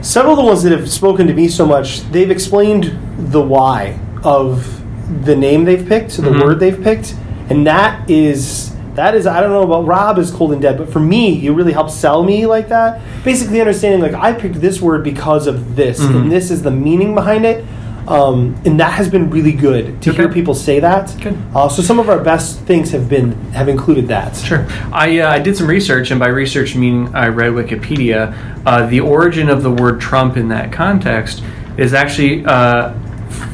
Several 0.02 0.34
of 0.34 0.38
the 0.38 0.44
ones 0.46 0.64
that 0.64 0.72
have 0.72 0.90
spoken 0.90 1.28
to 1.28 1.34
me 1.34 1.48
so 1.48 1.66
much, 1.66 2.02
they've 2.12 2.30
explained 2.30 2.98
the 3.18 3.42
why 3.42 4.00
of 4.24 4.82
the 5.26 5.36
name 5.36 5.66
they've 5.66 5.88
picked, 5.88 6.18
the 6.18 6.30
Mhm. 6.30 6.44
word 6.44 6.60
they've 6.60 6.82
picked, 6.82 7.16
and 7.50 7.66
that 7.68 8.10
is 8.10 8.72
that 8.96 9.14
is 9.14 9.28
I 9.28 9.42
don't 9.42 9.50
know 9.50 9.64
about 9.64 9.86
Rob 9.86 10.18
is 10.20 10.32
cold 10.32 10.54
and 10.54 10.62
dead, 10.62 10.78
but 10.78 10.90
for 10.90 11.02
me, 11.02 11.46
it 11.46 11.52
really 11.52 11.74
helps 11.74 11.94
sell 11.94 12.24
me 12.24 12.46
like 12.46 12.70
that. 12.70 13.02
Basically, 13.26 13.60
understanding 13.60 14.00
like 14.00 14.14
I 14.14 14.32
picked 14.32 14.62
this 14.62 14.82
word 14.82 15.04
because 15.04 15.48
of 15.48 15.76
this, 15.76 16.00
Mhm. 16.00 16.16
and 16.16 16.32
this 16.32 16.50
is 16.50 16.62
the 16.62 16.72
meaning 16.72 17.14
behind 17.14 17.46
it. 17.46 17.66
Um, 18.08 18.56
and 18.66 18.80
that 18.80 18.92
has 18.94 19.10
been 19.10 19.30
really 19.30 19.52
good 19.52 20.02
to 20.04 20.14
hear 20.14 20.30
people 20.30 20.54
say 20.54 20.80
that. 20.80 21.16
Good. 21.22 21.38
Uh, 21.56 21.68
so 21.70 21.82
some 21.82 22.00
of 22.00 22.08
our 22.10 22.20
best 22.20 22.60
things 22.62 22.92
have 22.92 23.10
been 23.10 23.32
have 23.52 23.68
included 23.68 24.08
that. 24.10 24.36
Sure. 24.36 24.66
I, 24.94 25.20
uh, 25.20 25.32
I 25.32 25.40
did 25.40 25.58
some 25.58 25.68
research, 25.68 26.12
and 26.12 26.20
by 26.20 26.28
research, 26.28 26.76
meaning 26.76 27.14
I 27.16 27.28
read 27.30 27.54
Wikipedia. 27.54 28.34
Uh, 28.66 28.86
the 28.88 29.00
origin 29.00 29.50
of 29.50 29.64
the 29.64 29.72
word 29.72 30.00
Trump 30.02 30.38
in 30.38 30.50
that 30.50 30.72
context 30.72 31.44
is 31.78 31.94
actually 31.94 32.46
uh, 32.46 32.94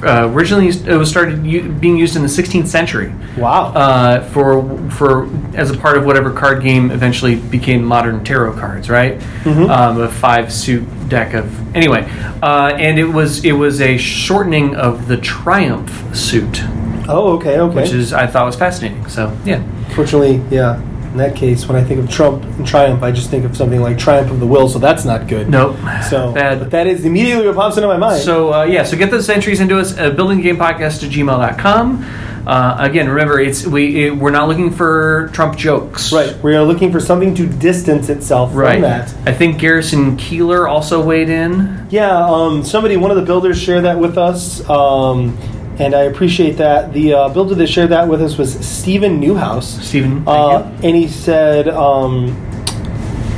uh, 0.03 0.29
originally 0.31 0.67
it 0.67 0.95
was 0.97 1.09
started 1.09 1.45
u- 1.45 1.69
being 1.69 1.97
used 1.97 2.15
in 2.15 2.21
the 2.21 2.27
16th 2.27 2.67
century 2.67 3.11
Wow. 3.37 3.67
uh, 3.73 4.23
for 4.29 4.63
for 4.91 5.27
as 5.55 5.71
a 5.71 5.77
part 5.77 5.97
of 5.97 6.05
whatever 6.05 6.31
card 6.31 6.61
game 6.61 6.91
eventually 6.91 7.35
became 7.35 7.83
modern 7.83 8.23
tarot 8.23 8.53
cards, 8.59 8.89
right? 8.89 9.17
Mhm. 9.43 9.69
Um, 9.69 10.01
a 10.01 10.09
five 10.09 10.51
suit 10.53 10.83
deck 11.11 11.35
of 11.35 11.75
anyway, 11.75 12.09
uh, 12.41 12.73
and 12.79 12.97
it 12.97 13.05
was 13.05 13.45
it 13.45 13.51
was 13.51 13.81
a 13.81 13.97
shortening 13.97 14.75
of 14.75 15.07
the 15.07 15.17
triumph 15.17 16.15
suit, 16.15 16.61
oh, 17.07 17.37
okay, 17.37 17.59
okay. 17.59 17.75
which 17.75 17.91
is 17.91 18.13
I 18.13 18.25
thought 18.25 18.45
was 18.45 18.55
fascinating. 18.55 19.07
So 19.07 19.37
yeah. 19.45 19.61
Fortunately, 19.93 20.41
yeah. 20.49 20.81
In 21.11 21.17
that 21.17 21.35
case, 21.35 21.67
when 21.67 21.75
I 21.75 21.83
think 21.83 21.99
of 21.99 22.09
Trump 22.09 22.41
and 22.41 22.65
Triumph, 22.65 23.03
I 23.03 23.11
just 23.11 23.29
think 23.29 23.43
of 23.43 23.57
something 23.57 23.81
like 23.81 23.97
Triumph 23.97 24.31
of 24.31 24.39
the 24.39 24.47
Will, 24.47 24.69
so 24.69 24.79
that's 24.79 25.03
not 25.03 25.27
good. 25.27 25.49
Nope. 25.49 25.75
So, 26.09 26.31
Bad. 26.33 26.59
but 26.59 26.71
that 26.71 26.87
is 26.87 27.03
immediately 27.03 27.45
what 27.47 27.57
pops 27.57 27.75
into 27.75 27.89
my 27.89 27.97
mind. 27.97 28.23
So 28.23 28.53
uh, 28.53 28.63
yeah, 28.63 28.83
so 28.83 28.95
get 28.95 29.11
those 29.11 29.29
entries 29.29 29.59
into 29.59 29.77
us 29.77 29.97
at 29.97 30.15
buildinggamepodcast 30.15 31.03
at 31.03 31.11
gmail.com. 31.11 32.05
Uh, 32.47 32.75
again, 32.79 33.07
remember 33.07 33.39
it's 33.39 33.65
we 33.67 34.05
it, 34.07 34.15
we're 34.17 34.31
not 34.31 34.47
looking 34.47 34.71
for 34.71 35.29
Trump 35.33 35.57
jokes. 35.57 36.11
right, 36.11 36.35
we 36.43 36.55
are 36.55 36.63
looking 36.63 36.91
for 36.91 36.99
something 36.99 37.35
to 37.35 37.45
distance 37.47 38.09
itself 38.09 38.51
Right. 38.55 38.73
from 38.73 38.81
that. 38.81 39.13
I 39.25 39.33
think 39.33 39.59
Garrison 39.59 40.17
Keillor 40.17 40.67
also 40.69 41.01
weighed 41.03 41.29
in. 41.29 41.85
Yeah, 41.91 42.09
um, 42.25 42.63
somebody, 42.63 42.97
one 42.97 43.11
of 43.11 43.17
the 43.17 43.23
builders, 43.23 43.61
shared 43.61 43.83
that 43.85 43.99
with 43.99 44.17
us, 44.17 44.67
um, 44.69 45.37
and 45.77 45.93
I 45.93 46.01
appreciate 46.03 46.57
that. 46.57 46.93
The 46.93 47.13
uh, 47.13 47.29
builder 47.29 47.53
that 47.55 47.67
shared 47.67 47.89
that 47.89 48.07
with 48.07 48.21
us 48.21 48.37
was 48.37 48.53
Stephen 48.65 49.19
Newhouse. 49.19 49.83
Stephen, 49.85 50.23
thank 50.25 50.27
Uh, 50.27 50.63
and 50.83 50.95
he 50.95 51.07
said, 51.07 51.67
um, 51.69 52.35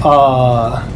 uh, 0.03 0.87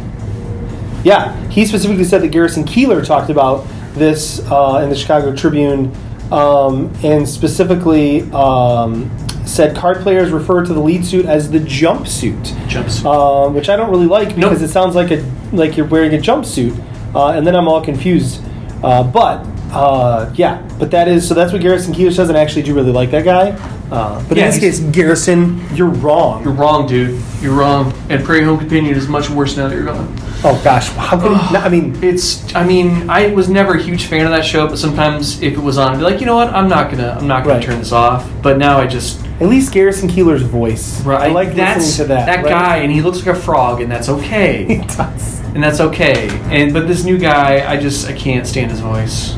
yeah, 1.04 1.34
he 1.48 1.64
specifically 1.66 2.04
said 2.04 2.22
that 2.22 2.28
Garrison 2.28 2.64
Keillor 2.64 3.04
talked 3.06 3.30
about 3.30 3.66
this 3.94 4.40
uh, 4.50 4.80
in 4.82 4.90
the 4.90 4.96
Chicago 4.96 5.34
Tribune, 5.34 5.92
um, 6.32 6.92
and 7.02 7.28
specifically 7.28 8.22
um, 8.32 9.10
said 9.46 9.76
card 9.76 9.98
players 9.98 10.30
refer 10.30 10.64
to 10.64 10.72
the 10.74 10.80
lead 10.80 11.04
suit 11.04 11.26
as 11.26 11.50
the 11.50 11.58
jumpsuit, 11.58 12.68
Jumps. 12.68 13.04
um, 13.04 13.54
which 13.54 13.68
I 13.68 13.76
don't 13.76 13.90
really 13.90 14.06
like 14.06 14.34
because 14.34 14.60
Nope. 14.60 14.68
it 14.68 14.72
sounds 14.72 14.94
like 14.94 15.10
a 15.10 15.24
like 15.52 15.76
you're 15.76 15.86
wearing 15.86 16.14
a 16.14 16.18
jumpsuit, 16.18 16.78
uh, 17.14 17.28
and 17.30 17.46
then 17.46 17.56
I'm 17.56 17.68
all 17.68 17.82
confused. 17.82 18.42
Uh, 18.82 19.02
but 19.02 19.46
uh, 19.72 20.32
yeah, 20.36 20.66
but 20.78 20.90
that 20.90 21.08
is 21.08 21.26
so 21.26 21.34
that's 21.34 21.52
what 21.52 21.62
Garrison 21.62 21.92
Keillor 21.94 22.12
says, 22.14 22.28
and 22.28 22.36
I 22.38 22.42
actually 22.42 22.62
do 22.62 22.74
really 22.74 22.92
like 22.92 23.10
that 23.12 23.24
guy. 23.24 23.50
Uh, 23.90 24.22
but 24.28 24.36
Yeah, 24.36 24.44
in 24.44 24.50
this 24.50 24.60
case, 24.60 24.80
Garrison, 24.80 25.60
you're 25.74 25.88
wrong. 25.88 26.44
You're 26.44 26.52
wrong, 26.52 26.86
dude. 26.86 27.22
You're 27.40 27.54
wrong. 27.54 27.92
And 28.10 28.22
Prairie 28.22 28.44
Home 28.44 28.58
Companion 28.58 28.94
is 28.94 29.08
much 29.08 29.30
worse 29.30 29.56
now 29.56 29.66
that 29.68 29.74
you're 29.74 29.86
gone. 29.86 30.14
Oh 30.44 30.60
gosh, 30.62 30.88
how 30.90 31.18
he, 31.18 31.56
I 31.56 31.68
mean? 31.68 31.98
It's. 32.02 32.54
I 32.54 32.64
mean, 32.64 33.10
I 33.10 33.32
was 33.32 33.48
never 33.48 33.74
a 33.74 33.82
huge 33.82 34.04
fan 34.06 34.24
of 34.24 34.30
that 34.30 34.44
show, 34.44 34.68
but 34.68 34.78
sometimes 34.78 35.42
if 35.42 35.54
it 35.54 35.58
was 35.58 35.78
on, 35.78 35.92
I'd 35.94 35.96
be 35.98 36.04
like, 36.04 36.20
you 36.20 36.26
know 36.26 36.36
what? 36.36 36.48
I'm 36.54 36.68
not 36.68 36.92
gonna. 36.92 37.16
I'm 37.20 37.26
not 37.26 37.42
gonna 37.42 37.56
Right. 37.56 37.62
turn 37.64 37.78
this 37.80 37.90
off. 37.90 38.30
But 38.40 38.56
now 38.56 38.78
I 38.78 38.86
just. 38.86 39.24
At 39.40 39.48
least 39.48 39.72
Garrison 39.72 40.08
Keillor's 40.08 40.42
voice. 40.42 41.00
Right, 41.02 41.30
I 41.30 41.32
like 41.32 41.54
that's 41.54 41.80
listening 41.80 42.08
to 42.08 42.14
that. 42.14 42.26
that 42.26 42.44
right? 42.44 42.50
guy, 42.50 42.76
and 42.78 42.92
he 42.92 43.02
looks 43.02 43.18
like 43.18 43.36
a 43.36 43.40
frog, 43.40 43.80
and 43.80 43.90
that's 43.90 44.08
okay. 44.08 44.64
He 44.68 44.76
does. 44.96 45.40
and 45.54 45.62
that's 45.62 45.80
okay. 45.80 46.28
And 46.52 46.72
but 46.72 46.86
this 46.86 47.02
new 47.04 47.18
guy, 47.18 47.68
I 47.68 47.76
just 47.76 48.06
I 48.08 48.12
can't 48.12 48.46
stand 48.46 48.70
his 48.70 48.80
voice. 48.80 49.34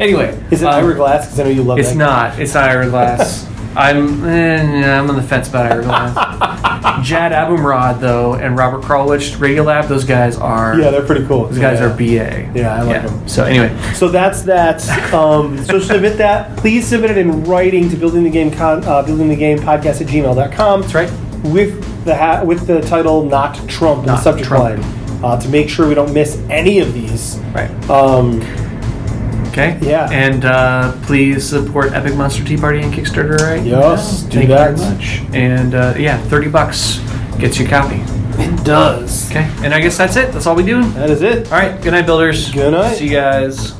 Anyway, 0.00 0.38
Is 0.50 0.62
it 0.62 0.66
um, 0.66 0.74
Ira 0.74 0.94
Glass? 0.94 1.26
Because 1.26 1.40
I 1.40 1.44
know 1.44 1.50
you 1.50 1.62
love 1.62 1.78
it. 1.78 1.82
It's 1.82 1.94
not. 1.94 2.38
It's 2.38 2.54
not 2.54 2.68
Ira 2.68 2.88
Glass. 2.88 3.46
I'm 3.76 4.24
eh, 4.24 4.80
yeah, 4.80 5.00
I'm 5.00 5.10
on 5.10 5.16
the 5.16 5.22
fence 5.22 5.48
about 5.48 5.82
Glass. 5.84 6.14
Jad 7.06 7.32
Abumrad 7.32 8.00
though, 8.00 8.34
and 8.34 8.56
Robert 8.56 8.82
Krulwich, 8.82 9.36
Radiolab, 9.36 9.86
those 9.88 10.04
guys 10.04 10.36
are. 10.38 10.78
Yeah, 10.80 10.90
they're 10.90 11.04
pretty 11.04 11.26
cool. 11.26 11.46
Those 11.46 11.58
guys 11.58 11.80
yeah. 11.80 11.86
are 11.86 11.96
BA. 11.96 12.58
Yeah, 12.58 12.74
I 12.74 12.82
like 12.82 13.02
them. 13.02 13.28
So 13.28 13.44
anyway, 13.44 13.76
So 13.92 14.08
that's 14.08 14.42
that. 14.42 14.82
Um, 15.16 15.62
so 15.64 15.78
submit 15.78 16.18
that. 16.18 16.56
Please 16.58 16.86
submit 16.86 17.10
it 17.10 17.18
in 17.18 17.44
writing 17.44 17.88
to 17.90 17.96
building 17.96 18.24
the 18.24 18.30
game 18.30 18.50
con, 18.50 18.84
uh, 18.84 19.02
building 19.02 19.28
the 19.28 19.36
game 19.36 19.58
podcast 19.58 20.00
at 20.00 20.08
gmail.com. 20.08 20.80
that's 20.82 20.94
right. 20.94 21.10
With 21.44 22.04
the 22.04 22.16
ha- 22.16 22.42
with 22.44 22.66
the 22.66 22.80
title 22.82 23.24
not 23.24 23.56
Trump 23.68 24.00
in 24.00 24.06
the 24.06 24.12
Not 24.14 24.22
subject 24.22 24.48
Trump. 24.48 24.82
line 24.82 25.24
uh, 25.24 25.40
to 25.40 25.48
make 25.48 25.68
sure 25.68 25.88
we 25.88 25.94
don't 25.94 26.12
miss 26.12 26.36
any 26.50 26.80
of 26.80 26.92
these. 26.92 27.36
Right. 27.54 27.70
Um, 27.88 28.40
Okay. 29.56 29.78
Yeah. 29.80 30.06
And 30.10 30.44
uh, 30.44 30.92
please 31.04 31.48
support 31.48 31.92
Epic 31.92 32.14
Monster 32.14 32.44
Tea 32.44 32.58
Party 32.58 32.80
and 32.82 32.92
Kickstarter, 32.92 33.38
right? 33.38 33.64
Yes, 33.64 34.22
now. 34.24 34.28
do 34.28 34.36
Thank 34.36 34.48
that. 34.50 34.70
you 34.72 34.76
very 34.76 34.94
much. 34.94 35.34
And 35.34 35.74
uh, 35.74 35.94
yeah, 35.96 36.18
thirty 36.24 36.50
bucks 36.50 36.98
gets 37.38 37.58
you 37.58 37.64
a 37.64 37.68
copy. 37.68 37.96
it 38.38 38.64
does. 38.66 39.30
Okay. 39.30 39.50
And 39.64 39.72
I 39.72 39.80
guess 39.80 39.96
that's 39.96 40.16
it. 40.16 40.30
That's 40.32 40.46
all 40.46 40.56
we 40.56 40.62
do. 40.62 40.82
That 40.90 41.08
is 41.08 41.22
it. 41.22 41.46
All 41.50 41.58
right. 41.58 41.80
Good 41.80 41.92
night, 41.92 42.04
builders. 42.04 42.52
Good 42.52 42.72
night. 42.72 42.96
See 42.96 43.04
you 43.04 43.12
guys. 43.12 43.72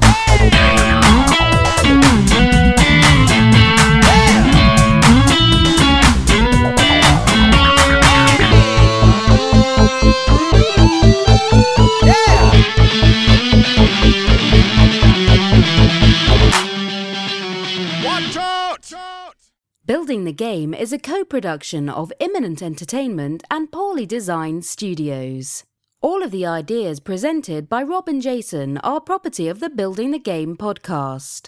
Game 20.36 20.74
is 20.74 20.92
a 20.92 20.98
co 20.98 21.24
production 21.24 21.88
of 21.88 22.12
Imminent 22.20 22.62
Entertainment 22.62 23.42
and 23.50 23.72
Poorly 23.72 24.04
Designed 24.04 24.66
Studios. 24.66 25.64
All 26.02 26.22
of 26.22 26.30
the 26.30 26.44
ideas 26.44 27.00
presented 27.00 27.70
by 27.70 27.82
Rob 27.82 28.06
and 28.06 28.20
Jason 28.20 28.76
are 28.78 29.00
property 29.00 29.48
of 29.48 29.60
the 29.60 29.70
Building 29.70 30.10
the 30.10 30.18
Game 30.18 30.54
podcast. 30.54 31.44